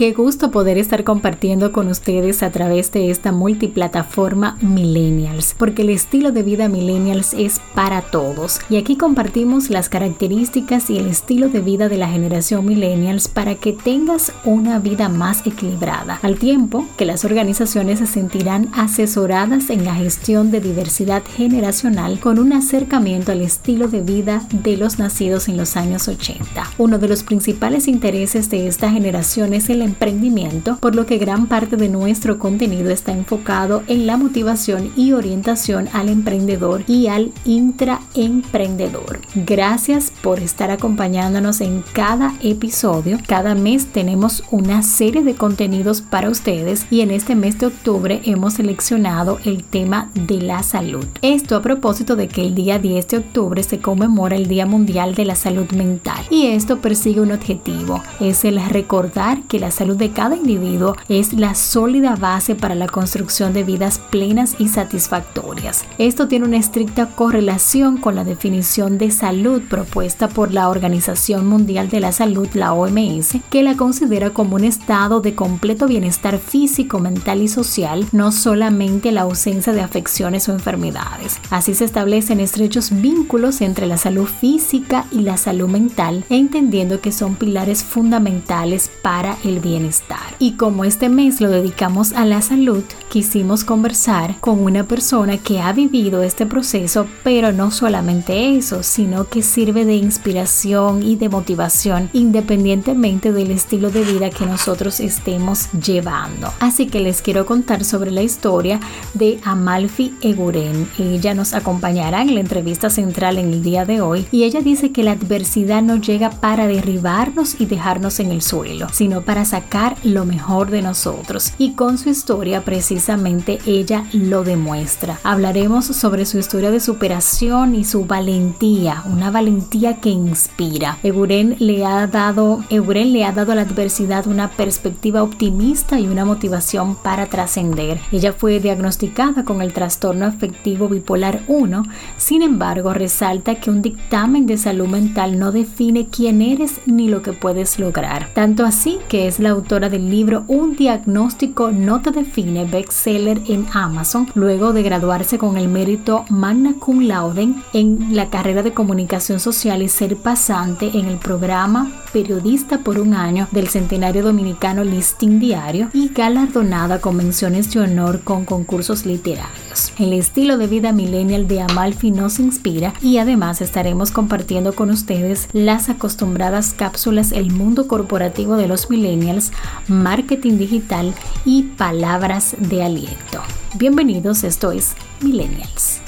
Qué 0.00 0.14
gusto 0.14 0.50
poder 0.50 0.78
estar 0.78 1.04
compartiendo 1.04 1.72
con 1.72 1.88
ustedes 1.88 2.42
a 2.42 2.50
través 2.50 2.90
de 2.90 3.10
esta 3.10 3.32
multiplataforma 3.32 4.56
Millennials, 4.62 5.54
porque 5.58 5.82
el 5.82 5.90
estilo 5.90 6.32
de 6.32 6.42
vida 6.42 6.70
Millennials 6.70 7.34
es 7.34 7.60
para 7.74 8.00
todos. 8.00 8.60
Y 8.70 8.78
aquí 8.78 8.96
compartimos 8.96 9.68
las 9.68 9.90
características 9.90 10.88
y 10.88 10.96
el 10.96 11.06
estilo 11.06 11.50
de 11.50 11.60
vida 11.60 11.90
de 11.90 11.98
la 11.98 12.08
generación 12.08 12.64
Millennials 12.64 13.28
para 13.28 13.56
que 13.56 13.74
tengas 13.74 14.32
una 14.46 14.78
vida 14.78 15.10
más 15.10 15.46
equilibrada, 15.46 16.18
al 16.22 16.38
tiempo 16.38 16.88
que 16.96 17.04
las 17.04 17.26
organizaciones 17.26 17.98
se 17.98 18.06
sentirán 18.06 18.70
asesoradas 18.72 19.68
en 19.68 19.84
la 19.84 19.96
gestión 19.96 20.50
de 20.50 20.62
diversidad 20.62 21.22
generacional 21.36 22.20
con 22.20 22.38
un 22.38 22.54
acercamiento 22.54 23.32
al 23.32 23.42
estilo 23.42 23.86
de 23.86 24.00
vida 24.00 24.46
de 24.50 24.78
los 24.78 24.98
nacidos 24.98 25.50
en 25.50 25.58
los 25.58 25.76
años 25.76 26.08
80. 26.08 26.70
Uno 26.78 26.98
de 26.98 27.08
los 27.08 27.22
principales 27.22 27.86
intereses 27.86 28.48
de 28.48 28.66
esta 28.66 28.90
generación 28.90 29.52
es 29.52 29.68
el 29.68 29.89
emprendimiento, 29.90 30.78
por 30.80 30.94
lo 30.94 31.06
que 31.06 31.18
gran 31.18 31.46
parte 31.46 31.76
de 31.76 31.88
nuestro 31.88 32.38
contenido 32.38 32.90
está 32.90 33.12
enfocado 33.12 33.82
en 33.86 34.06
la 34.06 34.16
motivación 34.16 34.92
y 34.96 35.12
orientación 35.12 35.88
al 35.92 36.08
emprendedor 36.08 36.84
y 36.86 37.08
al 37.08 37.32
intraemprendedor. 37.44 39.20
Gracias 39.34 40.12
por 40.22 40.40
estar 40.40 40.70
acompañándonos 40.70 41.60
en 41.60 41.82
cada 41.92 42.34
episodio. 42.42 43.18
Cada 43.26 43.54
mes 43.54 43.86
tenemos 43.86 44.44
una 44.50 44.82
serie 44.82 45.22
de 45.22 45.34
contenidos 45.34 46.00
para 46.00 46.30
ustedes 46.30 46.86
y 46.90 47.00
en 47.00 47.10
este 47.10 47.34
mes 47.34 47.58
de 47.58 47.66
octubre 47.66 48.20
hemos 48.24 48.54
seleccionado 48.54 49.38
el 49.44 49.64
tema 49.64 50.10
de 50.14 50.40
la 50.40 50.62
salud. 50.62 51.04
Esto 51.22 51.56
a 51.56 51.62
propósito 51.62 52.16
de 52.16 52.28
que 52.28 52.42
el 52.42 52.54
día 52.54 52.78
10 52.78 53.08
de 53.08 53.18
octubre 53.18 53.62
se 53.62 53.80
conmemora 53.80 54.36
el 54.36 54.46
Día 54.46 54.66
Mundial 54.66 55.14
de 55.14 55.24
la 55.24 55.34
Salud 55.34 55.70
Mental 55.72 56.24
y 56.30 56.46
esto 56.46 56.78
persigue 56.78 57.20
un 57.20 57.32
objetivo, 57.32 58.02
es 58.20 58.44
el 58.44 58.60
recordar 58.68 59.42
que 59.42 59.58
la 59.58 59.70
salud 59.80 59.96
de 59.96 60.10
cada 60.10 60.36
individuo 60.36 60.94
es 61.08 61.32
la 61.32 61.54
sólida 61.54 62.14
base 62.14 62.54
para 62.54 62.74
la 62.74 62.86
construcción 62.86 63.54
de 63.54 63.64
vidas 63.64 63.98
plenas 63.98 64.56
y 64.58 64.68
satisfactorias. 64.68 65.86
Esto 65.96 66.28
tiene 66.28 66.44
una 66.44 66.58
estricta 66.58 67.06
correlación 67.06 67.96
con 67.96 68.14
la 68.14 68.24
definición 68.24 68.98
de 68.98 69.10
salud 69.10 69.62
propuesta 69.70 70.28
por 70.28 70.52
la 70.52 70.68
Organización 70.68 71.46
Mundial 71.46 71.88
de 71.88 72.00
la 72.00 72.12
Salud, 72.12 72.46
la 72.52 72.74
OMS, 72.74 73.38
que 73.48 73.62
la 73.62 73.74
considera 73.74 74.28
como 74.34 74.56
un 74.56 74.64
estado 74.64 75.22
de 75.22 75.34
completo 75.34 75.86
bienestar 75.86 76.38
físico, 76.38 76.98
mental 76.98 77.40
y 77.40 77.48
social, 77.48 78.06
no 78.12 78.32
solamente 78.32 79.12
la 79.12 79.22
ausencia 79.22 79.72
de 79.72 79.80
afecciones 79.80 80.46
o 80.50 80.52
enfermedades. 80.52 81.40
Así 81.48 81.72
se 81.72 81.86
establecen 81.86 82.40
estrechos 82.40 82.90
vínculos 83.00 83.62
entre 83.62 83.86
la 83.86 83.96
salud 83.96 84.26
física 84.26 85.06
y 85.10 85.20
la 85.20 85.38
salud 85.38 85.70
mental, 85.70 86.22
entendiendo 86.28 87.00
que 87.00 87.12
son 87.12 87.34
pilares 87.34 87.82
fundamentales 87.82 88.90
para 89.00 89.38
el 89.42 89.59
bienestar. 89.60 90.18
Y 90.38 90.52
como 90.52 90.84
este 90.84 91.08
mes 91.08 91.40
lo 91.40 91.48
dedicamos 91.48 92.12
a 92.12 92.24
la 92.24 92.42
salud, 92.42 92.82
quisimos 93.08 93.64
conversar 93.64 94.38
con 94.40 94.60
una 94.60 94.84
persona 94.84 95.38
que 95.38 95.60
ha 95.60 95.72
vivido 95.72 96.22
este 96.22 96.46
proceso, 96.46 97.06
pero 97.22 97.52
no 97.52 97.70
solamente 97.70 98.56
eso, 98.56 98.82
sino 98.82 99.28
que 99.28 99.42
sirve 99.42 99.84
de 99.84 99.96
inspiración 99.96 101.02
y 101.02 101.16
de 101.16 101.28
motivación 101.28 102.10
independientemente 102.12 103.32
del 103.32 103.50
estilo 103.50 103.90
de 103.90 104.04
vida 104.04 104.30
que 104.30 104.46
nosotros 104.46 105.00
estemos 105.00 105.68
llevando. 105.72 106.52
Así 106.60 106.86
que 106.86 107.00
les 107.00 107.22
quiero 107.22 107.46
contar 107.46 107.84
sobre 107.84 108.10
la 108.10 108.22
historia 108.22 108.80
de 109.14 109.40
Amalfi 109.44 110.14
Eguren. 110.22 110.88
Ella 110.98 111.34
nos 111.34 111.54
acompañará 111.54 112.22
en 112.22 112.34
la 112.34 112.40
entrevista 112.40 112.90
central 112.90 113.38
en 113.38 113.52
el 113.52 113.62
día 113.62 113.84
de 113.84 114.00
hoy 114.00 114.26
y 114.30 114.44
ella 114.44 114.60
dice 114.60 114.92
que 114.92 115.02
la 115.02 115.12
adversidad 115.12 115.82
no 115.82 115.96
llega 115.96 116.30
para 116.30 116.66
derribarnos 116.66 117.60
y 117.60 117.66
dejarnos 117.66 118.20
en 118.20 118.30
el 118.30 118.42
suelo, 118.42 118.88
sino 118.92 119.22
para 119.22 119.44
sacar 119.50 119.96
lo 120.04 120.24
mejor 120.24 120.70
de 120.70 120.82
nosotros 120.82 121.52
y 121.58 121.72
con 121.72 121.98
su 121.98 122.08
historia 122.08 122.64
precisamente 122.64 123.58
ella 123.66 124.04
lo 124.12 124.44
demuestra. 124.44 125.18
Hablaremos 125.24 125.86
sobre 125.86 126.24
su 126.24 126.38
historia 126.38 126.70
de 126.70 126.80
superación 126.80 127.74
y 127.74 127.84
su 127.84 128.04
valentía, 128.04 129.02
una 129.06 129.30
valentía 129.30 130.00
que 130.00 130.10
inspira. 130.10 130.98
Eguren 131.02 131.56
le 131.58 131.84
ha 131.84 132.06
dado, 132.06 132.64
le 132.70 133.24
ha 133.24 133.32
dado 133.32 133.52
a 133.52 133.54
la 133.56 133.62
adversidad 133.62 134.26
una 134.26 134.50
perspectiva 134.50 135.22
optimista 135.22 135.98
y 135.98 136.06
una 136.06 136.24
motivación 136.24 136.94
para 136.94 137.26
trascender. 137.26 138.00
Ella 138.12 138.32
fue 138.32 138.60
diagnosticada 138.60 139.44
con 139.44 139.62
el 139.62 139.72
trastorno 139.72 140.26
afectivo 140.26 140.88
bipolar 140.88 141.42
1, 141.48 141.82
sin 142.16 142.42
embargo 142.42 142.94
resalta 142.94 143.56
que 143.56 143.70
un 143.70 143.82
dictamen 143.82 144.46
de 144.46 144.58
salud 144.58 144.86
mental 144.86 145.38
no 145.38 145.50
define 145.50 146.06
quién 146.06 146.40
eres 146.40 146.80
ni 146.86 147.08
lo 147.08 147.22
que 147.22 147.32
puedes 147.32 147.78
lograr. 147.78 148.28
Tanto 148.34 148.64
así 148.64 148.98
que 149.08 149.26
es 149.26 149.39
la 149.40 149.50
autora 149.50 149.88
del 149.88 150.10
libro 150.10 150.44
Un 150.46 150.76
diagnóstico 150.76 151.70
no 151.70 152.02
te 152.02 152.10
define, 152.10 152.64
bestseller 152.64 153.40
en 153.48 153.66
Amazon, 153.72 154.28
luego 154.34 154.72
de 154.72 154.82
graduarse 154.82 155.38
con 155.38 155.56
el 155.56 155.68
mérito 155.68 156.24
magna 156.28 156.74
cum 156.78 157.00
laude 157.00 157.48
en 157.72 158.14
la 158.14 158.30
carrera 158.30 158.62
de 158.62 158.72
comunicación 158.72 159.40
social 159.40 159.82
y 159.82 159.88
ser 159.88 160.16
pasante 160.16 160.90
en 160.94 161.06
el 161.06 161.16
programa 161.16 161.99
Periodista 162.12 162.78
por 162.78 162.98
un 162.98 163.14
año 163.14 163.46
del 163.52 163.68
Centenario 163.68 164.24
Dominicano 164.24 164.82
Listing 164.82 165.38
Diario 165.38 165.88
y 165.92 166.08
galardonada 166.08 167.00
con 167.00 167.16
menciones 167.16 167.72
de 167.72 167.80
honor 167.80 168.22
con 168.22 168.44
concursos 168.44 169.06
literarios. 169.06 169.92
El 169.98 170.12
estilo 170.12 170.58
de 170.58 170.66
vida 170.66 170.92
millennial 170.92 171.46
de 171.46 171.60
Amalfi 171.60 172.10
nos 172.10 172.40
inspira 172.40 172.94
y 173.00 173.18
además 173.18 173.60
estaremos 173.60 174.10
compartiendo 174.10 174.74
con 174.74 174.90
ustedes 174.90 175.48
las 175.52 175.88
acostumbradas 175.88 176.74
cápsulas 176.74 177.32
El 177.32 177.52
mundo 177.52 177.86
corporativo 177.86 178.56
de 178.56 178.66
los 178.66 178.90
millennials 178.90 179.52
marketing 179.86 180.58
digital 180.58 181.14
y 181.44 181.62
palabras 181.62 182.56
de 182.58 182.82
aliento. 182.82 183.42
Bienvenidos, 183.76 184.42
esto 184.42 184.72
es 184.72 184.94
Millennials. 185.20 186.00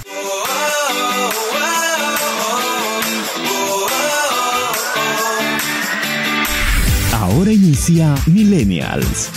Ahora 7.34 7.50
inicia 7.50 8.14
Millennials. 8.26 9.30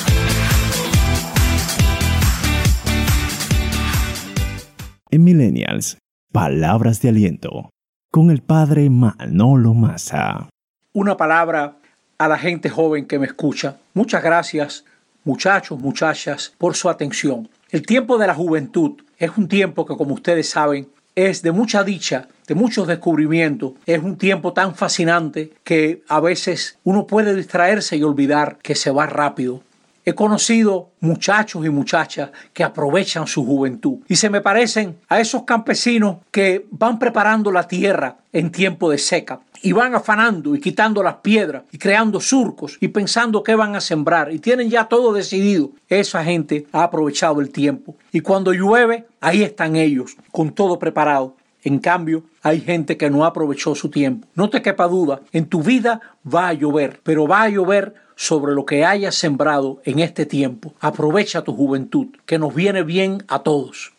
En 5.09 5.23
Millennials, 5.23 5.97
palabras 6.33 7.01
de 7.01 7.09
aliento 7.09 7.69
con 8.11 8.31
el 8.31 8.41
padre 8.41 8.89
Manolo 8.89 9.73
Massa. 9.73 10.49
Una 10.91 11.15
palabra 11.15 11.77
a 12.17 12.27
la 12.27 12.37
gente 12.37 12.69
joven 12.69 13.05
que 13.05 13.17
me 13.17 13.27
escucha. 13.27 13.77
Muchas 13.93 14.21
gracias, 14.21 14.83
muchachos, 15.23 15.79
muchachas, 15.79 16.53
por 16.57 16.75
su 16.75 16.89
atención. 16.89 17.47
El 17.69 17.85
tiempo 17.85 18.17
de 18.17 18.27
la 18.27 18.35
juventud 18.35 19.01
es 19.17 19.31
un 19.37 19.47
tiempo 19.47 19.85
que, 19.85 19.95
como 19.95 20.15
ustedes 20.15 20.49
saben, 20.49 20.89
es 21.15 21.41
de 21.41 21.53
mucha 21.53 21.85
dicha, 21.85 22.27
de 22.47 22.55
muchos 22.55 22.87
descubrimientos. 22.87 23.73
Es 23.85 24.01
un 24.01 24.17
tiempo 24.17 24.53
tan 24.53 24.75
fascinante 24.75 25.53
que 25.63 26.03
a 26.07 26.19
veces 26.19 26.77
uno 26.83 27.07
puede 27.07 27.35
distraerse 27.35 27.97
y 27.97 28.03
olvidar 28.03 28.57
que 28.61 28.75
se 28.75 28.91
va 28.91 29.05
rápido. 29.05 29.61
He 30.07 30.13
conocido 30.13 30.91
muchachos 30.99 31.65
y 31.65 31.69
muchachas 31.69 32.29
que 32.53 32.63
aprovechan 32.63 33.25
su 33.25 33.43
juventud 33.43 33.97
y 34.07 34.15
se 34.15 34.29
me 34.29 34.39
parecen 34.39 34.97
a 35.09 35.19
esos 35.19 35.43
campesinos 35.43 36.17
que 36.29 36.67
van 36.69 36.99
preparando 36.99 37.51
la 37.51 37.67
tierra 37.67 38.17
en 38.31 38.51
tiempo 38.51 38.91
de 38.91 38.99
seca 38.99 39.39
y 39.63 39.71
van 39.71 39.95
afanando 39.95 40.53
y 40.53 40.59
quitando 40.59 41.01
las 41.01 41.15
piedras 41.15 41.63
y 41.71 41.79
creando 41.79 42.19
surcos 42.19 42.77
y 42.79 42.89
pensando 42.89 43.41
qué 43.41 43.55
van 43.55 43.75
a 43.75 43.81
sembrar 43.81 44.31
y 44.31 44.37
tienen 44.37 44.69
ya 44.69 44.85
todo 44.85 45.11
decidido. 45.11 45.71
Esa 45.89 46.23
gente 46.23 46.67
ha 46.71 46.83
aprovechado 46.83 47.41
el 47.41 47.49
tiempo 47.49 47.95
y 48.11 48.19
cuando 48.19 48.53
llueve, 48.53 49.07
ahí 49.21 49.41
están 49.41 49.75
ellos 49.75 50.17
con 50.31 50.51
todo 50.51 50.77
preparado. 50.77 51.35
En 51.65 51.79
cambio, 51.79 52.23
hay 52.43 52.61
gente 52.61 52.95
que 52.95 53.09
no 53.09 53.25
aprovechó 53.25 53.73
su 53.73 53.89
tiempo. 53.89 54.27
No 54.35 54.51
te 54.51 54.61
quepa 54.61 54.87
duda, 54.87 55.21
en 55.31 55.47
tu 55.47 55.63
vida 55.63 55.99
va 56.23 56.49
a 56.49 56.53
llover, 56.53 56.99
pero 57.01 57.27
va 57.27 57.41
a 57.41 57.49
llover 57.49 57.95
sobre 58.15 58.53
lo 58.53 58.67
que 58.67 58.85
hayas 58.85 59.15
sembrado 59.15 59.81
en 59.83 59.97
este 59.97 60.27
tiempo. 60.27 60.75
Aprovecha 60.79 61.43
tu 61.43 61.55
juventud, 61.55 62.09
que 62.27 62.37
nos 62.37 62.53
viene 62.53 62.83
bien 62.83 63.23
a 63.27 63.39
todos. 63.39 63.93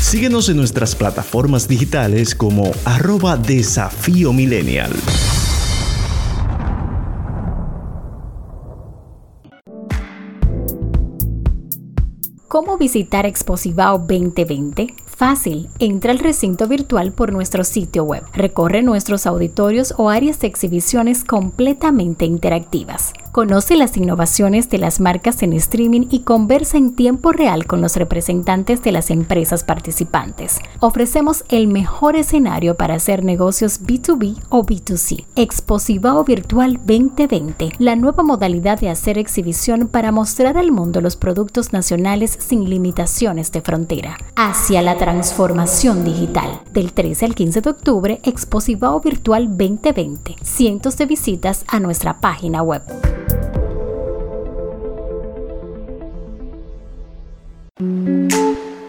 Síguenos 0.00 0.48
en 0.48 0.58
nuestras 0.58 0.94
plataformas 0.94 1.66
digitales 1.66 2.36
como 2.36 2.70
arroba 2.84 3.36
desafío 3.36 4.32
millennial. 4.32 4.92
¿Cómo 12.46 12.78
visitar 12.78 13.26
Exposivao 13.26 13.98
2020? 13.98 15.01
Fácil, 15.16 15.68
entra 15.78 16.10
al 16.10 16.18
recinto 16.18 16.66
virtual 16.66 17.12
por 17.12 17.32
nuestro 17.32 17.64
sitio 17.64 18.02
web. 18.02 18.24
Recorre 18.32 18.82
nuestros 18.82 19.26
auditorios 19.26 19.94
o 19.96 20.08
áreas 20.08 20.40
de 20.40 20.48
exhibiciones 20.48 21.22
completamente 21.22 22.24
interactivas. 22.24 23.12
Conoce 23.32 23.76
las 23.76 23.96
innovaciones 23.96 24.68
de 24.68 24.76
las 24.76 25.00
marcas 25.00 25.42
en 25.42 25.54
streaming 25.54 26.06
y 26.10 26.20
conversa 26.20 26.76
en 26.76 26.94
tiempo 26.94 27.32
real 27.32 27.66
con 27.66 27.80
los 27.80 27.96
representantes 27.96 28.82
de 28.82 28.92
las 28.92 29.10
empresas 29.10 29.64
participantes. 29.64 30.58
Ofrecemos 30.80 31.42
el 31.48 31.66
mejor 31.66 32.14
escenario 32.14 32.74
para 32.74 32.96
hacer 32.96 33.24
negocios 33.24 33.80
B2B 33.80 34.36
o 34.50 34.66
B2C. 34.66 35.24
Exposivao 35.34 36.24
Virtual 36.24 36.74
2020, 36.76 37.70
la 37.78 37.96
nueva 37.96 38.22
modalidad 38.22 38.78
de 38.78 38.90
hacer 38.90 39.16
exhibición 39.16 39.88
para 39.88 40.12
mostrar 40.12 40.58
al 40.58 40.70
mundo 40.70 41.00
los 41.00 41.16
productos 41.16 41.72
nacionales 41.72 42.36
sin 42.38 42.68
limitaciones 42.68 43.50
de 43.50 43.62
frontera. 43.62 44.18
Hacia 44.36 44.82
la 44.82 44.98
transformación 44.98 46.04
digital. 46.04 46.60
Del 46.74 46.92
13 46.92 47.24
al 47.24 47.34
15 47.34 47.62
de 47.62 47.70
octubre, 47.70 48.20
Exposivao 48.24 49.00
Virtual 49.00 49.48
2020. 49.48 50.36
Cientos 50.42 50.98
de 50.98 51.06
visitas 51.06 51.64
a 51.66 51.80
nuestra 51.80 52.20
página 52.20 52.62
web. 52.62 52.82
thank 53.28 53.42
mm-hmm. 57.80 58.06
you 58.08 58.21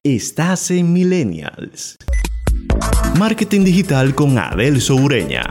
Estás 0.05 0.71
en 0.73 0.93
Millennials. 0.93 1.97
Marketing 3.19 3.65
digital 3.65 4.15
con 4.15 4.37
Adel 4.37 4.81
Soureña. 4.81 5.43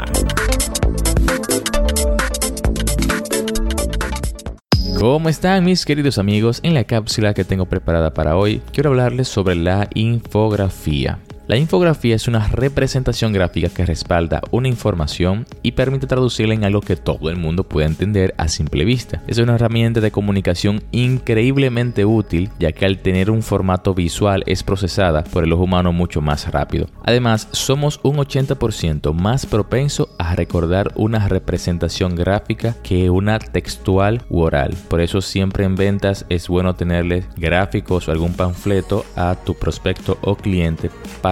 ¿Cómo 4.99 5.29
están 5.29 5.63
mis 5.63 5.85
queridos 5.85 6.17
amigos? 6.17 6.59
En 6.61 6.75
la 6.75 6.83
cápsula 6.83 7.33
que 7.33 7.43
tengo 7.43 7.65
preparada 7.65 8.13
para 8.13 8.35
hoy 8.35 8.61
quiero 8.71 8.91
hablarles 8.91 9.27
sobre 9.27 9.55
la 9.55 9.89
infografía. 9.95 11.19
La 11.47 11.57
infografía 11.57 12.15
es 12.15 12.27
una 12.27 12.47
representación 12.47 13.33
gráfica 13.33 13.69
que 13.69 13.85
respalda 13.85 14.41
una 14.51 14.67
información 14.67 15.47
y 15.63 15.71
permite 15.71 16.05
traducirla 16.05 16.53
en 16.53 16.63
algo 16.63 16.81
que 16.81 16.95
todo 16.95 17.29
el 17.29 17.37
mundo 17.37 17.63
pueda 17.63 17.87
entender 17.87 18.35
a 18.37 18.47
simple 18.47 18.85
vista. 18.85 19.23
Es 19.27 19.39
una 19.39 19.55
herramienta 19.55 20.01
de 20.01 20.11
comunicación 20.11 20.83
increíblemente 20.91 22.05
útil 22.05 22.51
ya 22.59 22.71
que 22.71 22.85
al 22.85 22.99
tener 22.99 23.31
un 23.31 23.41
formato 23.41 23.95
visual 23.95 24.43
es 24.45 24.61
procesada 24.61 25.23
por 25.23 25.43
el 25.43 25.51
ojo 25.53 25.63
humano 25.63 25.91
mucho 25.91 26.21
más 26.21 26.49
rápido. 26.51 26.87
Además, 27.03 27.47
somos 27.51 27.99
un 28.03 28.17
80% 28.17 29.13
más 29.13 29.45
propenso 29.45 30.09
a 30.19 30.35
recordar 30.35 30.91
una 30.95 31.27
representación 31.27 32.15
gráfica 32.15 32.75
que 32.83 33.09
una 33.09 33.39
textual 33.39 34.21
u 34.29 34.41
oral. 34.41 34.75
Por 34.89 35.01
eso 35.01 35.21
siempre 35.21 35.65
en 35.65 35.75
ventas 35.75 36.25
es 36.29 36.47
bueno 36.47 36.75
tenerles 36.75 37.25
gráficos 37.35 38.07
o 38.07 38.11
algún 38.11 38.33
panfleto 38.33 39.05
a 39.15 39.35
tu 39.35 39.55
prospecto 39.55 40.17
o 40.21 40.35
cliente 40.35 40.91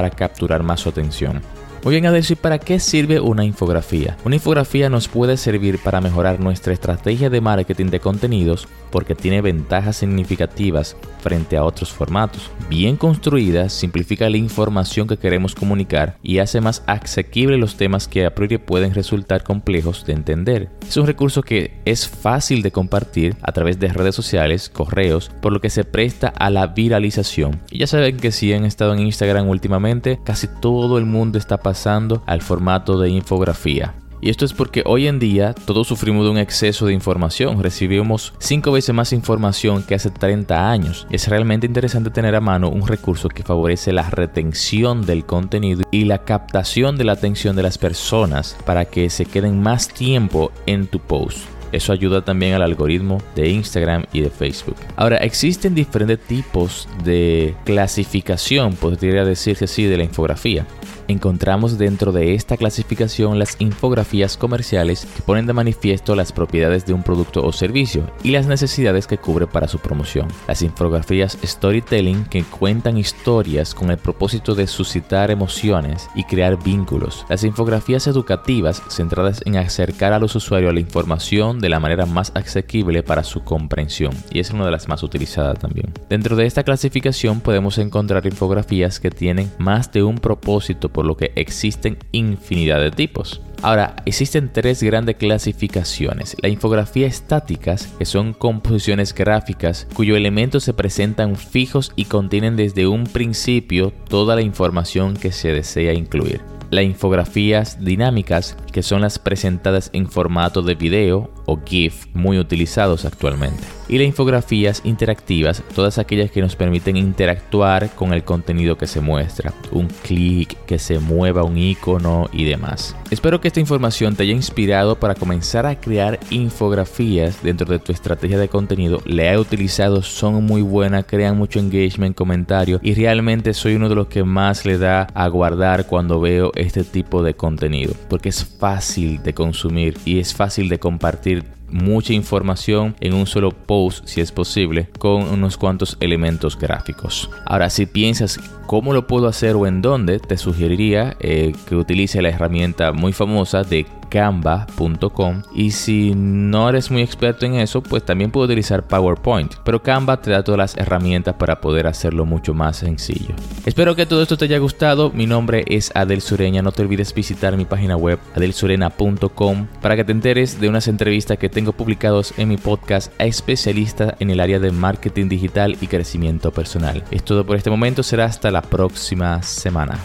capturar 0.10 0.64
más 0.64 0.80
su 0.80 0.90
atención. 0.90 1.42
Muy 1.84 1.94
bien, 1.94 2.06
a 2.06 2.12
decir, 2.12 2.36
¿para 2.36 2.60
qué 2.60 2.78
sirve 2.78 3.22
una 3.22 3.46
infografía? 3.46 4.18
Una 4.26 4.36
infografía 4.36 4.90
nos 4.90 5.08
puede 5.08 5.38
servir 5.38 5.80
para 5.80 6.02
mejorar 6.02 6.40
nuestra 6.40 6.74
estrategia 6.74 7.30
de 7.30 7.40
marketing 7.40 7.86
de 7.86 8.02
contenidos 8.02 8.68
porque 8.92 9.16
tiene 9.16 9.42
ventajas 9.42 9.98
significativas 9.98 10.98
frente 11.22 11.58
a 11.58 11.64
otros 11.64 11.92
formatos. 11.92 12.52
Bien 12.70 12.98
construida, 12.98 13.70
simplifica 13.70 14.30
la 14.30 14.38
información 14.38 15.08
que 15.08 15.18
queremos 15.18 15.56
comunicar 15.56 16.18
y 16.22 16.40
hace 16.40 16.62
más 16.62 16.84
asequible 16.86 17.58
los 17.58 17.76
temas 17.76 18.08
que 18.08 18.26
a 18.26 18.36
priori 18.36 18.58
pueden 18.58 18.94
resultar 18.94 19.44
complejos 19.44 20.06
de 20.06 20.14
entender. 20.14 20.70
Es 20.88 20.98
un 20.98 21.08
recurso 21.08 21.44
que 21.44 21.80
es 21.86 22.08
fácil 22.08 22.62
de 22.62 22.72
compartir 22.72 23.36
a 23.42 23.52
través 23.52 23.80
de 23.80 23.90
redes 23.90 24.16
sociales, 24.16 24.70
correos, 24.70 25.32
por 25.42 25.54
lo 25.54 25.62
que 25.62 25.70
se 25.70 25.84
presta 25.84 26.28
a 26.30 26.50
la 26.50 26.68
viralización. 26.68 27.62
Y 27.70 27.80
ya 27.80 27.88
saben 27.88 28.18
que 28.18 28.32
si 28.32 28.54
han 28.54 28.66
estado 28.66 28.94
en 28.94 29.00
Instagram 29.00 29.48
últimamente, 29.48 30.20
casi 30.24 30.48
todo 30.48 30.98
el 30.98 31.06
mundo 31.06 31.38
está 31.38 31.58
pasando 31.70 32.24
al 32.26 32.42
formato 32.42 33.00
de 33.00 33.12
infografía. 33.12 33.94
Y 34.22 34.32
esto 34.32 34.44
es 34.44 34.54
porque 34.54 34.82
hoy 34.88 35.06
en 35.06 35.20
día 35.20 35.54
todos 35.54 35.88
sufrimos 35.88 36.26
de 36.26 36.32
un 36.32 36.40
exceso 36.40 36.88
de 36.88 36.94
información. 36.94 37.62
Recibimos 37.62 38.34
5 38.40 38.72
veces 38.72 38.96
más 38.96 39.14
información 39.14 39.84
que 39.84 39.94
hace 39.94 40.10
30 40.10 40.72
años. 40.72 41.06
Es 41.12 41.28
realmente 41.28 41.68
interesante 41.68 42.10
tener 42.10 42.34
a 42.34 42.42
mano 42.42 42.70
un 42.70 42.88
recurso 42.88 43.30
que 43.30 43.44
favorece 43.44 43.94
la 43.94 44.10
retención 44.10 45.06
del 45.06 45.26
contenido 45.26 45.84
y 45.92 46.06
la 46.06 46.24
captación 46.24 46.98
de 46.98 47.04
la 47.04 47.12
atención 47.12 47.56
de 47.56 47.62
las 47.62 47.78
personas 47.78 48.58
para 48.66 48.86
que 48.86 49.12
se 49.12 49.26
queden 49.26 49.62
más 49.62 49.90
tiempo 49.90 50.52
en 50.66 50.88
tu 50.88 51.00
post. 51.00 51.38
Eso 51.72 51.94
ayuda 51.94 52.26
también 52.26 52.56
al 52.56 52.64
algoritmo 52.64 53.20
de 53.36 53.50
Instagram 53.50 54.06
y 54.12 54.22
de 54.22 54.32
Facebook. 54.32 54.78
Ahora, 54.96 55.18
existen 55.18 55.76
diferentes 55.76 56.20
tipos 56.26 56.90
de 57.04 57.54
clasificación, 57.64 58.74
podría 58.74 59.24
decirse 59.24 59.66
así, 59.66 59.84
de 59.84 59.98
la 59.98 60.04
infografía 60.04 60.66
encontramos 61.10 61.78
dentro 61.78 62.12
de 62.12 62.36
esta 62.36 62.56
clasificación 62.56 63.40
las 63.40 63.56
infografías 63.60 64.38
comerciales 64.38 65.08
que 65.16 65.24
ponen 65.24 65.48
de 65.48 65.54
manifiesto 65.54 66.16
las 66.16 66.32
propiedades 66.32 66.86
de 66.86 66.94
un 66.94 67.04
producto 67.04 67.44
o 67.44 67.52
servicio 67.52 68.10
y 68.24 68.32
las 68.32 68.46
necesidades 68.46 69.08
que 69.08 69.18
cubre 69.18 69.48
para 69.48 69.68
su 69.68 69.80
promoción. 69.80 70.28
Las 70.48 70.62
infografías 70.62 71.38
storytelling 71.44 72.26
que 72.26 72.44
cuentan 72.44 72.98
historias 72.98 73.74
con 73.74 73.90
el 73.90 73.98
propósito 73.98 74.56
de 74.56 74.68
suscitar 74.68 75.32
emociones 75.32 76.08
y 76.16 76.24
crear 76.24 76.62
vínculos. 76.64 77.26
Las 77.28 77.44
infografías 77.44 78.06
educativas 78.08 78.84
centradas 78.90 79.42
en 79.46 79.58
acercar 79.58 80.14
a 80.14 80.20
los 80.20 80.36
usuarios 80.36 80.70
a 80.70 80.74
la 80.74 80.80
información 80.80 81.60
de 81.60 81.70
la 81.70 81.80
manera 81.80 82.06
más 82.06 82.32
asequible 82.36 83.02
para 83.02 83.24
su 83.24 83.44
comprensión 83.44 84.14
y 84.32 84.40
es 84.40 84.52
una 84.52 84.66
de 84.66 84.72
las 84.72 84.88
más 84.88 85.02
utilizadas 85.02 85.58
también. 85.58 85.92
Dentro 86.10 86.36
de 86.36 86.46
esta 86.46 86.64
clasificación 86.64 87.42
podemos 87.42 87.78
encontrar 87.80 88.26
infografías 88.26 89.00
que 89.00 89.10
tienen 89.10 89.52
más 89.58 89.92
de 89.92 90.04
un 90.04 90.20
propósito 90.20 90.90
por 91.00 91.06
lo 91.06 91.16
que 91.16 91.32
existen 91.36 91.98
infinidad 92.12 92.82
de 92.82 92.92
tipos. 92.92 93.40
Ahora, 93.62 93.96
existen 94.04 94.52
tres 94.52 94.84
grandes 94.84 95.16
clasificaciones. 95.16 96.36
La 96.42 96.50
infografía 96.50 97.08
estáticas, 97.08 97.88
que 97.98 98.04
son 98.04 98.34
composiciones 98.34 99.16
gráficas 99.16 99.88
cuyos 99.94 100.18
elementos 100.18 100.66
se 100.66 100.74
presentan 100.74 101.38
fijos 101.38 101.94
y 101.96 102.04
contienen 102.04 102.58
desde 102.58 102.86
un 102.86 103.06
principio 103.06 103.94
toda 104.10 104.36
la 104.36 104.42
información 104.42 105.14
que 105.14 105.32
se 105.32 105.54
desea 105.54 105.94
incluir. 105.94 106.42
Las 106.70 106.84
infografías 106.84 107.82
dinámicas, 107.82 108.58
que 108.74 108.84
son 108.84 109.00
las 109.00 109.20
presentadas 109.20 109.92
en 109.94 110.10
formato 110.10 110.62
de 110.64 110.76
video 110.76 111.32
o 111.50 111.60
GIF, 111.66 112.06
muy 112.14 112.38
utilizados 112.38 113.06
actualmente. 113.06 113.64
Y 113.88 113.98
las 113.98 114.06
infografías 114.06 114.82
interactivas, 114.84 115.64
todas 115.74 115.98
aquellas 115.98 116.30
que 116.30 116.42
nos 116.42 116.56
permiten 116.56 116.96
interactuar 116.96 117.90
con 117.96 118.14
el 118.14 118.24
contenido 118.24 118.78
que 118.78 118.86
se 118.86 119.02
muestra, 119.02 119.52
un 119.72 119.88
clic, 119.88 120.56
que 120.66 120.78
se 120.78 121.00
mueva 121.00 121.44
un 121.44 121.58
icono 121.58 122.30
y 122.32 122.44
demás. 122.44 122.96
Espero 123.10 123.42
que 123.42 123.48
esta 123.48 123.60
información 123.60 124.16
te 124.16 124.24
haya 124.24 124.34
inspirado 124.34 125.00
para 125.00 125.16
comenzar 125.16 125.66
a 125.66 125.80
crear 125.80 126.20
infografías 126.30 127.42
dentro 127.42 127.66
de 127.66 127.80
tu 127.80 127.92
estrategia 127.92 128.38
de 128.38 128.48
contenido. 128.48 129.02
Le 129.06 129.32
he 129.32 129.38
utilizado, 129.40 130.04
son 130.04 130.46
muy 130.46 130.62
buenas, 130.62 131.06
crean 131.06 131.36
mucho 131.36 131.60
engagement, 131.60 132.16
comentarios 132.16 132.80
y 132.84 132.94
realmente 132.94 133.56
soy 133.56 133.74
uno 133.74 133.90
de 133.90 133.96
los 133.96 134.08
que 134.08 134.24
más 134.24 134.66
le 134.66 134.78
da 134.78 135.08
a 135.16 135.28
guardar 135.30 135.88
cuando 135.88 136.20
veo 136.20 136.52
este 136.54 136.84
tipo 136.84 137.24
de 137.24 137.34
contenido 137.34 137.94
porque 138.08 138.30
es 138.30 138.44
fácil 138.44 139.22
de 139.24 139.34
consumir 139.34 139.98
y 140.06 140.20
es 140.20 140.34
fácil 140.34 140.70
de 140.70 140.80
compartir 140.80 141.39
mucha 141.72 142.14
información 142.14 142.96
en 143.00 143.14
un 143.14 143.28
solo 143.28 143.52
post 143.52 144.06
si 144.06 144.22
es 144.22 144.32
posible 144.32 144.90
con 144.98 145.24
unos 145.24 145.58
cuantos 145.58 145.98
elementos 146.00 146.58
gráficos. 146.58 147.30
Ahora 147.46 147.70
si 147.70 147.86
piensas 147.86 148.40
cómo 148.66 148.94
lo 148.94 149.08
puedo 149.08 149.28
hacer 149.28 149.56
o 149.56 149.68
en 149.68 149.82
dónde, 149.82 150.20
te 150.20 150.38
sugeriría 150.38 151.18
eh, 151.20 151.54
que 151.68 151.76
utilice 151.76 152.22
la 152.22 152.30
herramienta 152.30 152.92
muy 152.92 153.14
famosa 153.14 153.64
de 153.64 153.86
canva.com 154.10 155.44
y 155.54 155.72
si 155.72 156.14
no 156.16 156.70
eres 156.70 156.92
muy 156.92 157.02
experto 157.02 157.46
en 157.46 157.56
eso, 157.56 157.82
pues 157.82 158.04
también 158.04 158.32
puedes 158.32 158.48
utilizar 158.48 158.88
PowerPoint, 158.88 159.56
pero 159.64 159.82
Canva 159.82 160.22
te 160.22 160.32
da 160.32 160.44
todas 160.44 160.58
las 160.58 160.78
herramientas 160.78 161.36
para 161.36 161.62
poder 161.62 161.88
hacerlo 161.88 162.26
mucho 162.26 162.54
más 162.54 162.78
sencillo. 162.78 163.36
Espero 163.66 163.96
que 163.96 164.06
todo 164.06 164.22
esto 164.22 164.38
te 164.38 164.46
haya 164.46 164.58
gustado, 164.58 165.12
mi 165.12 165.26
nombre 165.26 165.64
es 165.68 165.92
Adel 165.96 166.22
Sureña, 166.22 166.62
no 166.62 166.72
te 166.72 166.82
olvides 166.82 167.14
visitar 167.14 167.56
mi 167.56 167.66
página 167.66 167.96
web 167.96 168.20
adelsurena.com 168.36 169.68
para 169.82 169.96
que 169.96 170.04
te 170.04 170.12
enteres 170.12 170.60
de 170.60 170.70
unas 170.70 170.88
entrevistas 170.88 171.38
que 171.38 171.50
tengo 171.50 171.74
publicados 171.74 172.34
en 172.38 172.50
mi 172.50 172.58
podcast 172.58 173.12
a 173.20 173.26
especialistas 173.26 174.16
en 174.20 174.30
el 174.30 174.40
área 174.40 174.60
de 174.60 174.72
marketing 174.72 175.30
digital 175.30 175.78
y 175.82 175.88
crecimiento 175.88 176.52
personal. 176.52 177.04
Es 177.12 177.24
todo 177.24 177.46
por 177.46 177.58
este 177.58 177.70
momento, 177.70 178.04
será 178.04 178.26
hasta 178.26 178.52
la 178.52 178.62
próxima 178.62 179.42
semana. 179.44 180.00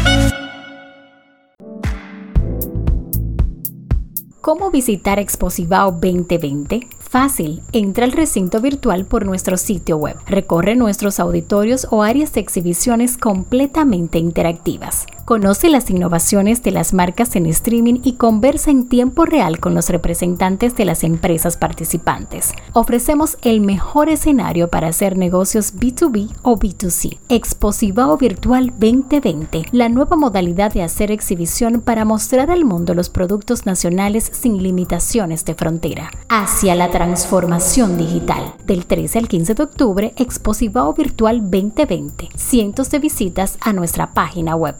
¿Cómo 4.41 4.71
visitar 4.71 5.19
Exposivao 5.19 5.93
2020? 5.93 6.89
Fácil, 6.99 7.63
entra 7.73 8.05
al 8.05 8.13
recinto 8.13 8.61
virtual 8.61 9.05
por 9.05 9.27
nuestro 9.27 9.57
sitio 9.57 9.97
web. 9.97 10.17
Recorre 10.27 10.77
nuestros 10.77 11.21
auditorios 11.21 11.87
o 11.91 12.03
áreas 12.03 12.33
de 12.33 12.41
exhibiciones 12.41 13.19
completamente 13.19 14.19
interactivas. 14.19 15.07
Conoce 15.31 15.71
las 15.71 15.89
innovaciones 15.91 16.65
de 16.65 16.73
las 16.73 16.93
marcas 16.93 17.37
en 17.37 17.47
streaming 17.47 18.01
y 18.03 18.15
conversa 18.15 18.73
en 18.73 18.89
tiempo 18.89 19.27
real 19.27 19.61
con 19.61 19.77
los 19.77 19.89
representantes 19.89 20.75
de 20.75 20.85
las 20.85 21.05
empresas 21.05 21.57
participantes. 21.57 22.53
Ofrecemos 22.73 23.39
el 23.43 23.61
mejor 23.61 24.09
escenario 24.09 24.71
para 24.71 24.89
hacer 24.89 25.17
negocios 25.17 25.77
B2B 25.77 26.31
o 26.43 26.59
B2C. 26.59 27.19
Exposivao 27.29 28.17
Virtual 28.17 28.71
2020, 28.71 29.67
la 29.71 29.89
nueva 29.89 30.17
modalidad 30.17 30.73
de 30.73 30.83
hacer 30.83 31.13
exhibición 31.13 31.81
para 31.81 32.05
mostrar 32.05 32.51
al 32.51 32.65
mundo 32.65 32.95
los 32.95 33.09
productos 33.09 33.67
nacionales 33.67 34.29
sin 34.35 34.61
limitaciones 34.61 35.45
de 35.45 35.55
frontera. 35.55 36.11
Hacia 36.29 36.75
la 36.75 36.91
transformación 36.91 37.97
digital. 37.97 38.55
Del 38.67 38.85
13 38.85 39.21
al 39.21 39.29
15 39.29 39.55
de 39.55 39.63
octubre, 39.63 40.13
Exposivao 40.17 40.93
Virtual 40.93 41.41
2020. 41.41 42.31
Cientos 42.35 42.91
de 42.91 42.99
visitas 42.99 43.59
a 43.61 43.73
nuestra 43.73 44.13
página 44.13 44.57
web. 44.57 44.75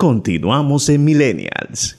Continuamos 0.00 0.88
en 0.88 1.04
Millennials. 1.04 1.98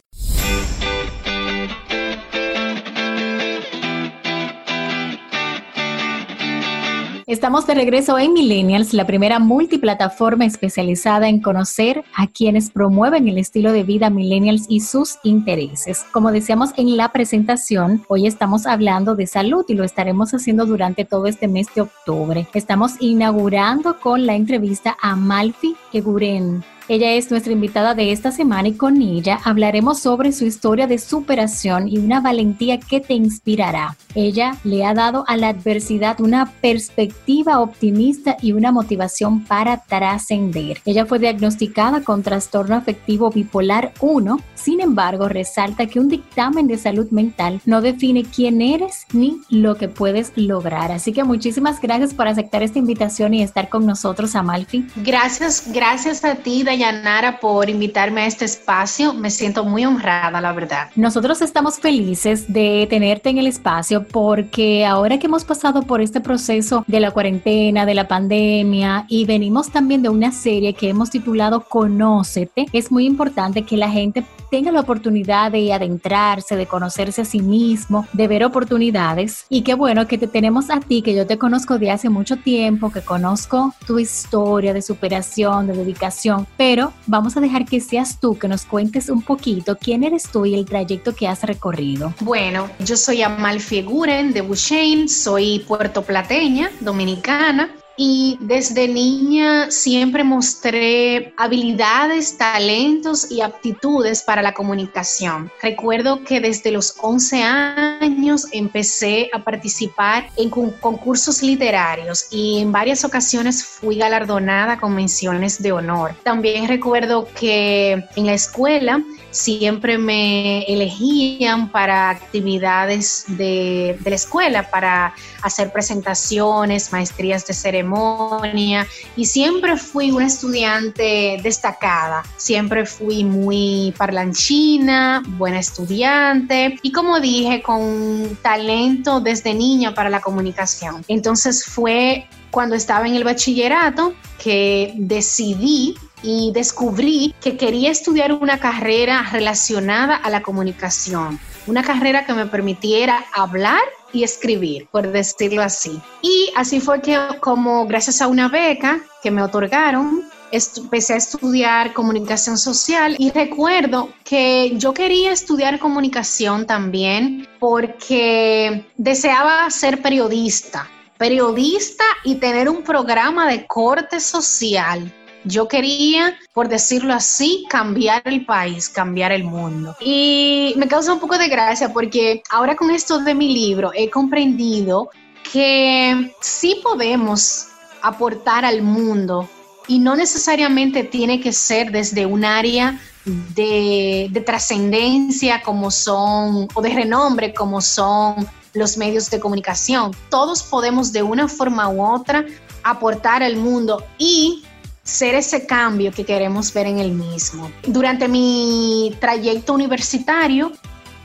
Estamos 7.27 7.67
de 7.67 7.75
regreso 7.75 8.17
en 8.17 8.33
Millennials, 8.33 8.95
la 8.95 9.05
primera 9.05 9.37
multiplataforma 9.37 10.45
especializada 10.45 11.29
en 11.29 11.43
conocer 11.43 12.03
a 12.15 12.25
quienes 12.25 12.71
promueven 12.71 13.27
el 13.27 13.37
estilo 13.37 13.71
de 13.71 13.83
vida 13.83 14.09
millennials 14.09 14.65
y 14.67 14.79
sus 14.79 15.19
intereses. 15.23 16.03
Como 16.11 16.31
decíamos 16.31 16.71
en 16.77 16.97
la 16.97 17.11
presentación, 17.11 18.03
hoy 18.07 18.25
estamos 18.25 18.65
hablando 18.65 19.13
de 19.13 19.27
salud 19.27 19.63
y 19.67 19.75
lo 19.75 19.83
estaremos 19.83 20.33
haciendo 20.33 20.65
durante 20.65 21.05
todo 21.05 21.27
este 21.27 21.47
mes 21.47 21.67
de 21.75 21.81
octubre. 21.81 22.47
Estamos 22.55 22.93
inaugurando 22.99 23.99
con 23.99 24.25
la 24.25 24.33
entrevista 24.33 24.97
a 24.99 25.15
Malfi 25.15 25.75
Eguren. 25.93 26.63
Ella 26.91 27.13
es 27.13 27.31
nuestra 27.31 27.53
invitada 27.53 27.95
de 27.95 28.11
esta 28.11 28.33
semana 28.33 28.67
y 28.67 28.73
con 28.73 29.01
ella 29.01 29.39
hablaremos 29.45 29.99
sobre 29.99 30.33
su 30.33 30.43
historia 30.43 30.87
de 30.87 30.97
superación 30.97 31.87
y 31.87 31.99
una 31.99 32.19
valentía 32.19 32.81
que 32.81 32.99
te 32.99 33.13
inspirará. 33.13 33.95
Ella 34.13 34.57
le 34.65 34.83
ha 34.83 34.93
dado 34.93 35.23
a 35.29 35.37
la 35.37 35.47
adversidad 35.47 36.19
una 36.19 36.51
perspectiva 36.59 37.61
optimista 37.61 38.35
y 38.41 38.51
una 38.51 38.73
motivación 38.73 39.45
para 39.45 39.77
trascender. 39.77 40.81
Ella 40.83 41.05
fue 41.05 41.17
diagnosticada 41.19 42.01
con 42.01 42.23
trastorno 42.23 42.75
afectivo 42.75 43.29
bipolar 43.29 43.93
1, 44.01 44.41
sin 44.53 44.81
embargo 44.81 45.29
resalta 45.29 45.85
que 45.85 45.97
un 45.97 46.09
dictamen 46.09 46.67
de 46.67 46.77
salud 46.77 47.09
mental 47.11 47.61
no 47.65 47.79
define 47.79 48.25
quién 48.25 48.61
eres 48.61 49.05
ni 49.13 49.39
lo 49.49 49.75
que 49.75 49.87
puedes 49.87 50.33
lograr. 50.35 50.91
Así 50.91 51.13
que 51.13 51.23
muchísimas 51.23 51.79
gracias 51.79 52.13
por 52.13 52.27
aceptar 52.27 52.63
esta 52.63 52.79
invitación 52.79 53.33
y 53.33 53.43
estar 53.43 53.69
con 53.69 53.85
nosotros, 53.85 54.35
Amalfi. 54.35 54.85
Gracias, 54.97 55.71
gracias 55.71 56.25
a 56.25 56.35
ti, 56.35 56.63
Dayanara, 56.81 57.39
por 57.39 57.69
invitarme 57.69 58.21
a 58.21 58.25
este 58.25 58.45
espacio. 58.45 59.13
Me 59.13 59.29
siento 59.29 59.63
muy 59.63 59.85
honrada, 59.85 60.41
la 60.41 60.51
verdad. 60.51 60.89
Nosotros 60.95 61.41
estamos 61.41 61.79
felices 61.79 62.51
de 62.51 62.87
tenerte 62.89 63.29
en 63.29 63.37
el 63.37 63.45
espacio 63.45 64.03
porque 64.07 64.85
ahora 64.85 65.19
que 65.19 65.27
hemos 65.27 65.45
pasado 65.45 65.83
por 65.83 66.01
este 66.01 66.21
proceso 66.21 66.83
de 66.87 66.99
la 66.99 67.11
cuarentena, 67.11 67.85
de 67.85 67.93
la 67.93 68.07
pandemia 68.07 69.05
y 69.07 69.25
venimos 69.25 69.69
también 69.69 70.01
de 70.01 70.09
una 70.09 70.31
serie 70.31 70.73
que 70.73 70.89
hemos 70.89 71.11
titulado 71.11 71.61
Conócete, 71.61 72.65
es 72.73 72.91
muy 72.91 73.05
importante 73.05 73.61
que 73.61 73.77
la 73.77 73.89
gente 73.89 74.25
tenga 74.51 74.71
la 74.71 74.81
oportunidad 74.81 75.49
de 75.51 75.71
adentrarse, 75.71 76.57
de 76.57 76.65
conocerse 76.65 77.21
a 77.21 77.25
sí 77.25 77.39
mismo, 77.39 78.05
de 78.11 78.27
ver 78.27 78.43
oportunidades. 78.43 79.45
Y 79.49 79.61
qué 79.61 79.75
bueno 79.75 80.07
que 80.07 80.17
te 80.17 80.27
tenemos 80.27 80.69
a 80.69 80.81
ti, 80.81 81.01
que 81.01 81.15
yo 81.15 81.25
te 81.25 81.37
conozco 81.37 81.79
de 81.79 81.89
hace 81.89 82.09
mucho 82.09 82.35
tiempo, 82.35 82.91
que 82.91 83.01
conozco 83.01 83.73
tu 83.87 83.97
historia 83.97 84.73
de 84.73 84.81
superación, 84.81 85.67
de 85.67 85.73
dedicación, 85.73 86.45
pero 86.61 86.93
vamos 87.07 87.35
a 87.35 87.41
dejar 87.41 87.65
que 87.65 87.81
seas 87.81 88.19
tú, 88.19 88.37
que 88.37 88.47
nos 88.47 88.65
cuentes 88.65 89.09
un 89.09 89.23
poquito 89.23 89.79
quién 89.81 90.03
eres 90.03 90.29
tú 90.31 90.45
y 90.45 90.53
el 90.53 90.65
trayecto 90.65 91.15
que 91.15 91.27
has 91.27 91.41
recorrido. 91.41 92.13
Bueno, 92.19 92.69
yo 92.77 92.97
soy 92.97 93.23
Amal 93.23 93.59
Figuren 93.59 94.31
de 94.31 94.41
Buchain, 94.41 95.09
soy 95.09 95.65
puertoplateña, 95.67 96.69
dominicana. 96.79 97.71
Y 98.03 98.39
desde 98.41 98.87
niña 98.87 99.69
siempre 99.69 100.23
mostré 100.23 101.35
habilidades, 101.37 102.35
talentos 102.35 103.29
y 103.29 103.41
aptitudes 103.41 104.23
para 104.23 104.41
la 104.41 104.55
comunicación. 104.55 105.51
Recuerdo 105.61 106.23
que 106.23 106.39
desde 106.39 106.71
los 106.71 106.95
11 106.99 107.43
años 107.43 108.47
empecé 108.53 109.29
a 109.31 109.43
participar 109.43 110.29
en 110.35 110.49
concursos 110.49 111.43
literarios 111.43 112.25
y 112.31 112.61
en 112.61 112.71
varias 112.71 113.05
ocasiones 113.05 113.63
fui 113.63 113.97
galardonada 113.97 114.79
con 114.79 114.95
menciones 114.95 115.61
de 115.61 115.71
honor. 115.71 116.15
También 116.23 116.67
recuerdo 116.67 117.27
que 117.39 118.03
en 118.15 118.25
la 118.25 118.33
escuela 118.33 119.03
siempre 119.31 119.97
me 119.97 120.63
elegían 120.63 121.71
para 121.71 122.09
actividades 122.09 123.25
de, 123.27 123.97
la 124.03 124.15
escuela, 124.15 124.69
para 124.69 125.13
hacer 125.41 125.71
presentaciones, 125.71 126.91
maestrías 126.91 127.45
de 127.47 127.53
ceremonia 127.53 128.85
y 129.15 129.25
siempre 129.25 129.77
fui 129.77 130.11
una 130.11 130.27
estudiante 130.27 131.39
destacada, 131.41 132.23
siempre 132.37 132.85
fui 132.85 133.23
muy 133.23 133.93
parlanchina, 133.97 135.23
buena 135.37 135.59
estudiante 135.59 136.77
y 136.81 136.91
como 136.91 137.19
dije, 137.19 137.61
con 137.61 138.37
talento 138.41 139.19
desde 139.19 139.53
niña 139.53 139.93
para 139.93 140.09
la 140.09 140.19
comunicación. 140.19 141.03
Entonces 141.07 141.65
fue 141.65 142.27
cuando 142.51 142.75
estaba 142.75 143.07
en 143.07 143.15
el 143.15 143.23
bachillerato 143.23 144.13
que 144.37 144.93
decidí 144.97 145.95
y 146.23 146.51
descubrí 146.53 147.35
que 147.41 147.57
quería 147.57 147.91
estudiar 147.91 148.33
una 148.33 148.59
carrera 148.59 149.27
relacionada 149.31 150.15
a 150.15 150.29
la 150.29 150.41
comunicación, 150.41 151.39
una 151.67 151.83
carrera 151.83 152.25
que 152.25 152.33
me 152.33 152.45
permitiera 152.45 153.25
hablar 153.33 153.81
y 154.13 154.23
escribir, 154.23 154.87
por 154.91 155.11
decirlo 155.11 155.61
así. 155.61 155.99
Y 156.21 156.51
así 156.55 156.79
fue 156.79 157.01
que 157.01 157.17
como 157.39 157.85
gracias 157.85 158.21
a 158.21 158.27
una 158.27 158.49
beca 158.49 158.99
que 159.23 159.31
me 159.31 159.41
otorgaron, 159.41 160.23
empecé 160.51 161.13
a 161.13 161.17
estudiar 161.17 161.93
comunicación 161.93 162.57
social 162.57 163.15
y 163.17 163.31
recuerdo 163.31 164.09
que 164.23 164.73
yo 164.75 164.93
quería 164.93 165.31
estudiar 165.31 165.79
comunicación 165.79 166.65
también 166.65 167.47
porque 167.59 168.85
deseaba 168.97 169.69
ser 169.69 170.01
periodista, 170.01 170.89
periodista 171.17 172.03
y 172.23 172.35
tener 172.35 172.67
un 172.67 172.83
programa 172.83 173.47
de 173.47 173.65
corte 173.65 174.19
social. 174.19 175.13
Yo 175.43 175.67
quería, 175.67 176.37
por 176.53 176.69
decirlo 176.69 177.13
así, 177.13 177.65
cambiar 177.69 178.21
el 178.25 178.45
país, 178.45 178.89
cambiar 178.89 179.31
el 179.31 179.43
mundo. 179.43 179.95
Y 179.99 180.73
me 180.77 180.87
causa 180.87 181.13
un 181.13 181.19
poco 181.19 181.37
de 181.37 181.47
gracia 181.47 181.91
porque 181.91 182.43
ahora 182.49 182.75
con 182.75 182.91
esto 182.91 183.19
de 183.19 183.33
mi 183.33 183.53
libro 183.53 183.91
he 183.95 184.09
comprendido 184.09 185.09
que 185.51 186.33
sí 186.41 186.79
podemos 186.83 187.67
aportar 188.01 188.65
al 188.65 188.81
mundo 188.81 189.49
y 189.87 189.99
no 189.99 190.15
necesariamente 190.15 191.03
tiene 191.03 191.39
que 191.41 191.51
ser 191.51 191.91
desde 191.91 192.25
un 192.25 192.45
área 192.45 192.99
de, 193.25 194.43
trascendencia 194.45 195.61
como 195.61 195.91
son, 195.91 196.67
o 196.73 196.81
de 196.81 196.89
renombre 196.89 197.53
como 197.53 197.81
son 197.81 198.47
los 198.73 198.97
medios 198.97 199.29
de 199.29 199.39
comunicación. 199.39 200.11
Todos 200.29 200.63
podemos 200.63 201.11
de 201.11 201.23
una 201.23 201.47
forma 201.47 201.89
u 201.89 202.03
otra 202.03 202.45
aportar 202.83 203.43
al 203.43 203.57
mundo 203.57 204.03
y 204.17 204.63
ser 205.03 205.35
ese 205.35 205.65
cambio 205.65 206.11
que 206.11 206.25
queremos 206.25 206.73
ver 206.73 206.87
en 206.87 206.99
el 206.99 207.11
mismo. 207.11 207.71
Durante 207.87 208.27
mi 208.27 209.15
trayecto 209.19 209.73
universitario, 209.73 210.71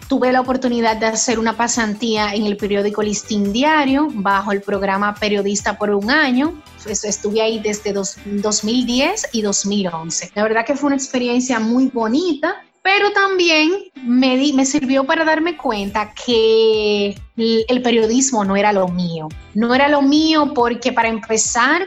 tuve 0.08 0.32
la 0.32 0.40
oportunidad 0.40 0.96
de 0.96 1.06
hacer 1.06 1.38
una 1.38 1.56
pasantía 1.56 2.34
en 2.34 2.46
el 2.46 2.56
periódico 2.56 3.02
Listín 3.02 3.52
Diario 3.52 4.08
bajo 4.12 4.52
el 4.52 4.62
programa 4.62 5.14
Periodista 5.14 5.76
por 5.76 5.90
un 5.90 6.10
año. 6.10 6.60
Pues, 6.84 7.04
estuve 7.04 7.42
ahí 7.42 7.58
desde 7.58 7.92
2010 7.92 9.28
y 9.32 9.42
2011. 9.42 10.30
La 10.34 10.42
verdad 10.42 10.64
que 10.64 10.76
fue 10.76 10.88
una 10.88 10.96
experiencia 10.96 11.58
muy 11.58 11.88
bonita, 11.88 12.62
pero 12.82 13.10
también 13.12 13.72
me, 13.96 14.52
me 14.54 14.64
sirvió 14.64 15.04
para 15.04 15.24
darme 15.24 15.56
cuenta 15.56 16.14
que 16.14 17.16
el 17.36 17.82
periodismo 17.82 18.44
no 18.44 18.56
era 18.56 18.72
lo 18.72 18.86
mío. 18.88 19.28
No 19.54 19.74
era 19.74 19.88
lo 19.88 20.02
mío 20.02 20.52
porque 20.54 20.92
para 20.92 21.08
empezar 21.08 21.84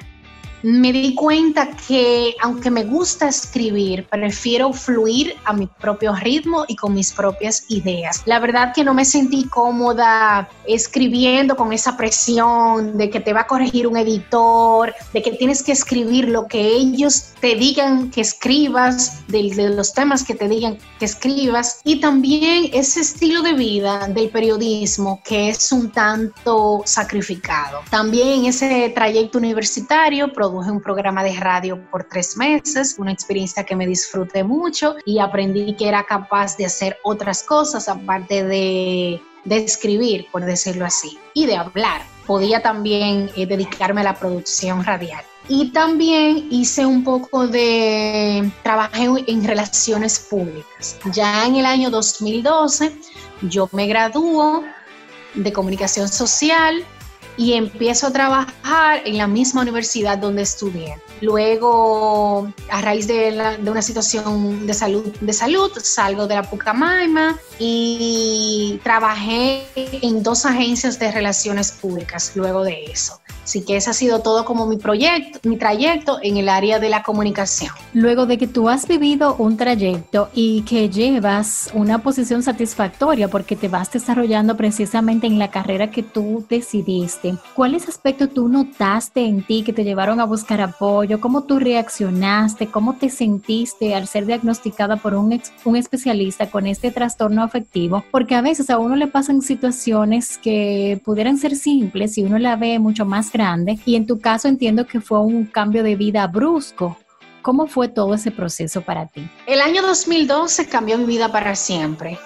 me 0.64 0.92
di 0.92 1.16
cuenta 1.16 1.70
que 1.88 2.36
aunque 2.42 2.70
me 2.70 2.84
gusta 2.84 3.28
escribir, 3.28 4.08
prefiero 4.10 4.74
fluir 4.74 5.36
a 5.46 5.54
mi 5.54 5.68
propio 5.68 6.16
ritmo 6.16 6.66
y 6.68 6.76
con 6.76 6.94
mis 6.94 7.12
propias 7.12 7.66
ideas. 7.70 8.22
La 8.26 8.40
verdad 8.40 8.74
que 8.74 8.84
no 8.84 8.94
me 8.94 9.06
sentí 9.06 9.46
cómoda 9.46 10.50
escribiendo 10.66 11.56
con 11.56 11.74
esa 11.74 11.98
presión 11.98 12.98
de 12.98 13.10
que 13.10 13.20
te 13.20 13.34
va 13.34 13.42
a 13.42 13.48
corregir 13.48 13.88
un 13.88 13.98
editor, 13.98 14.94
de 15.14 15.22
que 15.22 15.32
tienes 15.32 15.64
que 15.64 15.72
escribir 15.72 16.30
lo 16.30 16.48
que 16.48 16.62
ellos 16.62 17.34
te 17.40 17.56
digan 17.56 18.12
que 18.12 18.22
escribas, 18.22 19.26
de, 19.28 19.70
los 19.70 19.94
temas 19.94 20.24
que 20.24 20.36
te 20.36 20.48
digan 20.48 20.78
que 21.00 21.06
escribas. 21.06 21.82
Y 21.84 22.00
también 22.00 22.70
ese 22.74 23.02
estilo 23.02 23.42
de 23.42 23.54
vida 23.54 24.08
del 24.08 24.30
periodismo 24.30 25.22
que 25.24 25.50
es 25.50 25.72
un 25.72 25.92
tanto 25.92 26.82
sacrificado. 26.86 27.80
También 27.90 28.46
ese 28.46 28.92
trayecto 28.94 29.38
universitario, 29.38 30.34
produje 30.50 30.72
un 30.72 30.82
programa 30.82 31.24
de 31.24 31.34
radio 31.40 31.80
por 31.92 32.06
tres 32.06 32.36
meses, 32.36 32.96
una 32.98 33.12
experiencia 33.12 33.64
que 33.64 33.76
me 33.76 33.86
disfruté 33.86 34.44
mucho 34.44 34.96
y 35.06 35.20
aprendí 35.20 35.76
que 35.76 35.88
era 35.88 36.04
capaz 36.04 36.58
de 36.58 36.66
hacer 36.66 36.98
otras 37.04 37.44
cosas 37.44 37.88
aparte 37.88 38.44
de, 38.44 39.22
escribir, 39.46 40.28
por 40.32 40.44
decirlo 40.46 40.86
así, 40.86 41.20
y 41.34 41.46
de 41.46 41.56
hablar. 41.56 42.02
Podía 42.26 42.62
también 42.62 43.30
eh, 43.36 43.46
dedicarme 43.46 44.02
a 44.02 44.06
la 44.06 44.16
producción 44.16 44.84
radial. 44.84 45.24
Y 45.48 45.72
también 45.72 46.48
hice 46.52 46.86
un 46.86 47.04
poco 47.04 47.48
de, 47.48 48.52
trabajé 48.64 49.08
en 49.28 49.44
relaciones 49.44 50.20
públicas. 50.20 50.98
Ya 51.12 51.46
en 51.46 51.56
el 51.56 51.66
año 51.66 51.90
2012 51.90 52.96
yo 53.44 53.70
me 53.72 53.88
graduó 53.88 54.64
de 55.34 55.54
comunicación 55.54 56.08
social 56.08 56.84
y 57.40 57.54
empiezo 57.54 58.08
a 58.08 58.12
trabajar 58.12 59.02
en 59.06 59.18
la 59.18 59.26
misma 59.26 59.62
universidad 59.62 60.18
donde 60.18 60.42
estudié. 60.42 60.98
Luego, 61.22 62.52
a 62.70 62.82
raíz 62.82 63.08
de, 63.08 63.58
una 63.62 63.82
situación 63.82 64.66
de 64.66 64.74
salud, 64.74 65.06
de 65.20 65.34
salud, 65.34 65.72
salgo 65.82 66.28
de 66.28 66.36
la 66.36 66.44
Pucamaima 66.44 67.38
y 67.58 68.80
trabajé 68.84 69.66
en 69.76 70.24
dos 70.24 70.46
agencias 70.46 71.00
de 71.00 71.12
relaciones 71.12 71.72
públicas 71.72 72.32
luego 72.36 72.64
de 72.64 72.86
eso. 72.86 73.20
Así 73.50 73.66
que 73.66 73.78
ese 73.78 73.90
ha 73.90 73.94
sido 73.94 74.20
todo 74.20 74.46
como 74.46 74.68
mi 74.68 74.78
proyecto, 74.78 75.40
mi 75.50 75.58
trayecto 75.58 76.20
en 76.22 76.38
el 76.38 76.50
área 76.50 76.78
de 76.78 76.88
la 76.88 77.02
comunicación. 77.02 77.74
Luego 77.94 78.28
de 78.28 78.38
que 78.38 78.46
tú 78.46 78.70
has 78.70 78.88
vivido 78.88 79.36
un 79.40 79.58
trayecto 79.58 80.30
y 80.36 80.62
que 80.62 80.88
llevas 80.88 81.72
una 81.74 82.04
posición 82.04 82.44
satisfactoria 82.44 83.28
porque 83.28 83.56
te 83.56 83.68
vas 83.68 83.92
desarrollando 83.92 84.56
precisamente 84.56 85.26
en 85.26 85.40
la 85.40 85.50
carrera 85.50 85.90
que 85.90 86.04
tú 86.04 86.46
decidiste, 86.48 87.38
¿cuáles 87.56 87.90
aspectos 87.90 88.32
tú 88.36 88.48
notaste 88.48 89.26
en 89.26 89.42
ti 89.42 89.64
que 89.64 89.74
te 89.74 89.84
llevaron 89.84 90.20
a 90.20 90.26
buscar 90.26 90.62
apoyo? 90.62 91.09
¿Cómo 91.18 91.44
tú 91.44 91.58
reaccionaste? 91.58 92.68
¿Cómo 92.68 92.94
te 92.96 93.10
sentiste 93.10 93.96
al 93.96 94.08
ser 94.08 94.28
diagnosticada 94.28 94.98
por 94.98 95.16
un, 95.16 95.42
un 95.66 95.76
especialista 95.76 96.50
con 96.52 96.68
este 96.68 96.92
trastorno 96.92 97.42
afectivo? 97.42 98.04
Porque 98.12 98.36
a 98.36 98.42
veces 98.42 98.70
a 98.70 98.78
uno 98.78 98.96
le 98.96 99.08
pasan 99.08 99.42
situaciones 99.42 100.38
que 100.38 101.02
pudieran 101.04 101.38
ser 101.38 101.56
simples 101.56 102.18
y 102.18 102.24
uno 102.24 102.38
la 102.38 102.56
ve 102.56 102.78
mucho 102.78 103.06
más 103.06 103.32
grande 103.32 103.80
y 103.86 103.96
en 103.96 104.06
tu 104.06 104.20
caso 104.20 104.48
entiendo 104.48 104.86
que 104.86 105.02
fue 105.02 105.20
un 105.22 105.46
cambio 105.46 105.84
de 105.84 105.96
vida 105.96 106.28
brusco. 106.28 106.98
¿Cómo 107.42 107.68
fue 107.68 107.88
todo 107.88 108.14
ese 108.14 108.32
proceso 108.32 108.82
para 108.82 109.08
ti? 109.08 109.28
El 109.48 109.62
año 109.62 109.82
2012 109.82 110.68
cambió 110.68 110.98
mi 110.98 111.06
vida 111.06 111.32
para 111.32 111.56
siempre. 111.56 112.20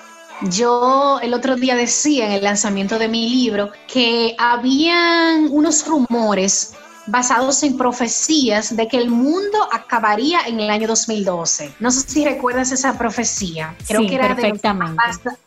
Yo 0.50 1.20
el 1.22 1.34
otro 1.34 1.56
día 1.56 1.76
decía 1.76 2.26
en 2.26 2.32
el 2.34 2.44
lanzamiento 2.44 3.00
de 3.00 3.08
mi 3.08 3.30
libro 3.30 3.72
que 3.88 4.36
habían 4.38 5.48
unos 5.52 5.88
rumores 5.88 6.76
basados 7.08 7.64
en 7.64 7.78
profecías 7.78 8.76
de 8.76 8.88
que 8.88 8.98
el 8.98 9.10
mundo 9.10 9.58
acabaría 9.72 10.42
en 10.48 10.60
el 10.60 10.70
año 10.70 10.88
2012. 10.88 11.76
No 11.80 11.92
sé 11.92 12.02
si 12.02 12.26
recuerdas 12.26 12.72
esa 12.72 12.98
profecía. 12.98 13.76
Creo 13.88 14.02
que 14.02 14.16
era 14.16 14.34
de 14.34 14.50
los, 14.50 14.60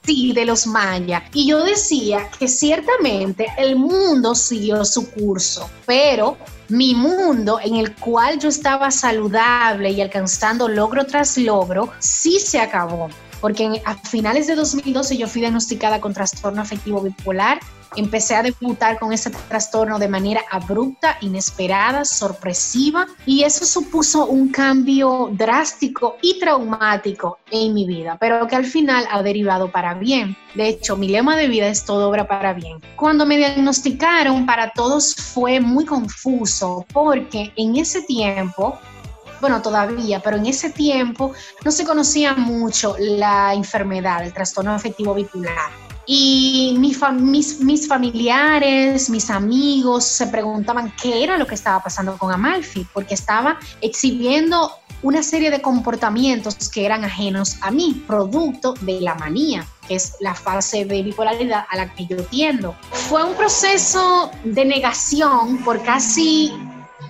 sí, 0.05 0.33
de 0.33 0.45
los 0.45 0.66
mayas. 0.66 1.23
Y 1.33 1.49
yo 1.49 1.64
decía 1.64 2.29
que 2.38 2.49
ciertamente 2.49 3.47
el 3.59 3.77
mundo 3.77 4.35
siguió 4.35 4.85
su 4.85 5.11
curso, 5.11 5.71
pero 5.87 6.37
mi 6.69 6.95
mundo 6.95 7.61
en 7.62 7.77
el 7.77 7.95
cual 7.95 8.38
yo 8.38 8.49
estaba 8.49 8.90
saludable 8.90 9.90
y 9.90 10.01
alcanzando 10.01 10.69
logro 10.69 11.07
tras 11.07 11.38
logro, 11.38 11.92
sí 11.99 12.38
se 12.40 12.61
acabó 12.61 13.09
porque 13.40 13.83
a 13.85 13.94
finales 13.94 14.46
de 14.46 14.55
2012 14.55 15.16
yo 15.16 15.29
fui 15.29 15.40
diagnosticada 15.40 16.01
con 16.01 16.14
trastorno 16.14 16.62
afectivo 16.62 17.01
bipolar 17.01 17.59
Empecé 17.96 18.35
a 18.35 18.42
debutar 18.42 18.99
con 18.99 19.12
ese 19.12 19.31
trastorno 19.31 19.99
de 19.99 20.09
manera 20.09 20.42
abrupta, 20.51 21.16
inesperada, 21.22 22.05
sorpresiva 22.05 23.07
y 23.25 23.44
eso 23.44 23.64
supuso 23.64 24.27
un 24.27 24.51
cambio 24.51 25.31
drástico 25.33 26.16
y 26.20 26.38
traumático 26.38 27.38
en 27.51 27.72
mi 27.72 27.87
vida, 27.87 28.18
pero 28.20 28.46
que 28.46 28.57
al 28.57 28.66
final 28.66 29.07
ha 29.11 29.22
derivado 29.22 29.70
para 29.70 29.94
bien. 29.94 30.37
De 30.55 30.68
hecho, 30.68 30.96
mi 30.96 31.09
lema 31.09 31.37
de 31.37 31.49
vida 31.49 31.68
es 31.68 31.85
todo 31.85 32.09
obra 32.09 32.29
para 32.29 32.53
bien. 32.53 32.81
Cuando 32.96 33.25
me 33.25 33.38
diagnosticaron, 33.38 34.44
para 34.44 34.72
todos 34.72 35.14
fue 35.14 35.61
muy 35.61 35.87
confuso 35.87 36.85
porque 36.92 37.53
en 37.57 37.77
ese 37.77 38.03
tiempo 38.03 38.79
bueno, 39.40 39.62
todavía, 39.62 40.20
pero 40.20 40.37
en 40.37 40.46
ese 40.46 40.70
tiempo 40.70 41.33
no 41.64 41.70
se 41.70 41.85
conocía 41.85 42.35
mucho 42.35 42.96
la 42.99 43.55
enfermedad, 43.55 44.25
el 44.25 44.33
trastorno 44.33 44.72
afectivo 44.72 45.14
bipolar. 45.14 45.87
Y 46.09 46.77
mis, 46.79 47.59
mis, 47.61 47.88
familiares, 47.88 49.11
mis 49.11 49.29
amigos 49.29 50.05
se 50.05 50.29
preguntaban 50.29 50.92
qué 51.03 51.25
era 51.25 51.37
lo 51.37 51.49
que 51.49 51.57
estaba 51.57 51.83
pasando 51.83 52.16
con 52.16 52.33
Amalfi, 52.33 52.87
porque 52.92 53.14
estaba 53.14 53.59
exhibiendo 53.81 54.70
una 55.03 55.22
serie 55.25 55.51
de 55.51 55.61
comportamientos 55.61 56.68
que 56.68 56.87
eran 56.87 57.05
ajenos 57.05 57.57
a 57.61 57.72
mí, 57.72 58.05
producto 58.07 58.75
de 58.83 59.01
la 59.01 59.16
manía, 59.16 59.66
que 59.88 59.96
es 59.96 60.14
la 60.20 60.35
fase 60.35 60.85
de 60.85 61.03
bipolaridad 61.03 61.64
a 61.68 61.77
la 61.77 61.92
que 61.92 62.07
yo 62.07 62.22
tiendo. 62.25 62.77
Fue 62.92 63.25
un 63.25 63.35
proceso 63.35 64.31
de 64.44 64.64
negación 64.64 65.59
por 65.64 65.83
casi 65.83 66.53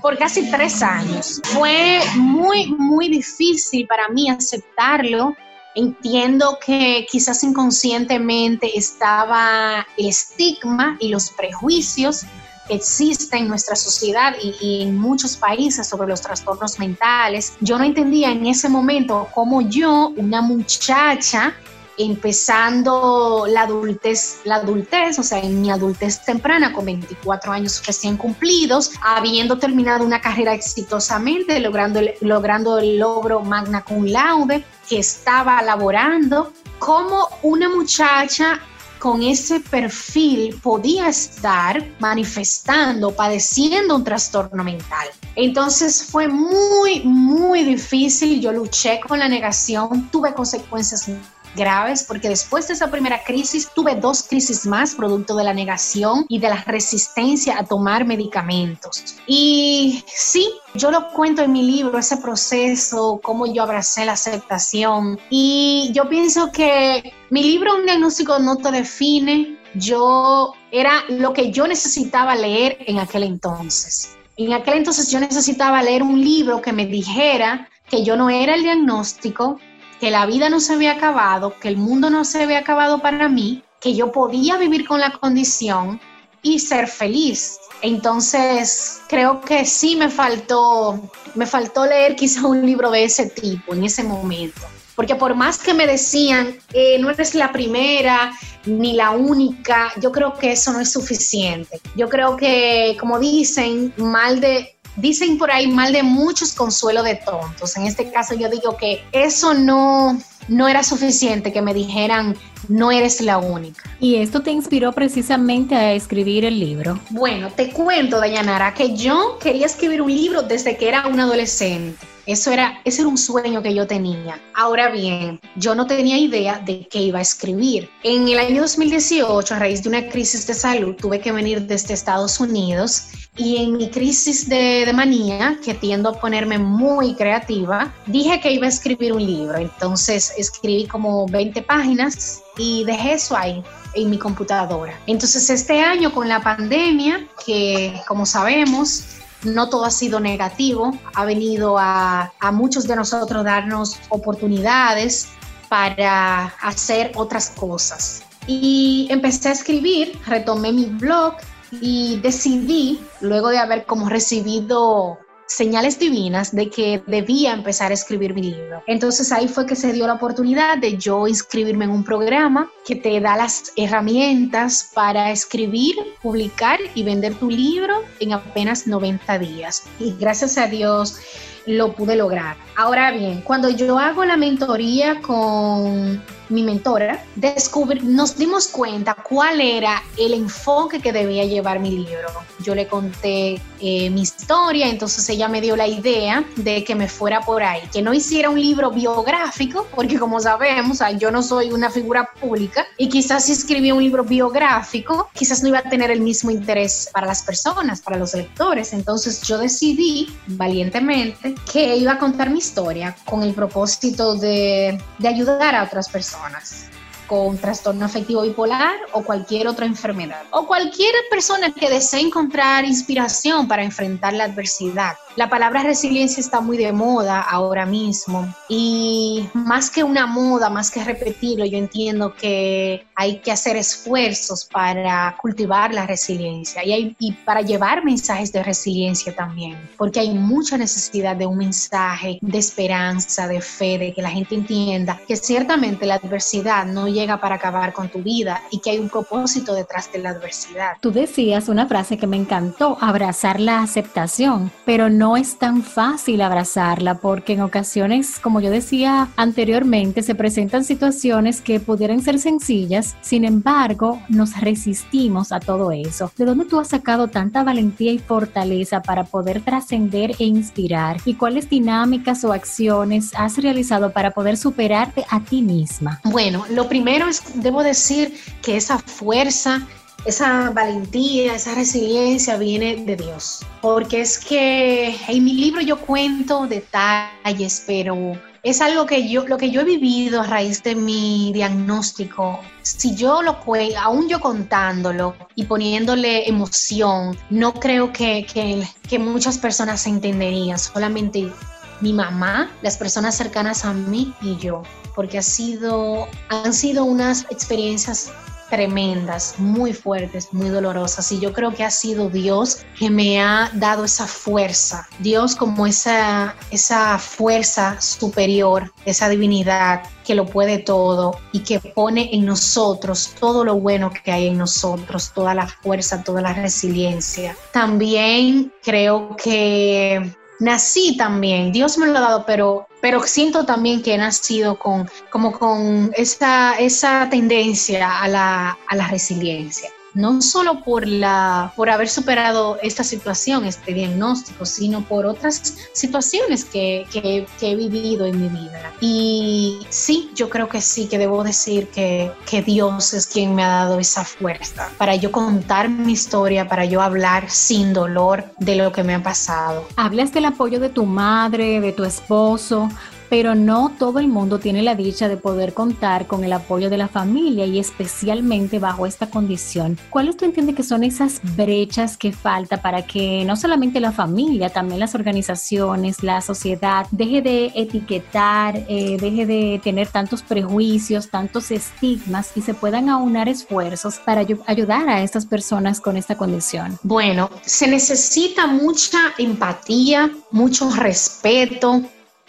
por 0.01 0.17
casi 0.19 0.51
tres 0.51 0.83
años. 0.83 1.41
Fue 1.45 2.01
muy, 2.17 2.67
muy 2.67 3.09
difícil 3.09 3.87
para 3.87 4.09
mí 4.09 4.29
aceptarlo 4.29 5.35
Entiendo 5.77 6.59
que 6.65 7.07
quizás 7.11 7.45
inconscientemente 7.45 8.79
estaba 8.79 9.87
el 9.99 10.07
estigma 10.07 10.97
y 11.01 11.11
los 11.11 11.31
prejuicios 11.33 12.23
que 12.67 12.77
existen 12.77 13.43
en 13.43 13.49
nuestra 13.49 13.77
sociedad 13.77 14.35
y, 14.43 14.81
en 14.81 14.97
muchos 14.97 15.37
países 15.37 15.87
sobre 15.87 16.09
los 16.09 16.23
trastornos 16.23 16.79
mentales. 16.79 17.53
Yo 17.61 17.77
no 17.77 17.85
entendía 17.85 18.33
en 18.33 18.47
ese 18.47 18.71
momento 18.71 19.29
cómo 19.35 19.61
yo, 19.61 20.15
una 20.17 20.41
muchacha 20.41 21.55
empezando 21.99 23.47
la 23.49 23.63
adultez, 23.63 24.41
la 24.45 24.57
adultez, 24.57 25.19
o 25.19 25.23
sea, 25.23 25.39
en 25.39 25.61
mi 25.61 25.71
adultez 25.71 26.25
temprana, 26.25 26.73
con 26.73 26.85
24 26.85 27.53
años 27.53 27.83
recién 27.87 28.17
cumplidos, 28.17 28.93
habiendo 29.03 29.59
terminado 29.59 30.05
una 30.05 30.21
carrera 30.21 30.55
exitosamente, 30.55 31.61
logrando 31.61 32.79
el, 32.79 32.99
logro 32.99 33.41
magna 33.41 33.83
cum 33.83 34.05
laude, 34.05 34.65
que 34.89 34.99
estaba 34.99 35.63
laborando, 35.63 36.53
como 36.79 37.29
una 37.43 37.69
muchacha 37.69 38.61
con 38.99 39.23
ese 39.23 39.61
perfil 39.61 40.59
podía 40.63 41.09
estar 41.09 41.85
manifestando, 41.99 43.15
padeciendo 43.15 43.95
un 43.95 44.05
trastorno 44.05 44.65
mental. 44.65 45.09
Entonces 45.35 46.03
fue 46.03 46.29
muy, 46.29 47.03
muy 47.05 47.63
difícil. 47.63 48.41
Yo 48.41 48.53
luché 48.53 49.01
con 49.07 49.19
la 49.19 49.29
negación, 49.29 50.09
tuve 50.11 50.33
consecuencias 50.35 51.09
graves 51.57 52.05
porque 52.05 52.29
después 52.29 52.69
de 52.69 52.75
esa 52.75 52.91
primera 52.91 53.25
crisis 53.25 53.69
tuve 53.75 53.97
dos 53.97 54.23
crisis 54.23 54.67
más 54.67 54.95
producto 54.95 55.35
de 55.35 55.45
la 55.45 55.55
negación 55.55 56.27
y 56.29 56.39
de 56.39 56.49
la 56.49 56.63
resistencia 56.65 57.59
a 57.59 57.65
tomar 57.65 58.05
medicamentos. 58.05 59.17
Y 59.27 60.05
sí, 60.07 60.49
yo 60.75 60.91
lo 60.91 61.09
cuento 61.09 61.43
en 61.43 61.53
mi 61.53 61.63
libro, 61.63 61.99
ese 61.99 62.19
proceso, 62.19 63.21
cómo 63.23 63.47
yo 63.47 63.63
abracé 63.63 64.05
la 64.05 64.13
aceptación. 64.13 65.19
Y 65.31 65.91
yo 65.93 66.09
pienso 66.09 66.53
que 66.53 67.13
mi 67.31 67.43
libro 67.43 67.77
Un 67.77 67.87
diagnóstico 67.87 68.39
no 68.39 68.57
te 68.57 68.71
define, 68.71 69.59
yo 69.75 70.53
era 70.71 71.05
lo 71.09 71.33
que 71.33 71.51
yo 71.51 71.67
necesitaba 71.67 72.35
leer 72.35 72.79
en 72.87 72.99
aquel 72.99 73.23
entonces. 73.23 74.17
En 74.37 74.53
aquel 74.53 74.75
entonces 74.75 75.11
yo 75.11 75.19
necesitaba 75.19 75.83
leer 75.83 76.03
un 76.03 76.21
libro 76.23 76.61
que 76.61 76.73
me 76.73 76.87
dijera 76.87 77.69
que 77.89 78.05
yo 78.05 78.17
no 78.17 78.29
era 78.31 78.55
el 78.55 78.63
diagnóstico, 78.63 79.59
que 80.01 80.11
la 80.11 80.27
vida 80.27 80.49
no 80.49 80.61
se 80.61 80.75
había 80.75 80.93
acabado, 80.93 81.55
que 81.59 81.69
el 81.69 81.77
mundo 81.77 82.11
no 82.11 82.25
se 82.25 82.43
había 82.43 82.59
acabado 82.59 83.01
para 83.01 83.29
mí, 83.29 83.63
que 83.81 83.95
yo 83.95 84.13
podía 84.13 84.57
vivir 84.57 84.87
con 84.87 85.01
la 85.01 85.13
condición 85.13 86.01
y 86.43 86.59
ser 86.59 86.89
feliz. 86.89 87.59
Entonces, 87.83 89.01
creo 89.09 89.41
que 89.41 89.65
sí 89.65 89.97
me 89.97 90.09
faltó, 90.09 91.11
me 91.35 91.47
faltó 91.47 91.87
leer 91.87 92.17
quizá 92.17 92.47
un 92.47 92.65
libro 92.65 92.91
de 92.91 93.05
ese 93.05 93.31
tipo 93.31 93.75
en 93.75 93.85
ese 93.85 94.03
momento. 94.03 94.61
Porque 94.95 95.15
por 95.15 95.35
más 95.35 95.59
que 95.59 95.75
me 95.75 95.87
decían, 95.87 96.57
eh, 96.73 96.99
no 96.99 97.11
eres 97.11 97.35
la 97.35 97.53
primera 97.53 98.33
ni 98.65 98.95
la 98.95 99.11
única, 99.11 99.93
yo 100.01 100.11
creo 100.11 100.33
que 100.35 100.53
eso 100.53 100.73
no 100.73 100.81
es 100.81 100.91
suficiente. 100.91 101.81
Yo 101.95 102.09
creo 102.09 102.35
que, 102.37 102.97
como 102.99 103.19
dicen, 103.19 103.93
mal 103.99 104.41
de, 104.41 104.76
dicen 104.97 105.39
por 105.39 105.51
ahí 105.51 105.69
mal 105.69 105.93
de 105.93 106.03
muchos 106.03 106.53
consuelo 106.53 107.03
de 107.03 107.17
tontos. 107.17 107.77
En 107.77 107.85
este 107.85 108.11
caso 108.11 108.35
yo 108.35 108.49
digo 108.49 108.77
que 108.77 109.05
eso 109.13 109.55
no, 109.55 110.19
no 110.49 110.69
era 110.69 110.83
suficiente 110.83 111.53
que 111.53 111.63
me 111.63 111.75
dijeran 111.75 112.37
no 112.69 112.91
eres 112.91 113.21
la 113.21 113.39
única. 113.39 113.83
¿Y 114.01 114.17
esto 114.17 114.43
te 114.43 114.51
inspiró 114.51 114.93
precisamente 114.93 115.75
a 115.75 115.93
escribir 115.93 116.45
el 116.45 116.59
libro? 116.59 116.99
Bueno, 117.11 117.51
te 117.51 117.71
cuento, 117.71 118.19
Dayanara, 118.19 118.75
que 118.75 118.97
yo 118.97 119.39
quería 119.41 119.67
escribir 119.67 120.03
un 120.03 120.13
libro 120.13 120.43
desde 120.43 120.77
que 120.77 120.89
era 120.89 121.07
un 121.07 121.21
adolescente. 121.21 122.05
Eso 122.27 122.51
era, 122.51 122.81
ese 122.85 123.03
era 123.03 123.09
un 123.09 123.17
sueño 123.17 123.63
que 123.63 123.73
yo 123.73 123.87
tenía. 123.87 124.41
Ahora 124.55 124.91
bien, 124.91 125.41
yo 125.55 125.75
no 125.77 125.87
tenía 125.87 126.19
idea 126.19 126.59
de 126.59 126.89
qué 126.91 127.03
iba 127.03 127.21
a 127.21 127.23
escribir. 127.23 127.89
En 128.03 128.27
el 128.27 128.39
año 128.39 128.63
2018, 128.63 129.55
a 129.55 129.59
raíz 129.59 129.83
de 129.83 129.89
una 129.89 130.09
crisis 130.09 130.47
de 130.47 130.55
salud, 130.55 130.97
tuve 130.97 131.21
que 131.21 131.31
venir 131.31 131.63
desde 131.63 131.95
Estados 131.95 132.41
Unidos 132.41 133.09
y 133.37 133.59
en 133.59 133.77
mi 133.77 133.91
crisis 133.91 134.49
de, 134.49 134.85
de, 134.87 134.93
manía, 134.93 135.59
que 135.65 135.75
tiendo 135.75 136.09
a 136.09 136.21
ponerme 136.21 136.59
muy 136.59 137.15
creativa, 137.15 137.95
dije 138.07 138.41
que 138.41 138.51
iba 138.51 138.67
a 138.67 138.71
escribir 138.71 139.13
un 139.13 139.25
libro. 139.25 139.59
Entonces 139.59 140.33
escribí 140.37 140.87
como 140.87 141.27
20 141.29 141.63
páginas 141.63 142.43
y 142.59 142.85
dejé 142.85 143.13
eso 143.13 143.37
ahí 143.37 143.63
en 143.95 144.11
mi 144.11 144.19
computadora. 144.19 144.99
Entonces 145.07 145.49
este 145.51 145.81
año 145.81 146.13
con 146.13 146.29
la 146.29 146.41
pandemia, 146.41 147.29
que 147.45 148.01
como 148.09 148.27
sabemos, 148.27 149.05
no 149.47 149.69
todo 149.69 149.85
ha 149.85 149.91
sido 149.91 150.21
negativo, 150.21 150.97
ha 151.15 151.25
venido 151.25 151.77
a, 151.79 152.33
muchos 152.53 152.87
de 152.87 152.97
nosotros 152.97 153.45
darnos 153.45 153.99
oportunidades 154.11 155.29
para 155.69 156.47
hacer 156.63 157.13
otras 157.15 157.51
cosas. 157.51 158.23
Y 158.47 159.09
empecé 159.11 159.49
a 159.49 159.53
escribir, 159.53 160.19
retomé 160.27 160.73
mi 160.73 160.85
blog 160.85 161.35
y 161.81 162.21
decidí, 162.21 163.01
luego 163.21 163.49
de 163.49 163.59
haber 163.59 163.87
como 163.87 164.09
recibido 164.09 165.19
señales 165.47 165.99
divinas 165.99 166.55
de 166.55 166.69
que 166.69 167.03
debía 167.07 167.53
empezar 167.53 167.91
a 167.91 167.95
escribir 167.95 168.35
mi 168.35 168.43
libro. 168.43 168.83
Entonces 168.87 169.33
ahí 169.33 169.49
fue 169.49 169.67
que 169.67 169.77
se 169.77 169.93
dio 169.93 170.07
la 170.07 170.15
oportunidad 170.15 170.79
de 170.79 170.97
yo 170.97 171.27
inscribirme 171.27 171.85
en 171.85 171.91
un 171.91 172.05
programa 172.05 172.71
que 172.85 172.97
te 172.97 173.21
da 173.21 173.37
las 173.37 173.73
herramientas 173.77 174.91
para 174.95 175.31
escribir, 175.31 175.97
publicar 176.23 176.79
y 176.95 177.03
vender 177.03 177.35
tu 177.35 177.51
libro 177.51 178.03
en 178.21 178.33
apenas 178.33 178.87
90 178.87 179.39
días. 179.39 179.85
Y 179.99 180.15
gracias 180.19 180.59
a 180.59 180.67
Dios 180.67 181.21
lo 181.67 181.93
pude 181.95 182.17
lograr. 182.17 182.57
Ahora 182.77 183.11
bien, 183.11 183.41
cuando 183.43 183.69
yo 183.69 183.99
hago 183.99 184.25
la 184.25 184.37
mentoría 184.37 185.21
con 185.21 186.23
mi 186.49 186.63
mentora, 186.63 187.25
descubrí, 187.35 188.01
nos 188.01 188.37
dimos 188.37 188.69
cuenta 188.69 189.15
cuál 189.15 189.61
era 189.61 190.03
el 190.17 190.35
enfoque 190.35 191.01
que 191.01 191.13
debía 191.13 191.45
llevar 191.45 191.81
mi 191.81 191.91
libro. 191.91 192.29
Yo 192.63 192.75
le 192.75 192.87
conté 192.87 193.61
eh, 193.81 194.11
mi 194.11 194.23
historia, 194.23 194.89
entonces 194.89 195.29
ella 195.29 195.49
me 195.49 195.61
dio 195.61 195.77
la 195.77 195.87
idea 195.87 196.45
de 196.57 196.85
que 196.85 196.95
me 196.95 197.09
fuera 197.09 197.41
por 197.41 197.63
ahí, 197.63 197.83
que 197.93 198.03
no 198.03 198.15
hiciera 198.15 198.51
un 198.51 198.61
libro 198.61 198.91
biográfico, 198.91 199.87
porque 199.95 200.19
como 200.19 200.41
sabemos, 200.41 201.01
yo 201.19 201.31
no 201.31 201.43
soy 201.43 201.73
una 201.73 201.91
figura 201.91 202.31
pública 202.41 202.87
y 202.97 203.09
quizás 203.09 203.45
si 203.45 203.53
escribía 203.53 203.95
un 203.95 204.03
libro 204.03 204.25
biográfico, 204.25 205.29
quizás 205.33 205.63
no 205.63 205.69
iba 205.69 205.79
a 205.79 205.83
tener 205.83 206.11
el 206.11 206.21
mismo 206.21 206.51
interés 206.51 207.09
para 207.13 207.27
las 207.27 207.43
personas, 207.43 208.01
para 208.01 208.17
los 208.17 208.35
lectores. 208.35 208.93
Entonces 208.93 209.43
yo 209.43 209.59
decidí 209.59 210.29
valientemente 210.47 211.55
que 211.71 211.97
iba 211.97 212.13
a 212.13 212.19
contar 212.19 212.51
mi 212.51 212.59
historia 212.59 213.17
con 213.25 213.43
el 213.43 213.53
propósito 213.53 214.37
de, 214.37 215.01
de 215.19 215.29
ayudar 215.29 215.75
a 215.75 215.85
otras 215.85 216.09
personas 216.09 216.36
personas 216.37 216.96
con 217.27 217.59
trastorno 217.59 218.05
afectivo 218.05 218.43
bipolar 218.43 218.97
o 219.13 219.23
cualquier 219.23 219.69
otra 219.69 219.87
enfermedad. 219.87 220.43
O 220.51 220.67
cualquier 220.67 221.15
persona 221.31 221.73
que 221.73 221.91
desee 221.91 222.21
encontrar 222.21 222.85
inspiración 222.85 223.69
para 223.69 223.83
enfrentar 223.83 224.33
la 224.33 224.45
adversidad. 224.45 225.15
La 225.37 225.51
palabra 225.51 225.83
resiliencia 225.83 226.41
está 226.41 226.61
muy 226.63 226.79
de 226.79 226.93
moda 226.93 227.43
ahora 227.43 227.85
mismo 227.85 228.49
y 228.71 229.47
más 229.53 229.91
que 229.91 230.03
una 230.03 230.27
moda, 230.27 230.71
más 230.71 230.91
que 230.91 231.05
repetirlo, 231.05 231.67
yo 231.67 231.77
entiendo 231.77 232.35
que 232.35 233.07
hay 233.15 233.41
que 233.41 233.53
hacer 233.53 233.77
esfuerzos 233.77 234.65
para 234.65 235.37
cultivar 235.41 235.93
la 235.93 236.07
resiliencia 236.07 236.83
y, 236.85 236.93
hay, 236.93 237.17
y 237.19 237.33
para 237.33 237.61
llevar 237.61 238.03
mensajes 238.03 238.51
de 238.51 238.63
resiliencia 238.63 239.35
también, 239.37 239.79
porque 239.99 240.21
hay 240.21 240.31
mucha 240.31 240.79
necesidad 240.79 241.37
de 241.37 241.45
un 241.45 241.59
mensaje 241.59 242.39
de 242.41 242.59
esperanza, 242.59 243.47
de 243.47 243.61
fe, 243.61 243.99
de 243.99 244.15
que 244.15 244.23
la 244.23 244.31
gente 244.31 244.55
entienda 244.55 245.21
que 245.29 245.37
ciertamente 245.37 246.07
la 246.07 246.15
adversidad 246.15 246.87
no 246.87 247.09
llega 247.17 247.41
para 247.41 247.57
acabar 247.57 247.93
con 247.93 248.09
tu 248.09 248.23
vida 248.23 248.63
y 248.71 248.81
que 248.81 248.91
hay 248.91 248.99
un 248.99 249.09
propósito 249.09 249.75
detrás 249.75 250.13
de 250.13 250.19
la 250.19 250.31
adversidad. 250.31 250.97
Tú 251.01 251.11
decías 251.11 251.69
una 251.69 251.87
frase 251.87 252.19
que 252.19 252.27
me 252.27 252.37
encantó, 252.37 252.99
abrazar 253.01 253.59
la 253.59 253.81
aceptación, 253.81 254.71
pero 254.85 255.09
no 255.09 255.37
es 255.37 255.59
tan 255.59 255.83
fácil 255.83 256.43
abrazarla 256.43 257.15
porque 257.15 257.55
en 257.55 257.63
ocasiones, 257.63 258.39
como 258.39 258.61
yo 258.61 258.71
decía 258.71 259.29
anteriormente, 259.37 260.23
se 260.23 260.35
presentan 260.35 260.85
situaciones 260.85 261.61
que 261.61 261.81
pudieran 261.81 262.21
ser 262.21 262.39
sencillas, 262.39 263.17
sin 263.23 263.45
embargo, 263.45 264.21
nos 264.29 264.61
resistimos 264.61 265.53
a 265.53 265.61
todo 265.61 265.93
eso. 265.93 266.31
¿De 266.37 266.45
dónde 266.45 266.67
tú 266.67 266.79
has 266.79 266.89
sacado 266.89 267.29
tanta 267.29 267.65
valentía 267.65 268.13
y 268.13 268.19
fortaleza 268.19 269.01
para 269.01 269.25
poder 269.25 269.63
trascender 269.63 270.33
e 270.39 270.45
inspirar? 270.45 271.17
¿Y 271.25 271.35
cuáles 271.35 271.71
dinámicas 271.71 272.45
o 272.45 272.53
acciones 272.53 273.33
has 273.37 273.57
realizado 273.57 274.13
para 274.13 274.33
poder 274.33 274.57
superarte 274.57 275.25
a 275.31 275.41
ti 275.41 275.63
misma? 275.63 276.21
Bueno, 276.25 276.65
lo 276.71 276.89
primero 276.89 277.06
primero 277.07 277.31
debo 277.55 277.85
decir 277.85 278.37
que 278.63 278.77
esa 278.77 278.99
fuerza, 278.99 279.87
esa 280.25 280.71
valentía, 280.71 281.55
esa 281.55 281.77
resiliencia 281.77 282.57
viene 282.57 282.97
de 282.97 283.15
Dios. 283.15 283.65
Porque 283.81 284.23
es 284.23 284.41
que 284.41 285.17
en 285.29 285.45
mi 285.45 285.53
libro 285.53 285.81
yo 285.83 286.01
cuento 286.01 286.67
detalles, 286.67 287.85
pero 287.87 288.33
es 288.65 288.81
algo 288.81 289.07
que 289.07 289.29
yo, 289.29 289.47
lo 289.47 289.57
que 289.57 289.71
yo 289.71 289.83
he 289.83 289.85
vivido 289.85 290.41
a 290.41 290.47
raíz 290.49 290.83
de 290.83 290.97
mi 290.97 291.53
diagnóstico, 291.55 292.59
si 292.83 293.15
yo 293.15 293.41
lo 293.41 293.61
cuento, 293.61 294.01
aún 294.01 294.29
yo 294.29 294.41
contándolo 294.41 295.37
y 295.55 295.65
poniéndole 295.67 296.49
emoción, 296.49 297.39
no 297.51 297.73
creo 297.73 298.13
que, 298.13 298.45
que, 298.53 298.83
que 299.09 299.21
muchas 299.21 299.59
personas 299.59 300.01
se 300.01 300.09
entenderían, 300.09 300.77
solamente 300.77 301.53
mi 302.01 302.13
mamá, 302.13 302.69
las 302.83 302.97
personas 302.97 303.37
cercanas 303.37 303.85
a 303.85 303.93
mí 303.93 304.35
y 304.43 304.57
yo 304.57 304.83
porque 305.17 305.39
ha 305.39 305.43
sido, 305.43 306.29
han 306.49 306.73
sido 306.73 307.05
unas 307.05 307.47
experiencias 307.51 308.31
tremendas, 308.71 309.55
muy 309.59 309.93
fuertes, 309.93 310.53
muy 310.53 310.69
dolorosas. 310.69 311.31
Y 311.33 311.41
yo 311.41 311.53
creo 311.53 311.73
que 311.73 311.85
ha 311.85 311.91
sido 311.91 312.29
Dios 312.29 312.85
que 312.99 313.11
me 313.11 313.41
ha 313.41 313.71
dado 313.75 314.05
esa 314.05 314.27
fuerza. 314.27 315.09
Dios 315.21 315.57
como 315.57 315.87
esa, 315.87 316.55
esa 316.71 317.19
fuerza 317.19 318.01
superior, 318.01 318.93
esa 319.05 319.29
divinidad 319.29 320.03
que 320.25 320.35
lo 320.35 320.47
puede 320.47 320.79
todo 320.79 321.39
y 321.53 321.61
que 321.61 321.81
pone 321.81 322.35
en 322.35 322.45
nosotros 322.45 323.35
todo 323.39 323.65
lo 323.65 323.77
bueno 323.77 324.11
que 324.11 324.33
hay 324.33 324.49
en 324.49 324.59
nosotros, 324.59 325.33
toda 325.33 325.55
la 325.55 325.69
fuerza, 325.69 326.23
toda 326.23 326.43
la 326.43 326.53
resiliencia. 326.53 327.57
También 327.73 328.73
creo 328.83 329.37
que 329.37 330.35
nací 330.61 331.17
también, 331.17 331.73
Dios 331.73 331.99
me 331.99 332.07
lo 332.07 332.19
ha 332.19 332.21
dado, 332.21 332.45
pero, 332.47 332.89
pero 333.01 333.23
siento 333.23 333.65
también 333.65 334.03
que 334.03 334.15
he 334.15 334.19
nacido 334.19 334.79
con, 334.79 335.09
como 335.31 335.53
con 335.53 336.11
esa, 336.17 336.79
esa 336.79 337.29
tendencia 337.31 338.21
a 338.21 338.29
la, 338.29 338.79
a 338.89 338.97
la 338.97 339.09
resiliencia 339.09 339.91
no 340.17 340.41
solo 340.41 340.83
por, 340.83 341.07
la, 341.07 341.73
por 341.77 341.91
haber 341.91 342.09
superado 342.09 342.79
esta 342.83 343.05
situación, 343.05 343.67
este 343.67 343.93
diagnóstico, 343.93 344.65
sino 344.65 345.03
por 345.03 345.27
otras 345.27 345.77
situaciones 345.93 346.65
que, 346.65 347.07
que, 347.13 347.47
he 347.61 347.77
vivido 347.77 348.25
en 348.25 348.41
mi 348.41 348.49
vida. 348.49 348.93
Y 349.01 349.79
sí, 349.91 350.31
yo 350.35 350.49
creo 350.49 350.69
que 350.69 350.81
sí, 350.81 351.07
que 351.07 351.19
debo 351.19 351.45
decir 351.45 351.89
que, 351.89 352.33
que 352.49 352.63
Dios 352.63 353.13
es 353.13 353.27
quien 353.27 353.55
me 353.55 353.63
ha 353.63 353.69
dado 353.69 353.99
esa 353.99 354.25
fuerza 354.25 354.91
para 354.97 355.17
yo 355.17 355.31
contar 355.31 355.89
mi 355.91 356.13
historia, 356.13 356.67
para 356.67 356.87
yo 356.87 357.03
hablar 357.03 357.51
sin 357.51 357.93
dolor 357.93 358.45
de 358.59 358.77
lo 358.77 358.93
que 358.93 359.05
me 359.05 359.15
ha 359.15 359.23
pasado. 359.23 359.87
Hablas 359.97 360.33
del 360.33 360.47
apoyo 360.47 360.81
de 360.81 360.89
tu 360.89 361.05
madre, 361.05 361.81
de 361.81 361.93
tu 361.93 362.05
esposo, 362.05 362.89
pero 363.29 363.55
no 363.55 363.93
todo 363.99 364.19
el 364.19 364.29
mundo 364.29 364.59
tiene 364.59 364.83
la 364.83 364.95
dicha 364.95 365.29
de 365.29 365.37
poder 365.37 365.75
contar 365.75 366.27
con 366.27 366.45
el 366.45 366.53
apoyo 366.53 366.91
de 366.91 366.99
la 366.99 367.09
familia 367.09 367.67
y 367.67 367.79
especialmente 367.79 368.79
bajo 368.79 369.07
esta 369.07 369.29
condición. 369.29 369.99
¿Cuáles 370.11 370.37
tú 370.37 370.45
entiendes 370.45 370.77
que 370.77 370.83
son 370.83 371.05
esas 371.05 371.41
brechas 371.57 372.17
que 372.17 372.33
falta 372.33 372.83
para 372.83 373.07
que 373.07 373.45
no 373.45 373.57
solamente 373.57 374.01
la 374.01 374.13
familia, 374.13 374.71
también 374.71 375.01
las 375.01 375.15
organizaciones, 375.15 376.23
la 376.23 376.41
sociedad 376.41 377.07
deje 377.11 377.43
de 377.43 377.73
etiquetar, 377.75 378.85
eh, 378.89 379.17
deje 379.21 379.47
de 379.47 379.81
tener 379.83 380.09
tantos 380.09 380.43
prejuicios, 380.43 381.31
tantos 381.31 381.71
estigmas 381.71 382.53
y 382.57 382.63
se 382.63 382.75
puedan 382.75 383.09
aunar 383.09 383.49
esfuerzos 383.49 384.17
para 384.17 384.45
ayudar 384.67 385.09
a 385.09 385.23
estas 385.23 385.47
personas 385.47 386.01
con 386.01 386.17
esta 386.17 386.37
condición? 386.37 386.99
Bueno, 387.03 387.51
se 387.63 387.89
necesita 387.89 388.67
mucha 388.67 389.19
empatía, 389.39 390.31
mucho 390.51 390.91
respeto, 390.91 392.03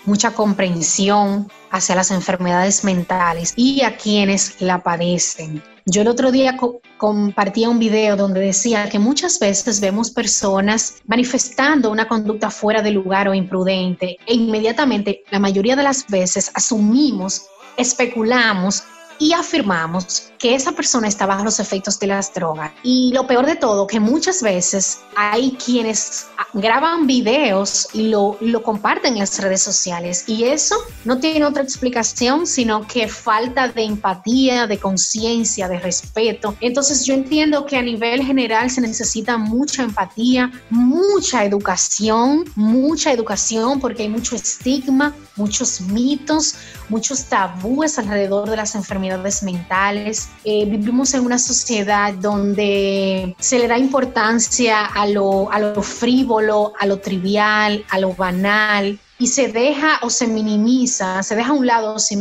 mucha 0.07 0.31
comprensión 0.31 1.51
hacia 1.69 1.95
las 1.95 2.11
enfermedades 2.11 2.83
mentales 2.83 3.53
y 3.55 3.81
a 3.83 3.97
quienes 3.97 4.61
la 4.61 4.81
padecen. 4.81 5.61
Yo 5.85 6.01
el 6.01 6.07
otro 6.07 6.31
día 6.31 6.57
compartía 6.97 7.69
un 7.69 7.79
video 7.79 8.15
donde 8.15 8.39
decía 8.41 8.89
que 8.89 8.99
muchas 8.99 9.39
veces 9.39 9.79
vemos 9.79 10.11
personas 10.11 10.95
manifestando 11.05 11.91
una 11.91 12.07
conducta 12.07 12.49
fuera 12.49 12.81
de 12.81 12.91
lugar 12.91 13.29
o 13.29 13.33
imprudente 13.33 14.17
e 14.25 14.33
inmediatamente, 14.33 15.23
la 15.29 15.39
mayoría 15.39 15.75
de 15.75 15.83
las 15.83 16.07
veces, 16.07 16.51
asumimos, 16.53 17.45
especulamos 17.77 18.83
y 19.19 19.33
afirmamos 19.33 20.31
que 20.37 20.55
esa 20.55 20.71
persona 20.73 21.07
está 21.07 21.25
bajo 21.25 21.43
los 21.43 21.59
efectos 21.59 21.99
de 21.99 22.07
las 22.07 22.33
drogas. 22.33 22.71
Y 22.83 23.11
lo 23.13 23.25
peor 23.25 23.45
de 23.45 23.55
todo, 23.55 23.87
que 23.87 23.99
muchas 23.99 24.41
veces 24.41 24.99
hay 25.15 25.51
quienes 25.51 26.27
graban 26.53 27.07
videos 27.07 27.87
y 27.93 28.07
lo, 28.07 28.37
lo 28.41 28.63
comparten 28.63 29.13
en 29.13 29.19
las 29.19 29.39
redes 29.39 29.61
sociales. 29.61 30.23
Y 30.27 30.45
eso 30.45 30.75
no 31.05 31.19
tiene 31.19 31.45
otra 31.45 31.63
explicación, 31.63 32.47
sino 32.47 32.87
que 32.87 33.07
falta 33.07 33.67
de 33.67 33.83
empatía, 33.83 34.67
de 34.67 34.77
conciencia, 34.77 35.67
de 35.67 35.79
respeto. 35.79 36.55
Entonces 36.61 37.05
yo 37.05 37.13
entiendo 37.13 37.65
que 37.65 37.77
a 37.77 37.81
nivel 37.81 38.23
general 38.23 38.69
se 38.69 38.81
necesita 38.81 39.37
mucha 39.37 39.83
empatía, 39.83 40.51
mucha 40.69 41.43
educación, 41.43 42.45
mucha 42.55 43.11
educación 43.11 43.79
porque 43.79 44.03
hay 44.03 44.09
mucho 44.09 44.35
estigma, 44.35 45.13
muchos 45.37 45.81
mitos, 45.81 46.55
muchos 46.89 47.25
tabúes 47.25 47.97
alrededor 47.97 48.49
de 48.49 48.57
las 48.57 48.75
enfermedades 48.75 49.43
mentales. 49.43 50.29
Eh, 50.43 50.65
vivimos 50.65 51.13
en 51.13 51.25
una 51.25 51.39
sociedad 51.39 52.13
donde 52.13 53.35
se 53.39 53.59
le 53.59 53.67
da 53.67 53.77
importancia 53.77 54.85
a 54.85 55.07
lo, 55.07 55.51
a 55.51 55.59
lo 55.59 55.81
frívolo, 55.81 56.73
a 56.79 56.85
lo 56.85 56.99
trivial, 56.99 57.85
a 57.89 57.99
lo 57.99 58.13
banal, 58.13 58.99
y 59.19 59.27
se 59.27 59.47
deja 59.47 59.99
o 60.01 60.09
se 60.09 60.27
minimiza, 60.27 61.23
se 61.23 61.35
deja 61.35 61.49
a 61.49 61.53
un 61.53 61.65
lado 61.65 61.95
o 61.95 61.99
se, 61.99 62.15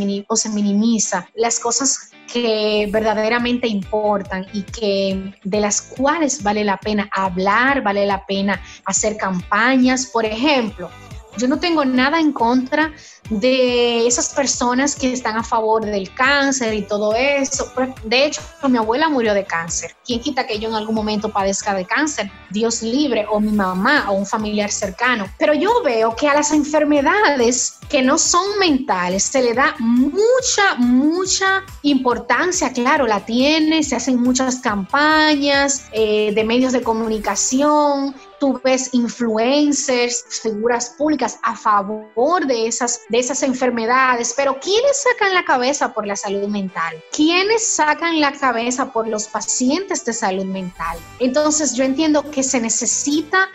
minimiza 0.49 1.29
las 1.35 1.61
cosas 1.61 2.11
que 2.33 2.89
verdaderamente 2.91 3.69
importan 3.69 4.47
y 4.53 4.63
que 4.63 5.35
de 5.45 5.61
las 5.61 5.83
cuales 5.83 6.43
vale 6.43 6.65
la 6.65 6.79
pena 6.79 7.09
hablar, 7.13 7.83
vale 7.83 8.07
la 8.07 8.25
pena 8.27 8.61
hacer 8.85 9.17
campañas. 9.17 10.07
Por 10.07 10.25
ejemplo, 10.25 10.91
yo 11.39 11.49
no 11.49 11.59
tengo 11.59 11.85
nada 11.85 12.21
en 12.21 12.33
contra 12.33 12.93
de 13.31 14.07
esas 14.07 14.31
personas 14.31 14.95
que 14.95 15.13
están 15.13 15.37
a 15.37 15.43
favor 15.43 15.85
del 15.85 16.13
cáncer 16.15 16.75
y 16.75 16.83
todo 16.83 17.15
eso. 17.15 17.73
De 18.05 18.27
hecho, 18.27 18.41
mi 18.69 18.79
abuela 18.79 19.09
murió 19.09 19.35
de 19.35 19.45
cáncer. 19.45 19.97
¿Quién 20.05 20.21
quita 20.21 20.47
que 20.47 20.59
yo 20.59 20.69
en 20.69 20.75
algún 20.75 20.95
momento 20.95 21.31
padezca 21.31 21.75
de 21.75 21.85
cáncer? 21.85 22.31
Dios 22.51 22.83
libre, 22.83 23.27
o 23.29 23.41
mi 23.41 23.53
mamá, 23.53 24.07
o 24.11 24.15
un 24.15 24.27
familiar 24.27 24.71
cercano. 24.71 25.27
Pero 25.39 25.55
yo 25.55 25.83
veo 25.83 26.15
que 26.15 26.29
a 26.29 26.35
las 26.35 26.53
enfermedades 26.53 27.79
que 27.89 28.03
no 28.03 28.19
son 28.19 28.59
mentales 28.59 29.25
se 29.25 29.43
le 29.43 29.55
da 29.55 29.75
mucha, 29.79 30.75
mucha 30.79 31.65
importancia. 31.83 32.73
Claro, 32.73 33.07
la 33.07 33.25
tiene, 33.25 33.83
se 33.83 33.97
hacen 33.97 34.21
muchas 34.21 34.57
campañas 34.57 35.87
eh, 35.93 36.33
de 36.35 36.45
medios 36.45 36.73
de 36.73 36.83
comunicación, 36.83 38.15
tú 38.39 38.61
ves 38.63 38.91
influencers, 38.93 40.25
figuras 40.43 40.91
públicas 40.91 41.39
a 41.43 41.57
favor 41.57 42.47
de 42.47 42.67
esas, 42.67 43.01
de 43.09 43.19
esas 43.19 43.43
enfermedades, 43.43 44.35
pero 44.37 44.59
¿quiénes 44.61 45.03
sacan 45.03 45.35
la 45.35 45.45
cabeza 45.45 45.93
por 45.93 46.07
la 46.07 46.17
salud 46.17 46.49
mental? 46.49 47.03
¿Quiénes 47.13 47.67
sacan 47.67 48.21
la 48.21 48.33
cabeza 48.33 48.93
por 48.93 49.09
los 49.09 49.29
pacientes 49.29 50.05
de 50.05 50.13
salud 50.13 50.45
mental? 50.45 50.99
Entonces 51.19 51.75
yo 51.75 51.85
entiendo 51.85 52.31
que 52.31 52.43
se 52.43 52.61
necesita 52.61 53.49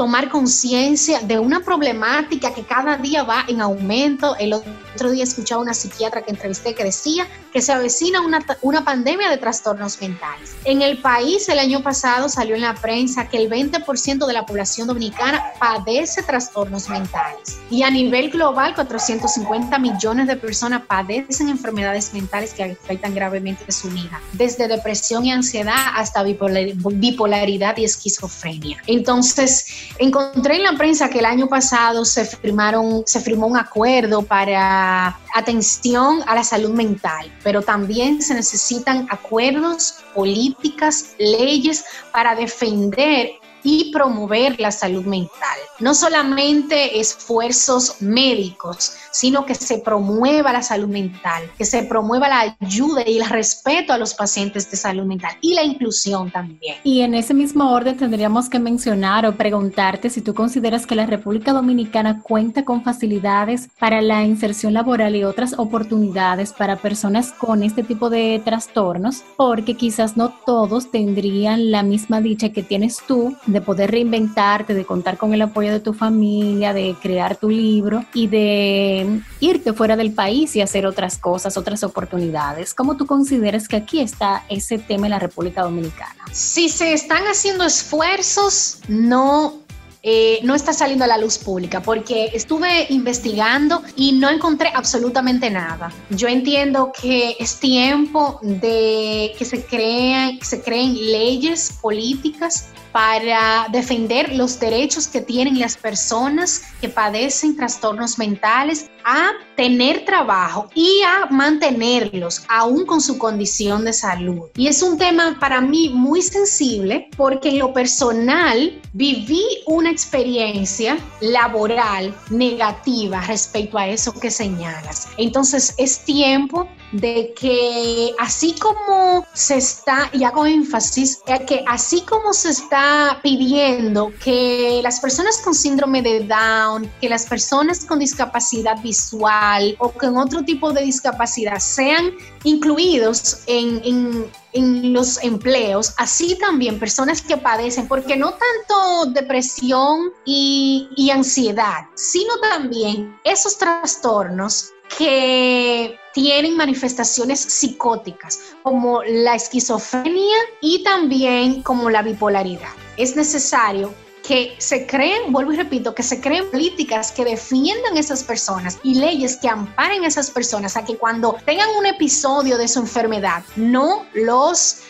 tomar 0.00 0.30
conciencia 0.30 1.20
de 1.20 1.38
una 1.38 1.60
problemática 1.60 2.54
que 2.54 2.62
cada 2.62 2.96
día 2.96 3.22
va 3.22 3.44
en 3.48 3.60
aumento. 3.60 4.34
El 4.36 4.54
otro 4.54 5.10
día 5.10 5.24
escuchaba 5.24 5.60
una 5.60 5.74
psiquiatra 5.74 6.22
que 6.22 6.30
entrevisté 6.30 6.74
que 6.74 6.84
decía 6.84 7.28
que 7.52 7.60
se 7.60 7.70
avecina 7.70 8.22
una, 8.22 8.42
una 8.62 8.82
pandemia 8.82 9.28
de 9.28 9.36
trastornos 9.36 10.00
mentales. 10.00 10.56
En 10.64 10.80
el 10.80 11.02
país 11.02 11.50
el 11.50 11.58
año 11.58 11.82
pasado 11.82 12.30
salió 12.30 12.54
en 12.54 12.62
la 12.62 12.74
prensa 12.76 13.28
que 13.28 13.36
el 13.36 13.50
20% 13.50 14.24
de 14.24 14.32
la 14.32 14.46
población 14.46 14.88
dominicana 14.88 15.42
padece 15.58 16.22
trastornos 16.22 16.88
mentales. 16.88 17.58
Y 17.68 17.82
a 17.82 17.90
nivel 17.90 18.30
global, 18.30 18.74
450 18.74 19.78
millones 19.78 20.28
de 20.28 20.36
personas 20.36 20.80
padecen 20.86 21.50
enfermedades 21.50 22.14
mentales 22.14 22.54
que 22.54 22.64
afectan 22.64 23.14
gravemente 23.14 23.70
su 23.70 23.90
vida, 23.90 24.18
desde 24.32 24.66
depresión 24.66 25.26
y 25.26 25.32
ansiedad 25.32 25.74
hasta 25.94 26.22
bipolaridad 26.22 27.76
y 27.76 27.84
esquizofrenia. 27.84 28.82
Entonces, 28.86 29.89
Encontré 29.98 30.56
en 30.56 30.62
la 30.62 30.72
prensa 30.76 31.10
que 31.10 31.18
el 31.18 31.26
año 31.26 31.48
pasado 31.48 32.04
se 32.04 32.24
firmaron, 32.24 33.02
se 33.06 33.20
firmó 33.20 33.46
un 33.46 33.56
acuerdo 33.56 34.22
para 34.22 35.18
atención 35.34 36.22
a 36.26 36.34
la 36.34 36.44
salud 36.44 36.70
mental, 36.70 37.30
pero 37.42 37.62
también 37.62 38.22
se 38.22 38.34
necesitan 38.34 39.06
acuerdos, 39.10 39.96
políticas, 40.14 41.14
leyes 41.18 41.84
para 42.12 42.34
defender 42.34 43.32
y 43.62 43.92
promover 43.92 44.58
la 44.58 44.70
salud 44.70 45.04
mental. 45.04 45.58
No 45.78 45.94
solamente 45.94 46.98
esfuerzos 46.98 48.00
médicos, 48.00 48.94
sino 49.12 49.44
que 49.46 49.54
se 49.54 49.78
promueva 49.78 50.52
la 50.52 50.62
salud 50.62 50.88
mental, 50.88 51.42
que 51.56 51.64
se 51.64 51.82
promueva 51.82 52.28
la 52.28 52.56
ayuda 52.60 53.02
y 53.06 53.18
el 53.18 53.28
respeto 53.28 53.92
a 53.92 53.98
los 53.98 54.14
pacientes 54.14 54.70
de 54.70 54.76
salud 54.76 55.04
mental 55.04 55.32
y 55.40 55.54
la 55.54 55.64
inclusión 55.64 56.30
también. 56.30 56.76
Y 56.84 57.00
en 57.00 57.14
ese 57.14 57.34
mismo 57.34 57.72
orden 57.72 57.96
tendríamos 57.96 58.48
que 58.48 58.58
mencionar 58.58 59.26
o 59.26 59.34
preguntarte 59.36 60.10
si 60.10 60.20
tú 60.20 60.34
consideras 60.34 60.86
que 60.86 60.94
la 60.94 61.06
República 61.06 61.52
Dominicana 61.52 62.22
cuenta 62.22 62.64
con 62.64 62.82
facilidades 62.82 63.68
para 63.78 64.00
la 64.00 64.24
inserción 64.24 64.74
laboral 64.74 65.16
y 65.16 65.24
otras 65.24 65.54
oportunidades 65.58 66.52
para 66.52 66.76
personas 66.76 67.32
con 67.32 67.62
este 67.62 67.82
tipo 67.82 68.10
de 68.10 68.40
trastornos, 68.44 69.22
porque 69.36 69.76
quizás 69.76 70.16
no 70.16 70.32
todos 70.46 70.90
tendrían 70.90 71.70
la 71.70 71.82
misma 71.82 72.20
dicha 72.20 72.50
que 72.50 72.62
tienes 72.62 72.98
tú 73.06 73.36
de 73.46 73.60
poder 73.60 73.90
reinventarte, 73.90 74.74
de 74.74 74.84
contar 74.84 75.16
con 75.16 75.34
el 75.34 75.42
apoyo 75.42 75.72
de 75.72 75.80
tu 75.80 75.92
familia, 75.92 76.72
de 76.72 76.94
crear 77.00 77.36
tu 77.36 77.48
libro 77.50 78.04
y 78.14 78.26
de 78.26 78.99
irte 79.40 79.72
fuera 79.72 79.96
del 79.96 80.12
país 80.12 80.56
y 80.56 80.60
hacer 80.60 80.86
otras 80.86 81.18
cosas, 81.18 81.56
otras 81.56 81.82
oportunidades. 81.84 82.74
¿Cómo 82.74 82.96
tú 82.96 83.06
consideras 83.06 83.68
que 83.68 83.76
aquí 83.76 84.00
está 84.00 84.44
ese 84.48 84.78
tema 84.78 85.06
en 85.06 85.10
la 85.10 85.18
República 85.18 85.62
Dominicana? 85.62 86.24
Si 86.32 86.68
se 86.68 86.92
están 86.92 87.24
haciendo 87.24 87.64
esfuerzos, 87.64 88.78
no 88.88 89.59
eh, 90.02 90.40
no 90.42 90.54
está 90.54 90.72
saliendo 90.72 91.04
a 91.04 91.08
la 91.08 91.18
luz 91.18 91.38
pública, 91.38 91.82
porque 91.82 92.30
estuve 92.32 92.86
investigando 92.90 93.82
y 93.96 94.12
no 94.12 94.30
encontré 94.30 94.70
absolutamente 94.74 95.50
nada. 95.50 95.92
Yo 96.10 96.28
entiendo 96.28 96.92
que 96.98 97.36
es 97.38 97.60
tiempo 97.60 98.38
de 98.42 99.32
que 99.36 99.44
se 99.44 99.64
creen, 99.64 100.38
que 100.38 100.44
se 100.44 100.62
creen 100.62 100.94
leyes 100.94 101.72
políticas 101.82 102.70
para 102.92 103.66
defender 103.70 104.34
los 104.34 104.58
derechos 104.58 105.06
que 105.06 105.20
tienen 105.20 105.58
las 105.58 105.76
personas 105.76 106.62
que 106.80 106.88
padecen 106.88 107.56
trastornos 107.56 108.18
mentales 108.18 108.90
a 109.04 109.30
tener 109.56 110.04
trabajo 110.04 110.68
y 110.74 111.00
a 111.02 111.26
mantenerlos 111.30 112.44
aún 112.48 112.84
con 112.84 113.00
su 113.00 113.18
condición 113.18 113.84
de 113.84 113.92
salud. 113.92 114.48
Y 114.56 114.66
es 114.66 114.82
un 114.82 114.98
tema 114.98 115.36
para 115.38 115.60
mí 115.60 115.90
muy 115.90 116.22
sensible 116.22 117.08
porque 117.16 117.50
en 117.50 117.58
lo 117.58 117.72
personal 117.72 118.80
viví 118.92 119.42
una 119.66 119.89
experiencia 119.90 120.98
laboral 121.20 122.14
negativa 122.30 123.20
respecto 123.22 123.78
a 123.78 123.88
eso 123.88 124.12
que 124.12 124.30
señalas. 124.30 125.08
Entonces 125.16 125.74
es 125.76 126.04
tiempo 126.04 126.68
de 126.92 127.32
que 127.38 128.12
así 128.18 128.54
como 128.58 129.24
se 129.32 129.56
está, 129.56 130.10
y 130.12 130.24
hago 130.24 130.46
énfasis, 130.46 131.20
que 131.46 131.64
así 131.68 132.02
como 132.02 132.32
se 132.32 132.50
está 132.50 133.20
pidiendo 133.22 134.12
que 134.22 134.80
las 134.82 135.00
personas 135.00 135.38
con 135.38 135.54
síndrome 135.54 136.02
de 136.02 136.24
Down, 136.24 136.90
que 137.00 137.08
las 137.08 137.26
personas 137.26 137.84
con 137.84 138.00
discapacidad 138.00 138.80
visual 138.82 139.76
o 139.78 139.90
con 139.90 140.16
otro 140.16 140.42
tipo 140.44 140.72
de 140.72 140.82
discapacidad 140.82 141.58
sean 141.58 142.12
incluidos 142.44 143.42
en 143.46 144.30
los 144.54 145.22
empleos, 145.22 145.94
así 145.96 146.36
también 146.38 146.78
personas 146.78 147.22
que 147.22 147.36
padecen, 147.36 147.88
porque 147.88 148.16
no 148.16 148.32
tanto 148.32 149.10
depresión 149.12 150.12
y, 150.24 150.88
y 150.96 151.10
ansiedad, 151.10 151.86
sino 151.94 152.38
también 152.38 153.18
esos 153.24 153.56
trastornos 153.58 154.70
que 154.98 155.96
tienen 156.12 156.56
manifestaciones 156.56 157.40
psicóticas 157.40 158.40
como 158.62 159.02
la 159.04 159.36
esquizofrenia 159.36 160.36
y 160.60 160.82
también 160.82 161.62
como 161.62 161.90
la 161.90 162.02
bipolaridad. 162.02 162.72
Es 162.96 163.14
necesario 163.14 163.94
que 164.30 164.54
se 164.58 164.86
creen, 164.86 165.32
vuelvo 165.32 165.52
y 165.52 165.56
repito, 165.56 165.92
que 165.92 166.04
se 166.04 166.20
creen 166.20 166.48
políticas 166.52 167.10
que 167.10 167.24
defiendan 167.24 167.96
a 167.96 167.98
esas 167.98 168.22
personas 168.22 168.78
y 168.84 168.94
leyes 168.94 169.36
que 169.36 169.48
amparen 169.48 170.04
a 170.04 170.06
esas 170.06 170.30
personas 170.30 170.76
a 170.76 170.84
que 170.84 170.96
cuando 170.96 171.36
tengan 171.44 171.68
un 171.76 171.86
episodio 171.86 172.56
de 172.56 172.68
su 172.68 172.78
enfermedad 172.78 173.42
no 173.56 174.06
los 174.14 174.82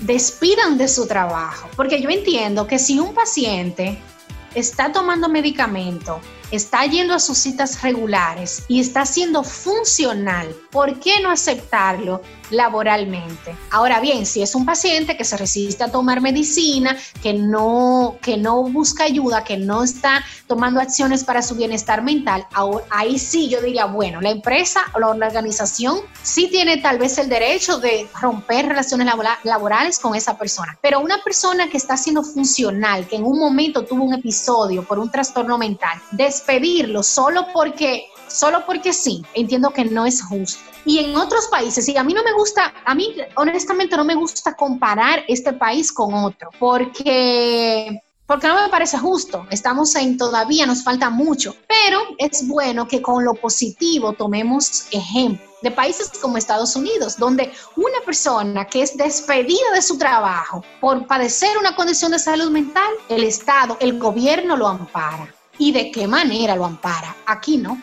despidan 0.00 0.76
de 0.76 0.88
su 0.88 1.06
trabajo. 1.06 1.68
Porque 1.76 2.02
yo 2.02 2.10
entiendo 2.10 2.66
que 2.66 2.80
si 2.80 2.98
un 2.98 3.14
paciente 3.14 3.96
está 4.56 4.90
tomando 4.90 5.28
medicamento 5.28 6.20
está 6.50 6.84
yendo 6.84 7.14
a 7.14 7.20
sus 7.20 7.38
citas 7.38 7.80
regulares 7.82 8.64
y 8.66 8.80
está 8.80 9.06
siendo 9.06 9.44
funcional, 9.44 10.52
¿por 10.72 10.98
qué 10.98 11.20
no 11.20 11.30
aceptarlo 11.30 12.22
laboralmente? 12.50 13.56
Ahora 13.70 14.00
bien, 14.00 14.26
si 14.26 14.42
es 14.42 14.54
un 14.54 14.66
paciente 14.66 15.16
que 15.16 15.24
se 15.24 15.36
resiste 15.36 15.84
a 15.84 15.90
tomar 15.90 16.20
medicina, 16.20 16.96
que 17.22 17.32
no, 17.32 18.16
que 18.20 18.36
no 18.36 18.62
busca 18.64 19.04
ayuda, 19.04 19.44
que 19.44 19.56
no 19.56 19.82
está 19.82 20.24
tomando 20.46 20.80
acciones 20.80 21.24
para 21.24 21.42
su 21.42 21.54
bienestar 21.54 22.02
mental, 22.02 22.46
ahí 22.90 23.18
sí 23.18 23.48
yo 23.48 23.60
diría, 23.60 23.86
bueno, 23.86 24.20
la 24.20 24.30
empresa 24.30 24.80
o 24.94 24.98
la 24.98 25.08
organización 25.08 26.00
sí 26.22 26.48
tiene 26.48 26.78
tal 26.78 26.98
vez 26.98 27.18
el 27.18 27.28
derecho 27.28 27.78
de 27.78 28.08
romper 28.20 28.66
relaciones 28.66 29.06
laborales 29.44 29.98
con 29.98 30.14
esa 30.14 30.36
persona, 30.36 30.78
pero 30.80 31.00
una 31.00 31.22
persona 31.22 31.68
que 31.68 31.76
está 31.76 31.96
siendo 31.96 32.22
funcional, 32.22 33.06
que 33.06 33.16
en 33.16 33.24
un 33.24 33.38
momento 33.38 33.84
tuvo 33.84 34.04
un 34.04 34.14
episodio 34.14 34.84
por 34.84 34.98
un 34.98 35.10
trastorno 35.10 35.56
mental, 35.58 36.00
despedirlo 36.10 37.02
solo 37.02 37.46
porque 37.52 38.06
solo 38.30 38.64
porque 38.66 38.92
sí, 38.92 39.24
entiendo 39.34 39.70
que 39.70 39.84
no 39.84 40.06
es 40.06 40.22
justo. 40.22 40.62
Y 40.84 40.98
en 40.98 41.16
otros 41.16 41.48
países, 41.48 41.88
y 41.88 41.96
a 41.96 42.04
mí 42.04 42.14
no 42.14 42.22
me 42.22 42.32
gusta, 42.32 42.72
a 42.84 42.94
mí 42.94 43.14
honestamente 43.36 43.96
no 43.96 44.04
me 44.04 44.14
gusta 44.14 44.54
comparar 44.54 45.24
este 45.28 45.52
país 45.52 45.92
con 45.92 46.14
otro, 46.14 46.50
porque 46.58 48.00
porque 48.26 48.46
no 48.46 48.62
me 48.62 48.68
parece 48.68 48.96
justo. 48.96 49.44
Estamos 49.50 49.92
en 49.96 50.16
todavía, 50.16 50.64
nos 50.64 50.84
falta 50.84 51.10
mucho, 51.10 51.56
pero 51.66 52.00
es 52.16 52.46
bueno 52.46 52.86
que 52.86 53.02
con 53.02 53.24
lo 53.24 53.34
positivo 53.34 54.12
tomemos 54.12 54.84
ejemplo 54.92 55.44
de 55.62 55.70
países 55.72 56.12
como 56.22 56.36
Estados 56.36 56.76
Unidos, 56.76 57.16
donde 57.16 57.52
una 57.76 58.00
persona 58.06 58.66
que 58.66 58.82
es 58.82 58.96
despedida 58.96 59.72
de 59.74 59.82
su 59.82 59.98
trabajo 59.98 60.64
por 60.80 61.06
padecer 61.08 61.58
una 61.58 61.74
condición 61.74 62.12
de 62.12 62.20
salud 62.20 62.50
mental, 62.50 62.92
el 63.08 63.24
Estado, 63.24 63.76
el 63.80 63.98
gobierno 63.98 64.56
lo 64.56 64.68
ampara 64.68 65.34
y 65.60 65.72
de 65.72 65.90
qué 65.92 66.08
manera 66.08 66.56
lo 66.56 66.64
ampara. 66.64 67.14
Aquí 67.26 67.58
no. 67.58 67.78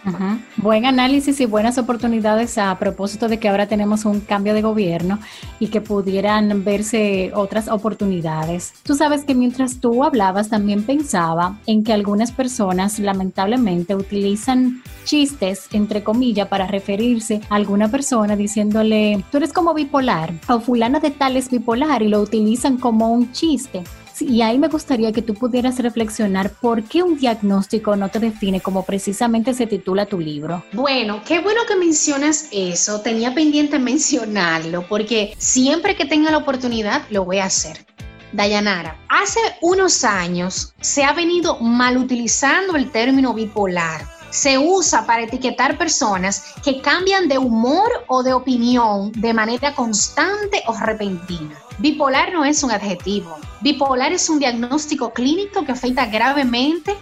Buen 0.57 0.87
análisis 0.87 1.39
y 1.39 1.45
buenas 1.45 1.77
oportunidades 1.77 2.57
a 2.57 2.77
propósito 2.79 3.27
de 3.27 3.37
que 3.37 3.47
ahora 3.47 3.67
tenemos 3.67 4.03
un 4.03 4.19
cambio 4.19 4.55
de 4.55 4.63
gobierno 4.63 5.19
y 5.59 5.67
que 5.67 5.79
pudieran 5.79 6.65
verse 6.65 7.31
otras 7.35 7.67
oportunidades. 7.67 8.73
Tú 8.81 8.95
sabes 8.95 9.23
que 9.25 9.35
mientras 9.35 9.79
tú 9.79 10.03
hablabas 10.03 10.49
también 10.49 10.83
pensaba 10.83 11.59
en 11.67 11.83
que 11.83 11.93
algunas 11.93 12.31
personas 12.31 12.97
lamentablemente 12.97 13.93
utilizan 13.93 14.81
chistes, 15.05 15.67
entre 15.71 16.03
comillas, 16.03 16.47
para 16.47 16.65
referirse 16.65 17.41
a 17.47 17.55
alguna 17.55 17.89
persona 17.89 18.35
diciéndole, 18.35 19.23
tú 19.31 19.37
eres 19.37 19.53
como 19.53 19.75
bipolar 19.75 20.33
o 20.49 20.59
fulana 20.59 20.99
de 20.99 21.11
tal 21.11 21.37
es 21.37 21.51
bipolar 21.51 22.01
y 22.01 22.07
lo 22.07 22.21
utilizan 22.21 22.77
como 22.77 23.11
un 23.11 23.31
chiste 23.33 23.83
y 24.21 24.41
ahí 24.41 24.57
me 24.57 24.67
gustaría 24.67 25.11
que 25.11 25.21
tú 25.21 25.33
pudieras 25.33 25.79
reflexionar 25.79 26.51
por 26.51 26.83
qué 26.83 27.03
un 27.03 27.17
diagnóstico 27.17 27.95
no 27.95 28.09
te 28.09 28.19
define 28.19 28.61
como 28.61 28.83
precisamente 28.83 29.53
se 29.53 29.67
titula 29.67 30.05
tu 30.05 30.19
libro. 30.19 30.63
Bueno, 30.73 31.21
qué 31.25 31.39
bueno 31.39 31.61
que 31.67 31.75
mencionas 31.75 32.47
eso. 32.51 33.01
Tenía 33.01 33.33
pendiente 33.33 33.79
mencionarlo 33.87 34.85
porque 34.87 35.33
siempre 35.37 35.95
que 35.95 36.05
tenga 36.05 36.31
la 36.31 36.37
oportunidad 36.37 37.03
lo 37.09 37.25
voy 37.25 37.39
a 37.39 37.45
hacer. 37.45 37.85
Dayanara, 38.33 38.99
hace 39.07 39.39
unos 39.61 40.03
años 40.03 40.73
se 40.81 41.03
ha 41.03 41.13
venido 41.13 41.59
mal 41.59 41.97
utilizando 41.97 42.75
el 42.75 42.91
término 42.91 43.33
bipolar 43.33 44.16
se 44.29 44.57
usa 44.57 45.05
para 45.05 45.23
etiquetar 45.23 45.77
personas 45.77 46.53
que 46.63 46.81
cambian 46.81 47.27
de 47.27 47.37
humor 47.37 47.89
o 48.07 48.23
de 48.23 48.33
opinión 48.33 49.11
de 49.13 49.33
manera 49.33 49.73
constante 49.73 50.63
o 50.67 50.73
repentina. 50.77 51.55
Bipolar 51.79 52.33
no 52.33 52.43
es 52.43 52.63
un 52.63 52.71
adjetivo. 52.71 53.37
Bipolar 53.61 54.11
es 54.11 54.29
un 54.29 54.39
diagnóstico 54.39 55.13
clínico 55.13 55.63
que 55.63 55.71
afecta 55.71 56.05
gravemente 56.07 56.95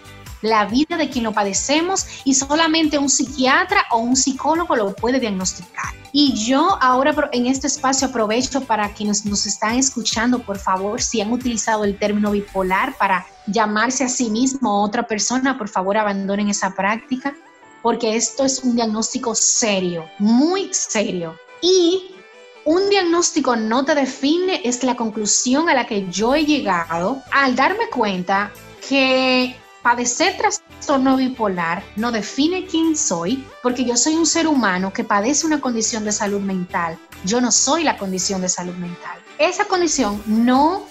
la 0.45 0.65
vida 0.65 0.97
de 0.97 1.09
quien 1.09 1.23
lo 1.23 1.33
padecemos 1.33 2.05
y 2.23 2.35
solamente 2.35 2.97
un 2.97 3.09
psiquiatra 3.09 3.85
o 3.91 3.97
un 3.97 4.15
psicólogo 4.15 4.75
lo 4.75 4.95
puede 4.95 5.19
diagnosticar. 5.19 5.93
Y 6.11 6.33
yo 6.33 6.77
ahora 6.81 7.13
en 7.33 7.45
este 7.45 7.67
espacio 7.67 8.07
aprovecho 8.07 8.61
para 8.61 8.93
quienes 8.93 9.25
nos 9.25 9.45
están 9.45 9.75
escuchando, 9.75 10.39
por 10.39 10.57
favor, 10.57 11.01
si 11.01 11.19
han 11.19 11.31
utilizado 11.31 11.83
el 11.83 11.97
término 11.97 12.31
bipolar 12.31 12.95
para 12.97 13.25
llamarse 13.47 14.03
a 14.05 14.09
sí 14.09 14.29
mismo 14.29 14.79
o 14.79 14.85
otra 14.85 15.07
persona, 15.07 15.57
por 15.57 15.67
favor 15.67 15.97
abandonen 15.97 16.49
esa 16.49 16.73
práctica, 16.73 17.35
porque 17.81 18.15
esto 18.15 18.45
es 18.45 18.63
un 18.63 18.75
diagnóstico 18.75 19.35
serio, 19.35 20.05
muy 20.19 20.73
serio. 20.73 21.35
Y 21.61 22.15
un 22.65 22.89
diagnóstico 22.89 23.55
no 23.55 23.85
te 23.85 23.93
define 23.93 24.61
es 24.63 24.83
la 24.83 24.95
conclusión 24.95 25.69
a 25.69 25.73
la 25.73 25.85
que 25.85 26.07
yo 26.09 26.33
he 26.33 26.45
llegado 26.45 27.21
al 27.31 27.55
darme 27.55 27.89
cuenta 27.91 28.51
que 28.87 29.55
padecer 29.85 30.35
trastorno 30.35 31.15
bipolar 31.15 31.83
no 31.95 32.11
define 32.11 32.65
quién 32.65 32.97
soy, 32.97 33.45
porque 33.61 33.85
yo 33.85 33.95
soy 33.95 34.15
un 34.15 34.25
ser 34.25 34.47
humano 34.47 34.91
que 34.91 35.03
padece 35.03 35.45
una 35.45 35.61
condición 35.61 36.03
de 36.05 36.11
salud 36.11 36.41
mental. 36.41 36.97
Yo 37.23 37.39
no 37.39 37.51
soy 37.51 37.83
la 37.83 37.95
condición 37.95 38.41
de 38.41 38.49
salud 38.49 38.73
mental. 38.77 39.19
Esa 39.37 39.65
condición 39.65 40.23
no 40.25 40.87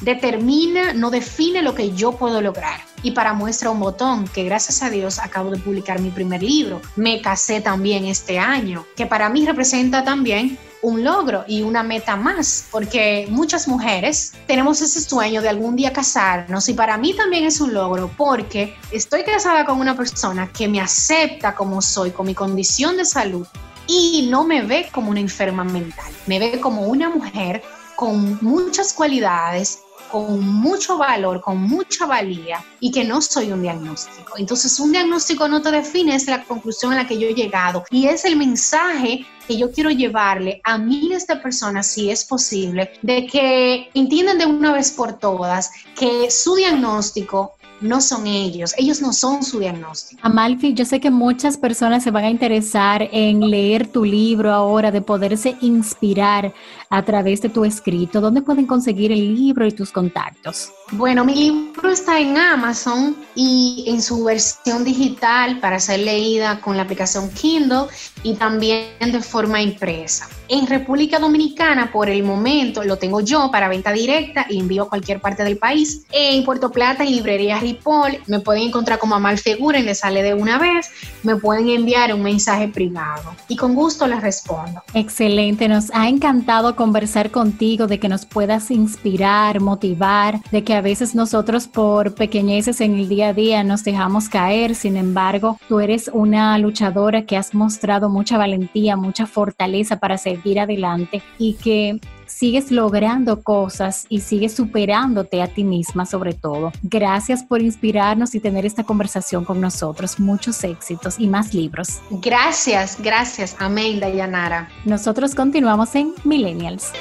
determina, 0.00 0.92
no 0.92 1.10
define 1.12 1.62
lo 1.62 1.76
que 1.76 1.92
yo 1.92 2.16
puedo 2.18 2.40
lograr. 2.40 2.80
Y 3.04 3.12
para 3.12 3.32
muestra 3.32 3.70
un 3.70 3.78
botón, 3.78 4.26
que 4.26 4.42
gracias 4.42 4.82
a 4.82 4.90
Dios 4.90 5.20
acabo 5.20 5.52
de 5.52 5.58
publicar 5.58 6.00
mi 6.00 6.10
primer 6.10 6.42
libro. 6.42 6.82
Me 6.96 7.22
casé 7.22 7.60
también 7.60 8.06
este 8.06 8.40
año, 8.40 8.84
que 8.96 9.06
para 9.06 9.28
mí 9.28 9.46
representa 9.46 10.02
también 10.02 10.58
un 10.82 11.04
logro 11.04 11.44
y 11.46 11.62
una 11.62 11.82
meta 11.82 12.16
más, 12.16 12.66
porque 12.70 13.26
muchas 13.30 13.68
mujeres 13.68 14.32
tenemos 14.46 14.80
ese 14.80 15.00
sueño 15.00 15.40
de 15.40 15.48
algún 15.48 15.76
día 15.76 15.92
casarnos 15.92 16.68
y 16.68 16.74
para 16.74 16.98
mí 16.98 17.14
también 17.14 17.44
es 17.44 17.60
un 17.60 17.72
logro 17.72 18.10
porque 18.16 18.74
estoy 18.90 19.22
casada 19.22 19.64
con 19.64 19.80
una 19.80 19.96
persona 19.96 20.50
que 20.52 20.68
me 20.68 20.80
acepta 20.80 21.54
como 21.54 21.80
soy, 21.80 22.10
con 22.10 22.26
mi 22.26 22.34
condición 22.34 22.96
de 22.96 23.04
salud 23.04 23.46
y 23.86 24.28
no 24.30 24.44
me 24.44 24.62
ve 24.62 24.88
como 24.92 25.10
una 25.10 25.20
enferma 25.20 25.64
mental, 25.64 26.12
me 26.26 26.38
ve 26.38 26.60
como 26.60 26.82
una 26.82 27.08
mujer 27.08 27.62
con 27.94 28.38
muchas 28.42 28.92
cualidades 28.92 29.80
con 30.12 30.46
mucho 30.46 30.98
valor, 30.98 31.40
con 31.40 31.62
mucha 31.62 32.04
valía 32.04 32.62
y 32.80 32.90
que 32.92 33.02
no 33.02 33.22
soy 33.22 33.50
un 33.50 33.62
diagnóstico. 33.62 34.34
Entonces, 34.36 34.78
un 34.78 34.92
diagnóstico 34.92 35.48
no 35.48 35.62
te 35.62 35.70
define, 35.70 36.14
es 36.14 36.26
la 36.26 36.44
conclusión 36.44 36.92
a 36.92 36.96
la 36.96 37.08
que 37.08 37.18
yo 37.18 37.28
he 37.28 37.34
llegado 37.34 37.84
y 37.90 38.06
es 38.08 38.26
el 38.26 38.36
mensaje 38.36 39.26
que 39.48 39.56
yo 39.56 39.72
quiero 39.72 39.90
llevarle 39.90 40.60
a 40.64 40.76
miles 40.76 41.26
de 41.26 41.36
personas, 41.36 41.86
si 41.86 42.10
es 42.10 42.26
posible, 42.26 42.92
de 43.00 43.26
que 43.26 43.90
entiendan 43.94 44.36
de 44.36 44.44
una 44.44 44.72
vez 44.74 44.90
por 44.90 45.18
todas 45.18 45.70
que 45.96 46.30
su 46.30 46.56
diagnóstico 46.56 47.54
no 47.82 48.00
son 48.00 48.26
ellos, 48.26 48.74
ellos 48.78 49.02
no 49.02 49.12
son 49.12 49.42
su 49.42 49.58
diagnóstico. 49.58 50.20
Amalfi, 50.24 50.74
yo 50.74 50.84
sé 50.84 51.00
que 51.00 51.10
muchas 51.10 51.56
personas 51.56 52.02
se 52.02 52.10
van 52.10 52.24
a 52.24 52.30
interesar 52.30 53.08
en 53.12 53.40
leer 53.50 53.86
tu 53.86 54.04
libro 54.04 54.52
ahora, 54.52 54.90
de 54.90 55.02
poderse 55.02 55.56
inspirar 55.60 56.52
a 56.88 57.04
través 57.04 57.42
de 57.42 57.48
tu 57.48 57.64
escrito. 57.64 58.20
¿Dónde 58.20 58.42
pueden 58.42 58.66
conseguir 58.66 59.12
el 59.12 59.34
libro 59.34 59.66
y 59.66 59.72
tus 59.72 59.92
contactos? 59.92 60.70
Bueno, 60.94 61.24
mi 61.24 61.34
libro 61.34 61.90
está 61.90 62.20
en 62.20 62.36
Amazon 62.36 63.16
y 63.34 63.84
en 63.86 64.02
su 64.02 64.24
versión 64.24 64.84
digital 64.84 65.58
para 65.58 65.80
ser 65.80 66.00
leída 66.00 66.60
con 66.60 66.76
la 66.76 66.82
aplicación 66.82 67.30
Kindle 67.30 67.86
y 68.22 68.34
también 68.34 68.90
de 69.00 69.22
forma 69.22 69.62
impresa. 69.62 70.28
En 70.48 70.66
República 70.66 71.18
Dominicana, 71.18 71.90
por 71.90 72.10
el 72.10 72.22
momento, 72.22 72.84
lo 72.84 72.98
tengo 72.98 73.22
yo 73.22 73.50
para 73.50 73.68
venta 73.68 73.90
directa 73.90 74.44
y 74.50 74.58
envío 74.58 74.82
a 74.82 74.88
cualquier 74.90 75.18
parte 75.18 75.44
del 75.44 75.56
país. 75.56 76.04
En 76.12 76.44
Puerto 76.44 76.70
Plata, 76.70 77.04
en 77.04 77.12
librería 77.12 77.58
Ripoll, 77.58 78.18
me 78.26 78.40
pueden 78.40 78.64
encontrar 78.64 78.98
como 78.98 79.14
Amal 79.14 79.38
Figura 79.38 79.78
y 79.78 79.82
le 79.82 79.94
sale 79.94 80.22
de 80.22 80.34
una 80.34 80.58
vez. 80.58 80.90
Me 81.22 81.36
pueden 81.36 81.70
enviar 81.70 82.12
un 82.12 82.22
mensaje 82.22 82.68
privado 82.68 83.34
y 83.48 83.56
con 83.56 83.74
gusto 83.74 84.06
les 84.06 84.20
respondo. 84.20 84.82
Excelente, 84.92 85.68
nos 85.68 85.90
ha 85.94 86.06
encantado 86.06 86.76
conversar 86.76 87.30
contigo, 87.30 87.86
de 87.86 87.98
que 87.98 88.10
nos 88.10 88.26
puedas 88.26 88.70
inspirar, 88.70 89.58
motivar, 89.60 90.42
de 90.50 90.62
que 90.62 90.74
a 90.74 90.81
veces 90.82 91.14
nosotros 91.14 91.66
por 91.66 92.14
pequeñeces 92.14 92.80
en 92.80 92.94
el 92.94 93.08
día 93.08 93.28
a 93.28 93.32
día 93.32 93.64
nos 93.64 93.84
dejamos 93.84 94.28
caer. 94.28 94.74
Sin 94.74 94.96
embargo, 94.96 95.58
tú 95.68 95.80
eres 95.80 96.10
una 96.12 96.58
luchadora 96.58 97.24
que 97.24 97.36
has 97.36 97.54
mostrado 97.54 98.08
mucha 98.08 98.36
valentía, 98.36 98.96
mucha 98.96 99.26
fortaleza 99.26 99.98
para 99.98 100.18
seguir 100.18 100.42
ir 100.44 100.60
adelante 100.60 101.22
y 101.38 101.54
que 101.54 102.00
sigues 102.26 102.70
logrando 102.70 103.42
cosas 103.42 104.06
y 104.08 104.20
sigues 104.20 104.54
superándote 104.54 105.42
a 105.42 105.48
ti 105.48 105.64
misma 105.64 106.06
sobre 106.06 106.34
todo. 106.34 106.72
Gracias 106.82 107.44
por 107.44 107.60
inspirarnos 107.62 108.34
y 108.34 108.40
tener 108.40 108.64
esta 108.64 108.84
conversación 108.84 109.44
con 109.44 109.60
nosotros. 109.60 110.18
Muchos 110.18 110.62
éxitos 110.64 111.18
y 111.18 111.26
más 111.26 111.54
libros. 111.54 112.00
Gracias, 112.10 112.98
gracias, 113.00 113.56
amén, 113.58 114.00
Dayanara. 114.00 114.68
Nosotros 114.84 115.34
continuamos 115.34 115.94
en 115.94 116.14
Millennials. 116.24 116.92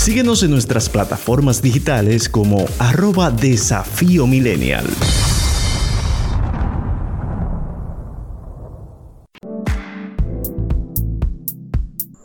Síguenos 0.00 0.42
en 0.42 0.50
nuestras 0.50 0.88
plataformas 0.88 1.60
digitales 1.60 2.30
como 2.30 2.64
arroba 2.78 3.30
desafío 3.30 4.26
millennial. 4.26 4.86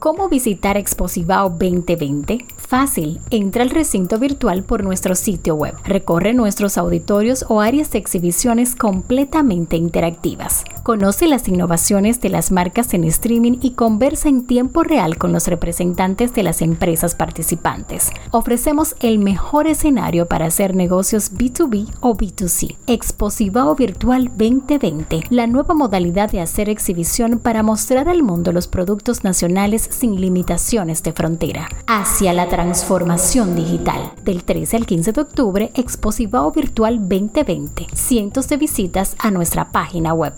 ¿Cómo 0.06 0.30
visitar 0.30 0.78
Exposivao 0.78 1.50
2020? 1.50 2.46
Fácil, 2.58 3.20
entra 3.32 3.64
al 3.64 3.72
recinto 3.72 4.20
virtual 4.20 4.64
por 4.64 4.84
nuestro 4.84 5.16
sitio 5.16 5.56
web. 5.56 5.74
Recorre 5.84 6.36
nuestros 6.36 6.78
auditorios 6.78 7.44
o 7.50 7.60
áreas 7.60 7.90
de 7.90 7.98
exhibiciones 7.98 8.76
completamente 8.76 9.78
interactivas. 9.78 10.64
Conoce 10.84 11.28
las 11.28 11.48
innovaciones 11.48 12.22
de 12.22 12.30
las 12.30 12.52
marcas 12.52 12.94
en 12.94 13.04
streaming 13.06 13.58
y 13.64 13.72
conversa 13.72 14.30
en 14.30 14.46
tiempo 14.46 14.84
real 14.84 15.18
con 15.18 15.32
los 15.32 15.48
representantes 15.48 16.36
de 16.36 16.44
las 16.44 16.62
empresas 16.62 17.16
participantes. 17.16 18.12
Ofrecemos 18.30 18.96
el 19.00 19.18
mejor 19.18 19.66
escenario 19.66 20.28
para 20.28 20.46
hacer 20.46 20.76
negocios 20.76 21.34
B2B 21.34 21.88
o 22.02 22.16
B2C. 22.16 22.76
Exposivao 22.86 23.74
Virtual 23.74 24.28
2020, 24.28 25.22
la 25.32 25.48
nueva 25.48 25.74
modalidad 25.74 26.30
de 26.30 26.42
hacer 26.42 26.70
exhibición 26.70 27.40
para 27.40 27.64
mostrar 27.64 28.08
al 28.08 28.22
mundo 28.22 28.52
los 28.52 28.68
productos 28.68 29.24
nacionales 29.24 29.90
sin 29.96 30.20
limitaciones 30.22 31.02
de 31.02 31.14
frontera. 31.14 31.70
Hacia 31.88 32.34
la 32.34 32.48
transformación 32.48 33.56
digital. 33.56 34.12
Del 34.24 34.44
13 34.44 34.78
al 34.78 34.86
15 34.86 35.12
de 35.14 35.22
octubre, 35.22 35.72
Exposivao 35.74 36.52
Virtual 36.52 37.00
2020. 37.00 37.88
Cientos 37.94 38.48
de 38.50 38.58
visitas 38.58 39.16
a 39.20 39.32
nuestra 39.32 39.72
página 39.72 40.14
web. 40.14 40.34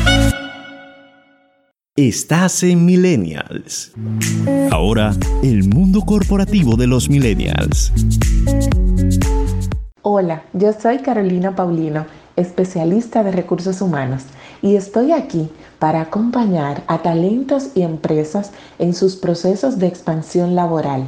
Estás 1.97 2.63
en 2.63 2.85
Millennials. 2.85 3.91
Ahora, 4.71 5.13
el 5.43 5.67
mundo 5.67 6.01
corporativo 6.01 6.77
de 6.77 6.87
los 6.87 7.09
Millennials. 7.09 7.91
Hola, 10.01 10.43
yo 10.53 10.71
soy 10.73 10.99
Carolina 10.99 11.55
Paulino, 11.55 12.05
especialista 12.35 13.23
de 13.23 13.31
recursos 13.31 13.81
humanos, 13.81 14.23
y 14.61 14.77
estoy 14.77 15.11
aquí 15.11 15.49
para 15.79 16.01
acompañar 16.01 16.83
a 16.87 16.99
talentos 16.99 17.71
y 17.75 17.81
empresas 17.81 18.51
en 18.79 18.95
sus 18.95 19.15
procesos 19.15 19.77
de 19.77 19.87
expansión 19.87 20.55
laboral 20.55 21.07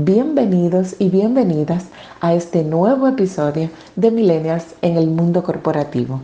Bienvenidos 0.00 0.94
y 1.00 1.08
bienvenidas 1.08 1.86
a 2.20 2.32
este 2.32 2.62
nuevo 2.62 3.08
episodio 3.08 3.68
de 3.96 4.12
Millennials 4.12 4.76
en 4.80 4.96
el 4.96 5.08
mundo 5.08 5.42
corporativo. 5.42 6.20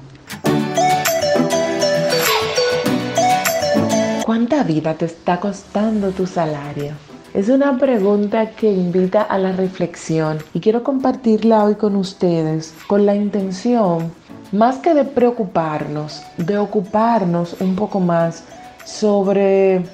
¿Cuánta 4.24 4.62
vida 4.62 4.94
te 4.94 5.06
está 5.06 5.40
costando 5.40 6.12
tu 6.12 6.24
salario? 6.24 6.92
Es 7.34 7.48
una 7.48 7.76
pregunta 7.76 8.50
que 8.50 8.70
invita 8.70 9.22
a 9.22 9.38
la 9.38 9.50
reflexión 9.50 10.38
y 10.52 10.60
quiero 10.60 10.84
compartirla 10.84 11.64
hoy 11.64 11.74
con 11.74 11.96
ustedes 11.96 12.72
con 12.86 13.04
la 13.06 13.16
intención, 13.16 14.12
más 14.52 14.76
que 14.76 14.94
de 14.94 15.02
preocuparnos, 15.02 16.22
de 16.36 16.58
ocuparnos 16.58 17.60
un 17.60 17.74
poco 17.74 17.98
más 17.98 18.44
sobre 18.84 19.84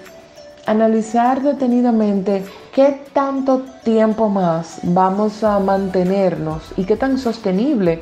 analizar 0.67 1.41
detenidamente 1.43 2.45
qué 2.81 2.99
tanto 3.13 3.61
tiempo 3.85 4.31
más 4.31 4.81
vamos 4.83 5.45
a 5.45 5.59
mantenernos 5.59 6.63
y 6.79 6.85
qué 6.85 6.97
tan 6.97 7.19
sostenible 7.19 8.01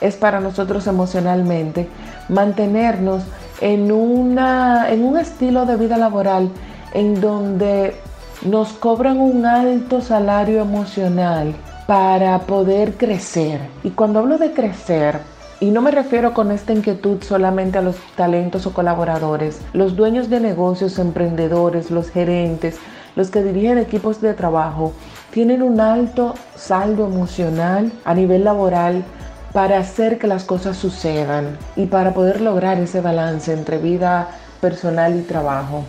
es 0.00 0.14
para 0.14 0.38
nosotros 0.38 0.86
emocionalmente 0.86 1.88
mantenernos 2.28 3.24
en, 3.60 3.90
una, 3.90 4.88
en 4.88 5.04
un 5.04 5.18
estilo 5.18 5.66
de 5.66 5.76
vida 5.76 5.96
laboral 5.96 6.48
en 6.94 7.20
donde 7.20 7.96
nos 8.42 8.68
cobran 8.74 9.18
un 9.18 9.46
alto 9.46 10.00
salario 10.00 10.60
emocional 10.62 11.52
para 11.88 12.38
poder 12.38 12.96
crecer. 12.96 13.58
Y 13.82 13.90
cuando 13.90 14.20
hablo 14.20 14.38
de 14.38 14.52
crecer, 14.52 15.18
y 15.58 15.72
no 15.72 15.82
me 15.82 15.90
refiero 15.90 16.34
con 16.34 16.52
esta 16.52 16.72
inquietud 16.72 17.20
solamente 17.24 17.78
a 17.78 17.82
los 17.82 17.96
talentos 18.14 18.64
o 18.64 18.72
colaboradores, 18.72 19.60
los 19.72 19.96
dueños 19.96 20.30
de 20.30 20.38
negocios, 20.38 21.00
emprendedores, 21.00 21.90
los 21.90 22.10
gerentes, 22.10 22.78
los 23.16 23.30
que 23.30 23.42
dirigen 23.42 23.78
equipos 23.78 24.20
de 24.20 24.34
trabajo, 24.34 24.92
tienen 25.30 25.62
un 25.62 25.80
alto 25.80 26.34
saldo 26.56 27.06
emocional 27.06 27.92
a 28.04 28.14
nivel 28.14 28.44
laboral 28.44 29.04
para 29.52 29.78
hacer 29.78 30.18
que 30.18 30.26
las 30.26 30.44
cosas 30.44 30.76
sucedan 30.76 31.58
y 31.76 31.86
para 31.86 32.14
poder 32.14 32.40
lograr 32.40 32.78
ese 32.78 33.00
balance 33.00 33.52
entre 33.52 33.78
vida 33.78 34.28
personal 34.60 35.18
y 35.18 35.22
trabajo. 35.22 35.84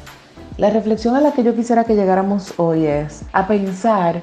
La 0.58 0.70
reflexión 0.70 1.16
a 1.16 1.22
la 1.22 1.32
que 1.32 1.44
yo 1.44 1.56
quisiera 1.56 1.84
que 1.84 1.96
llegáramos 1.96 2.54
hoy 2.58 2.86
es 2.86 3.24
a 3.34 3.48
pensar 3.48 4.22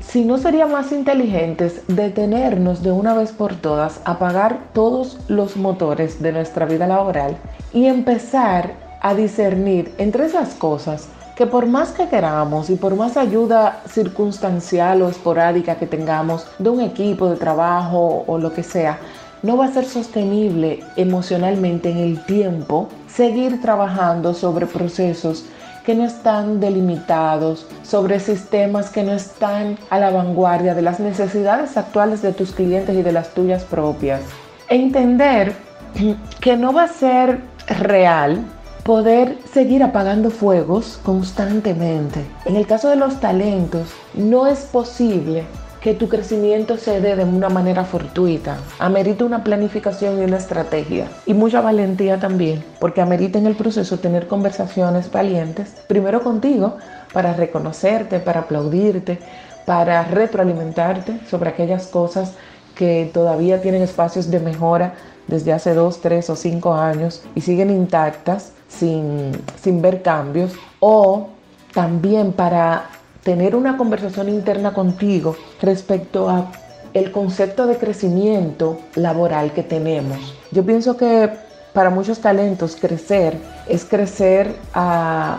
si 0.00 0.24
no 0.24 0.38
sería 0.38 0.66
más 0.66 0.92
inteligentes 0.92 1.82
detenernos 1.88 2.82
de 2.82 2.92
una 2.92 3.14
vez 3.14 3.32
por 3.32 3.54
todas, 3.54 4.00
apagar 4.04 4.58
todos 4.72 5.18
los 5.28 5.56
motores 5.56 6.22
de 6.22 6.32
nuestra 6.32 6.66
vida 6.66 6.86
laboral 6.86 7.36
y 7.72 7.86
empezar 7.86 8.72
a 9.00 9.14
discernir 9.14 9.92
entre 9.98 10.26
esas 10.26 10.54
cosas 10.54 11.08
que 11.36 11.46
por 11.46 11.66
más 11.66 11.90
que 11.92 12.08
queramos 12.08 12.70
y 12.70 12.76
por 12.76 12.94
más 12.94 13.16
ayuda 13.16 13.80
circunstancial 13.88 15.02
o 15.02 15.08
esporádica 15.08 15.76
que 15.76 15.86
tengamos 15.86 16.46
de 16.58 16.70
un 16.70 16.80
equipo 16.80 17.28
de 17.28 17.36
trabajo 17.36 18.24
o 18.26 18.38
lo 18.38 18.52
que 18.52 18.62
sea, 18.62 18.98
no 19.42 19.56
va 19.56 19.66
a 19.66 19.72
ser 19.72 19.84
sostenible 19.84 20.80
emocionalmente 20.96 21.90
en 21.90 21.98
el 21.98 22.24
tiempo 22.24 22.88
seguir 23.08 23.60
trabajando 23.60 24.32
sobre 24.32 24.66
procesos 24.66 25.44
que 25.84 25.94
no 25.94 26.04
están 26.04 26.60
delimitados, 26.60 27.66
sobre 27.82 28.18
sistemas 28.18 28.88
que 28.88 29.02
no 29.02 29.12
están 29.12 29.76
a 29.90 29.98
la 29.98 30.10
vanguardia 30.10 30.74
de 30.74 30.80
las 30.80 30.98
necesidades 30.98 31.76
actuales 31.76 32.22
de 32.22 32.32
tus 32.32 32.52
clientes 32.52 32.96
y 32.96 33.02
de 33.02 33.12
las 33.12 33.34
tuyas 33.34 33.64
propias. 33.64 34.22
Entender 34.68 35.54
que 36.40 36.56
no 36.56 36.72
va 36.72 36.84
a 36.84 36.88
ser 36.88 37.42
real 37.66 38.42
poder 38.84 39.38
seguir 39.50 39.82
apagando 39.82 40.30
fuegos 40.30 41.00
constantemente. 41.02 42.20
En 42.44 42.56
el 42.56 42.66
caso 42.66 42.90
de 42.90 42.96
los 42.96 43.18
talentos, 43.18 43.88
no 44.12 44.46
es 44.46 44.60
posible 44.60 45.44
que 45.80 45.94
tu 45.94 46.08
crecimiento 46.08 46.76
se 46.76 47.00
dé 47.00 47.16
de 47.16 47.24
una 47.24 47.48
manera 47.48 47.84
fortuita. 47.84 48.58
Amerita 48.78 49.24
una 49.24 49.42
planificación 49.42 50.20
y 50.20 50.24
una 50.24 50.36
estrategia. 50.36 51.08
Y 51.24 51.32
mucha 51.32 51.62
valentía 51.62 52.20
también, 52.20 52.62
porque 52.78 53.00
amerita 53.00 53.38
en 53.38 53.46
el 53.46 53.56
proceso 53.56 53.98
tener 53.98 54.26
conversaciones 54.28 55.10
valientes, 55.10 55.74
primero 55.86 56.22
contigo, 56.22 56.76
para 57.14 57.32
reconocerte, 57.32 58.20
para 58.20 58.40
aplaudirte, 58.40 59.18
para 59.64 60.02
retroalimentarte 60.04 61.20
sobre 61.26 61.48
aquellas 61.48 61.86
cosas 61.86 62.34
que 62.74 63.10
todavía 63.14 63.62
tienen 63.62 63.80
espacios 63.80 64.30
de 64.30 64.40
mejora 64.40 64.94
desde 65.26 65.54
hace 65.54 65.72
dos, 65.72 66.02
tres 66.02 66.28
o 66.28 66.36
cinco 66.36 66.74
años 66.74 67.22
y 67.34 67.40
siguen 67.40 67.70
intactas 67.70 68.52
sin, 68.78 69.32
sin 69.60 69.80
ver 69.80 70.02
cambios. 70.02 70.52
O 70.80 71.28
también 71.72 72.32
para 72.32 72.90
tener 73.22 73.56
una 73.56 73.76
conversación 73.76 74.28
interna 74.28 74.72
contigo 74.72 75.36
respecto 75.60 76.28
a 76.28 76.52
el 76.92 77.10
concepto 77.10 77.66
de 77.66 77.76
crecimiento 77.76 78.78
laboral 78.94 79.52
que 79.52 79.64
tenemos. 79.64 80.34
Yo 80.52 80.64
pienso 80.64 80.96
que 80.96 81.28
para 81.72 81.90
muchos 81.90 82.20
talentos 82.20 82.76
crecer 82.80 83.36
es 83.68 83.84
crecer 83.84 84.54
a, 84.72 85.38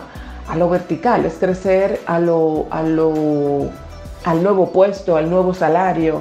lo 0.54 0.68
vertical, 0.68 1.24
es 1.24 1.34
crecer 1.34 2.00
a 2.06 2.18
lo, 2.18 2.66
a 2.70 2.82
lo, 2.82 3.70
al 4.24 4.42
nuevo 4.42 4.70
puesto, 4.70 5.16
al 5.16 5.30
nuevo 5.30 5.54
salario, 5.54 6.20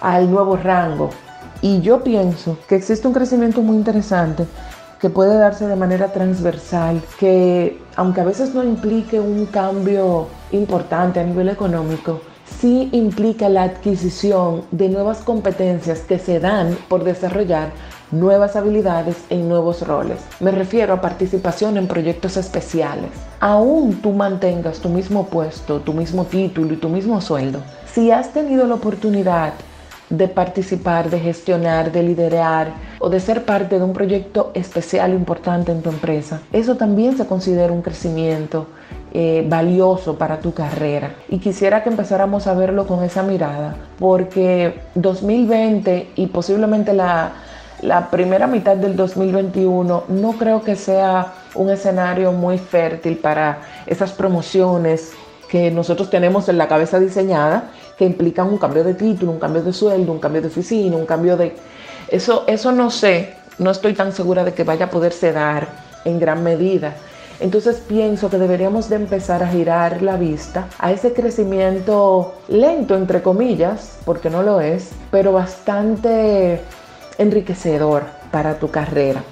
al 0.00 0.30
nuevo 0.30 0.56
rango. 0.56 1.10
Y 1.60 1.82
yo 1.82 2.02
pienso 2.02 2.56
que 2.66 2.76
existe 2.76 3.06
un 3.06 3.12
crecimiento 3.12 3.60
muy 3.60 3.76
interesante 3.76 4.46
que 5.02 5.10
puede 5.10 5.36
darse 5.36 5.66
de 5.66 5.74
manera 5.74 6.12
transversal, 6.12 7.02
que 7.18 7.76
aunque 7.96 8.20
a 8.20 8.24
veces 8.24 8.54
no 8.54 8.62
implique 8.62 9.18
un 9.18 9.46
cambio 9.46 10.28
importante 10.52 11.18
a 11.18 11.24
nivel 11.24 11.48
económico, 11.48 12.20
sí 12.60 12.88
implica 12.92 13.48
la 13.48 13.64
adquisición 13.64 14.62
de 14.70 14.88
nuevas 14.88 15.18
competencias 15.18 16.02
que 16.02 16.20
se 16.20 16.38
dan 16.38 16.78
por 16.88 17.02
desarrollar 17.02 17.70
nuevas 18.12 18.54
habilidades 18.54 19.16
en 19.28 19.48
nuevos 19.48 19.84
roles. 19.84 20.20
Me 20.38 20.52
refiero 20.52 20.94
a 20.94 21.00
participación 21.00 21.78
en 21.78 21.88
proyectos 21.88 22.36
especiales. 22.36 23.10
Aún 23.40 24.02
tú 24.02 24.12
mantengas 24.12 24.78
tu 24.78 24.88
mismo 24.88 25.26
puesto, 25.26 25.80
tu 25.80 25.94
mismo 25.94 26.26
título 26.26 26.74
y 26.74 26.76
tu 26.76 26.88
mismo 26.88 27.20
sueldo, 27.20 27.58
si 27.92 28.12
has 28.12 28.32
tenido 28.32 28.68
la 28.68 28.76
oportunidad 28.76 29.54
de 30.12 30.28
participar, 30.28 31.08
de 31.08 31.18
gestionar, 31.18 31.90
de 31.90 32.02
liderar 32.02 32.74
o 32.98 33.08
de 33.08 33.18
ser 33.18 33.46
parte 33.46 33.78
de 33.78 33.84
un 33.84 33.94
proyecto 33.94 34.50
especial 34.52 35.14
importante 35.14 35.72
en 35.72 35.80
tu 35.80 35.88
empresa. 35.88 36.42
Eso 36.52 36.76
también 36.76 37.16
se 37.16 37.26
considera 37.26 37.72
un 37.72 37.80
crecimiento 37.80 38.66
eh, 39.14 39.42
valioso 39.48 40.18
para 40.18 40.38
tu 40.38 40.52
carrera. 40.52 41.14
Y 41.30 41.38
quisiera 41.38 41.82
que 41.82 41.88
empezáramos 41.88 42.46
a 42.46 42.52
verlo 42.52 42.86
con 42.86 43.02
esa 43.02 43.22
mirada, 43.22 43.74
porque 43.98 44.80
2020 44.96 46.10
y 46.14 46.26
posiblemente 46.26 46.92
la, 46.92 47.32
la 47.80 48.10
primera 48.10 48.46
mitad 48.46 48.76
del 48.76 48.96
2021 48.96 50.04
no 50.08 50.32
creo 50.32 50.62
que 50.62 50.76
sea 50.76 51.32
un 51.54 51.70
escenario 51.70 52.32
muy 52.32 52.58
fértil 52.58 53.16
para 53.16 53.60
esas 53.86 54.12
promociones 54.12 55.12
que 55.48 55.70
nosotros 55.70 56.10
tenemos 56.10 56.50
en 56.50 56.58
la 56.58 56.68
cabeza 56.68 56.98
diseñada 56.98 57.70
implican 58.04 58.48
un 58.48 58.58
cambio 58.58 58.84
de 58.84 58.94
título, 58.94 59.32
un 59.32 59.38
cambio 59.38 59.62
de 59.62 59.72
sueldo, 59.72 60.12
un 60.12 60.18
cambio 60.18 60.42
de 60.42 60.48
oficina, 60.48 60.96
un 60.96 61.06
cambio 61.06 61.36
de... 61.36 61.54
Eso, 62.08 62.44
eso 62.46 62.72
no 62.72 62.90
sé, 62.90 63.34
no 63.58 63.70
estoy 63.70 63.94
tan 63.94 64.12
segura 64.12 64.44
de 64.44 64.52
que 64.52 64.64
vaya 64.64 64.86
a 64.86 64.90
poderse 64.90 65.32
dar 65.32 65.68
en 66.04 66.18
gran 66.18 66.42
medida. 66.42 66.94
Entonces 67.40 67.82
pienso 67.88 68.30
que 68.30 68.38
deberíamos 68.38 68.88
de 68.88 68.96
empezar 68.96 69.42
a 69.42 69.48
girar 69.48 70.02
la 70.02 70.16
vista 70.16 70.68
a 70.78 70.92
ese 70.92 71.12
crecimiento 71.12 72.34
lento, 72.48 72.96
entre 72.96 73.20
comillas, 73.20 73.98
porque 74.04 74.30
no 74.30 74.42
lo 74.42 74.60
es, 74.60 74.90
pero 75.10 75.32
bastante 75.32 76.60
enriquecedor 77.18 78.04
para 78.30 78.58
tu 78.58 78.70
carrera. 78.70 79.24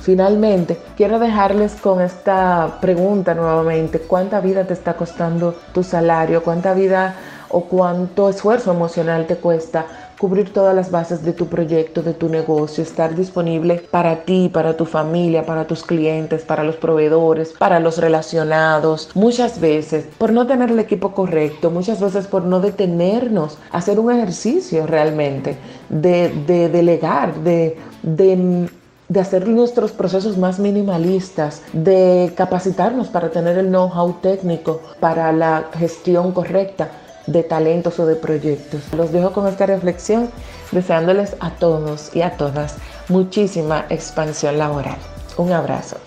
Finalmente, 0.00 0.78
quiero 0.96 1.18
dejarles 1.18 1.74
con 1.74 2.00
esta 2.00 2.78
pregunta 2.80 3.34
nuevamente. 3.34 3.98
¿Cuánta 3.98 4.40
vida 4.40 4.64
te 4.64 4.72
está 4.72 4.94
costando 4.94 5.54
tu 5.74 5.82
salario? 5.82 6.42
¿Cuánta 6.42 6.72
vida 6.72 7.16
o 7.50 7.62
cuánto 7.62 8.28
esfuerzo 8.28 8.72
emocional 8.72 9.26
te 9.26 9.36
cuesta 9.36 9.86
cubrir 10.18 10.52
todas 10.52 10.74
las 10.74 10.90
bases 10.90 11.24
de 11.24 11.32
tu 11.32 11.46
proyecto, 11.46 12.02
de 12.02 12.12
tu 12.12 12.28
negocio, 12.28 12.82
estar 12.82 13.14
disponible 13.14 13.82
para 13.90 14.24
ti, 14.24 14.50
para 14.52 14.76
tu 14.76 14.84
familia, 14.84 15.46
para 15.46 15.66
tus 15.66 15.82
clientes, 15.84 16.42
para 16.42 16.64
los 16.64 16.76
proveedores, 16.76 17.54
para 17.56 17.78
los 17.78 17.98
relacionados. 17.98 19.10
Muchas 19.14 19.60
veces 19.60 20.06
por 20.18 20.32
no 20.32 20.46
tener 20.46 20.70
el 20.70 20.78
equipo 20.80 21.12
correcto, 21.12 21.70
muchas 21.70 22.00
veces 22.00 22.26
por 22.26 22.42
no 22.42 22.60
detenernos 22.60 23.58
hacer 23.70 24.00
un 24.00 24.10
ejercicio 24.10 24.86
realmente 24.86 25.56
de, 25.88 26.68
delegar, 26.68 27.34
de, 27.36 27.78
de 28.02 28.68
de 29.08 29.20
hacer 29.20 29.48
nuestros 29.48 29.92
procesos 29.92 30.36
más 30.36 30.58
minimalistas, 30.58 31.62
de 31.72 32.30
capacitarnos 32.36 33.08
para 33.08 33.30
tener 33.30 33.56
el 33.56 33.68
know-how 33.68 34.18
técnico 34.20 34.82
para 35.00 35.32
la 35.32 35.64
gestión 35.78 36.32
correcta 36.32 36.90
de 37.28 37.42
talentos 37.42 37.98
o 38.00 38.06
de 38.06 38.16
proyectos. 38.16 38.82
Los 38.96 39.12
dejo 39.12 39.32
con 39.32 39.46
esta 39.46 39.66
reflexión, 39.66 40.30
deseándoles 40.72 41.36
a 41.40 41.50
todos 41.50 42.10
y 42.14 42.22
a 42.22 42.36
todas 42.36 42.76
muchísima 43.08 43.86
expansión 43.90 44.58
laboral. 44.58 44.98
Un 45.36 45.52
abrazo. 45.52 45.98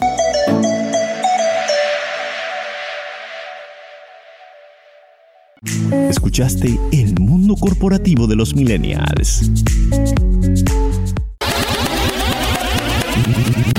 Escuchaste 6.10 6.80
El 6.92 7.20
Mundo 7.20 7.56
Corporativo 7.56 8.28
de 8.28 8.36
los 8.36 8.56
Millennials. 8.56 9.50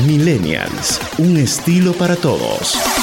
Millennials, 0.07 1.01
un 1.19 1.37
estilo 1.39 1.93
para 1.93 2.17
todos. 2.17 3.02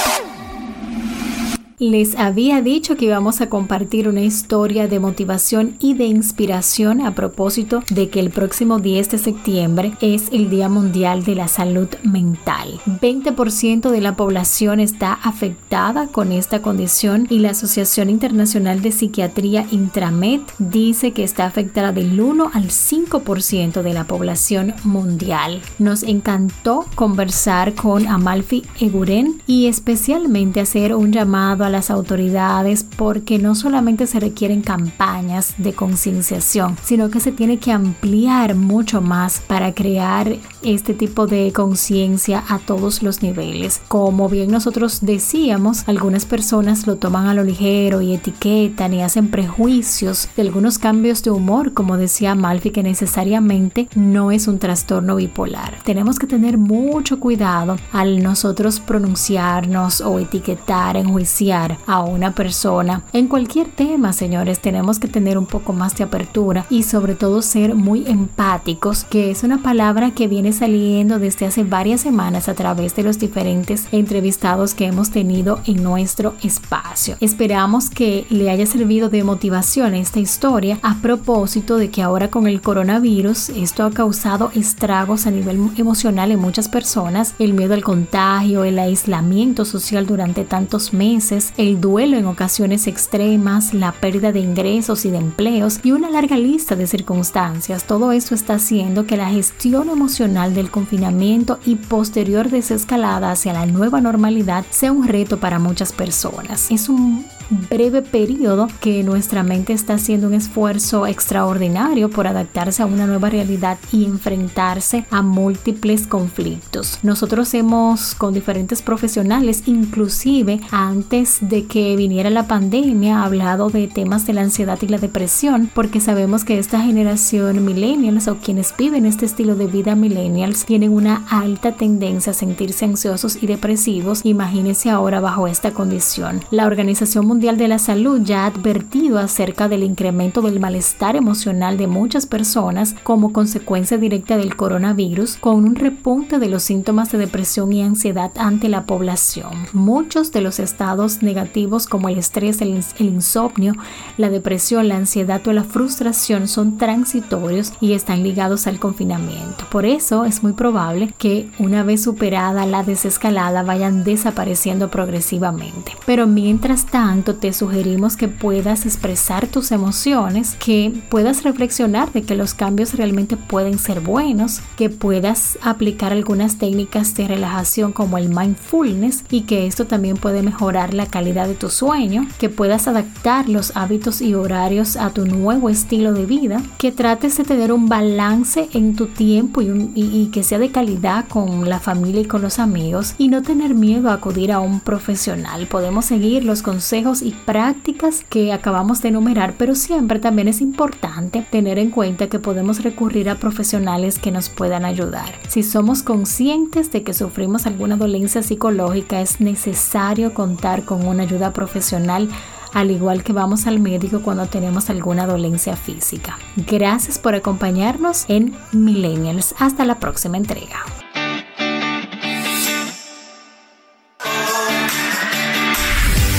Les 1.80 2.16
había 2.16 2.62
dicho 2.62 2.98
que 2.98 3.06
íbamos 3.06 3.40
a 3.40 3.48
compartir 3.48 4.10
una 4.10 4.20
historia 4.20 4.90
de 4.90 5.00
motivación 5.00 5.78
y 5.80 5.94
de 5.94 6.08
inspiración 6.08 7.00
a 7.00 7.16
propósito 7.16 7.84
de 7.90 8.10
que 8.10 8.20
el 8.20 8.32
próximo 8.32 8.80
10 8.80 9.12
de 9.12 9.18
septiembre 9.18 9.94
es 10.02 10.28
el 10.34 10.50
Día 10.50 10.68
Mundial 10.68 11.24
de 11.24 11.36
la 11.36 11.48
Salud 11.48 11.88
Mental. 12.04 12.82
20% 12.86 13.92
de 13.92 14.02
la 14.02 14.18
población 14.18 14.82
está 14.82 15.14
afectada 15.14 16.08
con 16.08 16.34
esta 16.34 16.62
condición 16.62 17.28
y 17.30 17.40
la 17.40 17.52
Asociación 17.52 18.10
Internacional 18.10 18.82
de 18.82 18.92
Psiquiatría 18.92 19.66
Intramed 19.72 20.42
dice 20.58 21.14
que 21.14 21.24
está 21.24 21.46
afectada 21.46 21.94
del 21.94 22.20
1 22.20 22.52
al 22.54 22.66
5% 22.66 23.84
de 23.84 23.94
la 23.94 24.04
población 24.04 24.74
mundial. 24.84 25.62
Nos 25.80 26.04
encantó 26.04 26.86
conversar 26.96 27.74
con 27.74 28.06
Amalfi 28.06 28.64
Eguren 28.82 29.42
y 29.48 29.68
especialmente 29.68 30.60
hacer 30.60 30.94
un 30.94 31.14
llamado 31.14 31.64
a 31.64 31.69
las 31.70 31.90
autoridades 31.90 32.84
porque 32.84 33.40
no 33.40 33.56
solamente 33.56 34.08
se 34.08 34.20
requieren 34.20 34.62
campañas 34.62 35.54
de 35.58 35.74
concienciación, 35.74 36.78
sino 36.84 37.10
que 37.10 37.20
se 37.20 37.32
tiene 37.32 37.60
que 37.60 37.72
ampliar 37.72 38.56
mucho 38.56 39.02
más 39.02 39.42
para 39.48 39.74
crear 39.74 40.36
este 40.62 40.94
tipo 40.94 41.28
de 41.28 41.52
conciencia 41.54 42.44
a 42.48 42.60
todos 42.60 43.02
los 43.02 43.22
niveles. 43.22 43.82
Como 43.88 44.30
bien 44.30 44.52
nosotros 44.52 45.00
decíamos, 45.02 45.88
algunas 45.88 46.26
personas 46.26 46.88
lo 46.88 46.98
toman 46.98 47.28
a 47.28 47.34
lo 47.34 47.44
ligero 47.44 48.02
y 48.02 48.14
etiquetan 48.14 48.94
y 48.94 49.02
hacen 49.02 49.30
prejuicios 49.30 50.28
de 50.36 50.42
algunos 50.42 50.78
cambios 50.80 51.24
de 51.24 51.32
humor, 51.32 51.74
como 51.74 51.98
decía 51.98 52.36
Malfi, 52.36 52.72
que 52.72 52.84
necesariamente 52.84 53.88
no 53.96 54.32
es 54.32 54.48
un 54.48 54.60
trastorno 54.60 55.16
bipolar. 55.16 55.78
Tenemos 55.84 56.20
que 56.20 56.28
tener 56.28 56.58
mucho 56.58 57.20
cuidado 57.20 57.78
al 57.92 58.22
nosotros 58.22 58.80
pronunciarnos 58.80 60.02
o 60.02 60.20
etiquetar, 60.20 60.98
enjuiciar 60.98 61.59
a 61.88 62.04
una 62.04 62.34
persona. 62.34 63.04
En 63.14 63.28
cualquier 63.28 63.68
tema, 63.68 64.14
señores, 64.14 64.60
tenemos 64.60 65.00
que 65.00 65.08
tener 65.08 65.38
un 65.38 65.46
poco 65.46 65.74
más 65.74 65.96
de 65.98 66.04
apertura 66.04 66.66
y 66.70 66.84
sobre 66.84 67.16
todo 67.16 67.42
ser 67.42 67.76
muy 67.76 68.06
empáticos, 68.08 69.04
que 69.04 69.32
es 69.32 69.44
una 69.44 69.62
palabra 69.62 70.12
que 70.12 70.28
viene 70.28 70.54
saliendo 70.54 71.20
desde 71.20 71.46
hace 71.46 71.64
varias 71.64 72.02
semanas 72.02 72.50
a 72.50 72.54
través 72.54 72.96
de 72.96 73.04
los 73.04 73.20
diferentes 73.20 73.88
entrevistados 73.92 74.74
que 74.74 74.86
hemos 74.86 75.12
tenido 75.12 75.60
en 75.66 75.84
nuestro 75.84 76.36
espacio. 76.44 77.18
Esperamos 77.20 77.90
que 77.90 78.26
le 78.30 78.50
haya 78.50 78.66
servido 78.66 79.10
de 79.10 79.24
motivación 79.24 79.96
esta 79.96 80.20
historia 80.20 80.80
a 80.82 80.96
propósito 80.96 81.78
de 81.78 81.90
que 81.90 82.02
ahora 82.02 82.30
con 82.30 82.48
el 82.48 82.62
coronavirus 82.62 83.50
esto 83.50 83.84
ha 83.84 83.92
causado 83.92 84.52
estragos 84.56 85.26
a 85.26 85.32
nivel 85.32 85.70
emocional 85.78 86.32
en 86.32 86.40
muchas 86.40 86.70
personas, 86.70 87.34
el 87.40 87.54
miedo 87.54 87.74
al 87.74 87.84
contagio, 87.84 88.64
el 88.64 88.80
aislamiento 88.80 89.66
social 89.66 90.06
durante 90.06 90.44
tantos 90.44 90.94
meses, 90.94 91.49
el 91.58 91.82
duelo 91.82 92.18
en 92.18 92.26
ocasiones 92.26 92.88
extremas, 92.88 93.74
la 93.74 93.92
pérdida 93.92 94.32
de 94.32 94.40
ingresos 94.40 95.06
y 95.06 95.12
de 95.12 95.18
empleos 95.18 95.80
y 95.84 95.92
una 95.92 96.10
larga 96.10 96.38
lista 96.38 96.76
de 96.76 96.88
circunstancias. 96.88 97.86
Todo 97.86 98.12
esto 98.12 98.36
está 98.36 98.56
haciendo 98.56 99.06
que 99.06 99.18
la 99.18 99.30
gestión 99.30 99.90
emocional 99.90 100.54
del 100.54 100.72
confinamiento 100.72 101.60
y 101.66 101.76
posterior 101.76 102.50
desescalada 102.50 103.32
hacia 103.32 103.54
la 103.54 103.66
nueva 103.66 104.02
normalidad 104.02 104.66
sea 104.70 104.92
un 104.92 105.08
reto 105.08 105.40
para 105.40 105.60
muchas 105.60 105.94
personas. 105.94 106.72
Es 106.72 106.90
un 106.90 107.26
breve 107.50 108.02
periodo 108.02 108.68
que 108.80 109.04
nuestra 109.04 109.44
mente 109.44 109.74
está 109.74 109.96
haciendo 109.96 110.28
un 110.28 110.34
esfuerzo 110.34 111.08
extraordinario 111.08 112.10
por 112.10 112.28
adaptarse 112.28 112.84
a 112.84 112.86
una 112.86 113.08
nueva 113.08 113.30
realidad 113.30 113.78
y 113.92 114.06
enfrentarse 114.06 115.06
a 115.10 115.22
múltiples 115.22 116.08
conflictos. 116.08 117.00
Nosotros 117.04 117.54
hemos 117.54 118.16
con 118.16 118.34
diferentes 118.34 118.82
profesionales, 118.82 119.64
inclusive 119.66 120.62
antes 120.72 121.38
de 121.42 121.66
que 121.66 121.96
viniera 121.96 122.30
la 122.30 122.48
pandemia, 122.48 123.24
hablado 123.24 123.70
de 123.70 123.88
temas 123.88 124.26
de 124.26 124.34
la 124.34 124.42
ansiedad 124.42 124.78
y 124.82 124.88
la 124.88 124.98
depresión, 124.98 125.70
porque 125.74 126.00
sabemos 126.00 126.46
que 126.46 126.60
esta 126.60 126.82
generación 126.82 127.66
millennials 127.66 128.28
o 128.28 128.38
quienes 128.38 128.76
viven 128.78 129.06
este 129.06 129.26
estilo 129.26 129.56
de 129.56 129.68
vida 129.68 129.96
millennials 129.96 130.66
tienen 130.66 130.92
una 130.92 131.26
alta 131.30 131.74
tendencia 131.74 132.32
a 132.32 132.36
sentirse 132.36 132.86
ansiosos 132.86 133.42
y 133.42 133.48
depresivos. 133.48 134.22
Imagínense 134.24 134.90
ahora 134.90 135.20
bajo 135.20 135.48
esta 135.48 135.72
condición. 135.72 136.42
La 136.52 136.68
Organización 136.68 137.26
Mundial 137.26 137.39
de 137.40 137.70
la 137.70 137.80
Salud 137.80 138.20
ya 138.22 138.44
ha 138.44 138.48
advertido 138.48 139.18
acerca 139.18 139.70
del 139.70 139.84
incremento 139.84 140.42
del 140.42 140.60
malestar 140.60 141.16
emocional 141.16 141.78
de 141.78 141.88
muchas 141.88 142.26
personas 142.26 142.96
como 143.04 143.32
consecuencia 143.32 143.98
directa 143.98 144.36
del 144.36 144.58
coronavirus, 144.58 145.38
con 145.38 145.64
un 145.64 145.76
repunte 145.76 146.38
de 146.38 146.50
los 146.50 146.64
síntomas 146.64 147.14
de 147.14 147.18
depresión 147.18 147.72
y 147.72 147.82
ansiedad 147.82 148.32
ante 148.38 148.68
la 148.68 148.86
población. 148.86 149.54
Muchos 149.72 150.34
de 150.34 150.42
los 150.42 150.60
estados 150.60 151.24
negativos 151.24 151.88
como 151.88 152.10
el 152.10 152.18
estrés, 152.18 152.62
el, 152.62 152.84
insomnio, 153.00 153.74
la 154.18 154.30
depresión, 154.30 154.90
la 154.90 154.98
ansiedad 154.98 155.42
o 155.48 155.54
la 155.54 155.64
frustración 155.64 156.50
son 156.50 156.78
transitorios 156.78 157.72
y 157.80 157.94
están 157.94 158.22
ligados 158.22 158.68
al 158.68 158.80
confinamiento. 158.80 159.66
Por 159.72 159.86
eso 159.86 160.26
es 160.26 160.44
muy 160.44 160.52
probable 160.52 161.14
que 161.18 161.50
una 161.58 161.84
vez 161.84 162.04
superada 162.04 162.66
la 162.66 162.84
desescalada 162.84 163.64
vayan 163.64 164.04
desapareciendo 164.04 164.92
progresivamente. 164.92 165.94
Pero 166.06 166.28
mientras 166.28 166.86
tanto, 166.86 167.29
te 167.36 167.54
sugerimos 167.54 168.18
que 168.18 168.28
puedas 168.28 168.86
expresar 168.86 169.48
tus 169.48 169.72
emociones, 169.72 170.56
que 170.60 170.94
puedas 171.10 171.44
reflexionar 171.44 172.12
de 172.12 172.24
que 172.24 172.36
los 172.36 172.54
cambios 172.54 172.94
realmente 172.94 173.38
pueden 173.38 173.80
ser 173.80 174.00
buenos, 174.02 174.62
que 174.78 174.90
puedas 174.90 175.58
aplicar 175.62 176.12
algunas 176.12 176.58
técnicas 176.58 177.16
de 177.16 177.28
relajación 177.28 177.92
como 177.92 178.18
el 178.18 178.30
mindfulness 178.30 179.24
y 179.30 179.42
que 179.42 179.68
esto 179.68 179.86
también 179.86 180.18
puede 180.18 180.42
mejorar 180.42 180.94
la 180.94 181.08
calidad 181.08 181.48
de 181.48 181.56
tu 181.56 181.70
sueño, 181.70 182.28
que 182.40 182.50
puedas 182.50 182.88
adaptar 182.88 183.50
los 183.50 183.76
hábitos 183.76 184.22
y 184.22 184.34
horarios 184.34 184.96
a 184.96 185.12
tu 185.12 185.26
nuevo 185.26 185.70
estilo 185.70 186.14
de 186.14 186.26
vida, 186.26 186.62
que 186.78 186.92
trates 186.92 187.38
de 187.38 187.44
tener 187.44 187.72
un 187.72 187.90
balance 187.90 188.70
en 188.74 188.96
tu 188.96 189.08
tiempo 189.08 189.62
y, 189.62 189.92
y 189.96 190.30
que 190.32 190.44
sea 190.44 190.60
de 190.60 190.72
calidad 190.72 191.28
con 191.28 191.70
la 191.70 191.80
familia 191.80 192.22
y 192.22 192.26
con 192.26 192.42
los 192.42 192.60
amigos 192.60 193.16
y 193.18 193.28
no 193.28 193.42
tener 193.42 193.74
miedo 193.74 194.10
a 194.10 194.14
acudir 194.14 194.52
a 194.52 194.60
un 194.60 194.80
profesional. 194.80 195.68
Podemos 195.68 196.06
seguir 196.06 196.44
los 196.44 196.62
consejos 196.62 197.19
y 197.22 197.32
prácticas 197.32 198.24
que 198.28 198.54
acabamos 198.54 199.02
de 199.02 199.10
enumerar, 199.10 199.54
pero 199.58 199.76
siempre 199.76 200.20
también 200.20 200.48
es 200.48 200.62
importante 200.62 201.46
tener 201.52 201.80
en 201.80 201.92
cuenta 201.92 202.28
que 202.28 202.40
podemos 202.40 202.84
recurrir 202.84 203.30
a 203.30 203.36
profesionales 203.36 204.20
que 204.20 204.32
nos 204.32 204.50
puedan 204.50 204.86
ayudar. 204.86 205.36
Si 205.48 205.64
somos 205.64 206.04
conscientes 206.04 206.92
de 206.92 207.04
que 207.04 207.14
sufrimos 207.14 207.66
alguna 207.66 207.98
dolencia 207.98 208.44
psicológica, 208.44 209.22
es 209.22 209.42
necesario 209.42 210.34
contar 210.34 210.84
con 210.84 211.06
una 211.06 211.24
ayuda 211.24 211.54
profesional 211.54 212.30
al 212.74 212.92
igual 212.92 213.24
que 213.24 213.34
vamos 213.34 213.68
al 213.68 213.80
médico 213.80 214.22
cuando 214.22 214.46
tenemos 214.46 214.90
alguna 214.90 215.26
dolencia 215.26 215.76
física. 215.76 216.38
Gracias 216.56 217.18
por 217.18 217.36
acompañarnos 217.36 218.26
en 218.28 218.56
Millennials. 218.72 219.56
Hasta 219.60 219.86
la 219.86 220.00
próxima 220.00 220.38
entrega. 220.38 220.84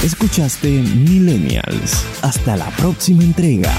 Escuchaste 0.03 0.69
Millennials. 0.69 2.07
Hasta 2.23 2.57
la 2.57 2.71
próxima 2.71 3.23
entrega. 3.23 3.71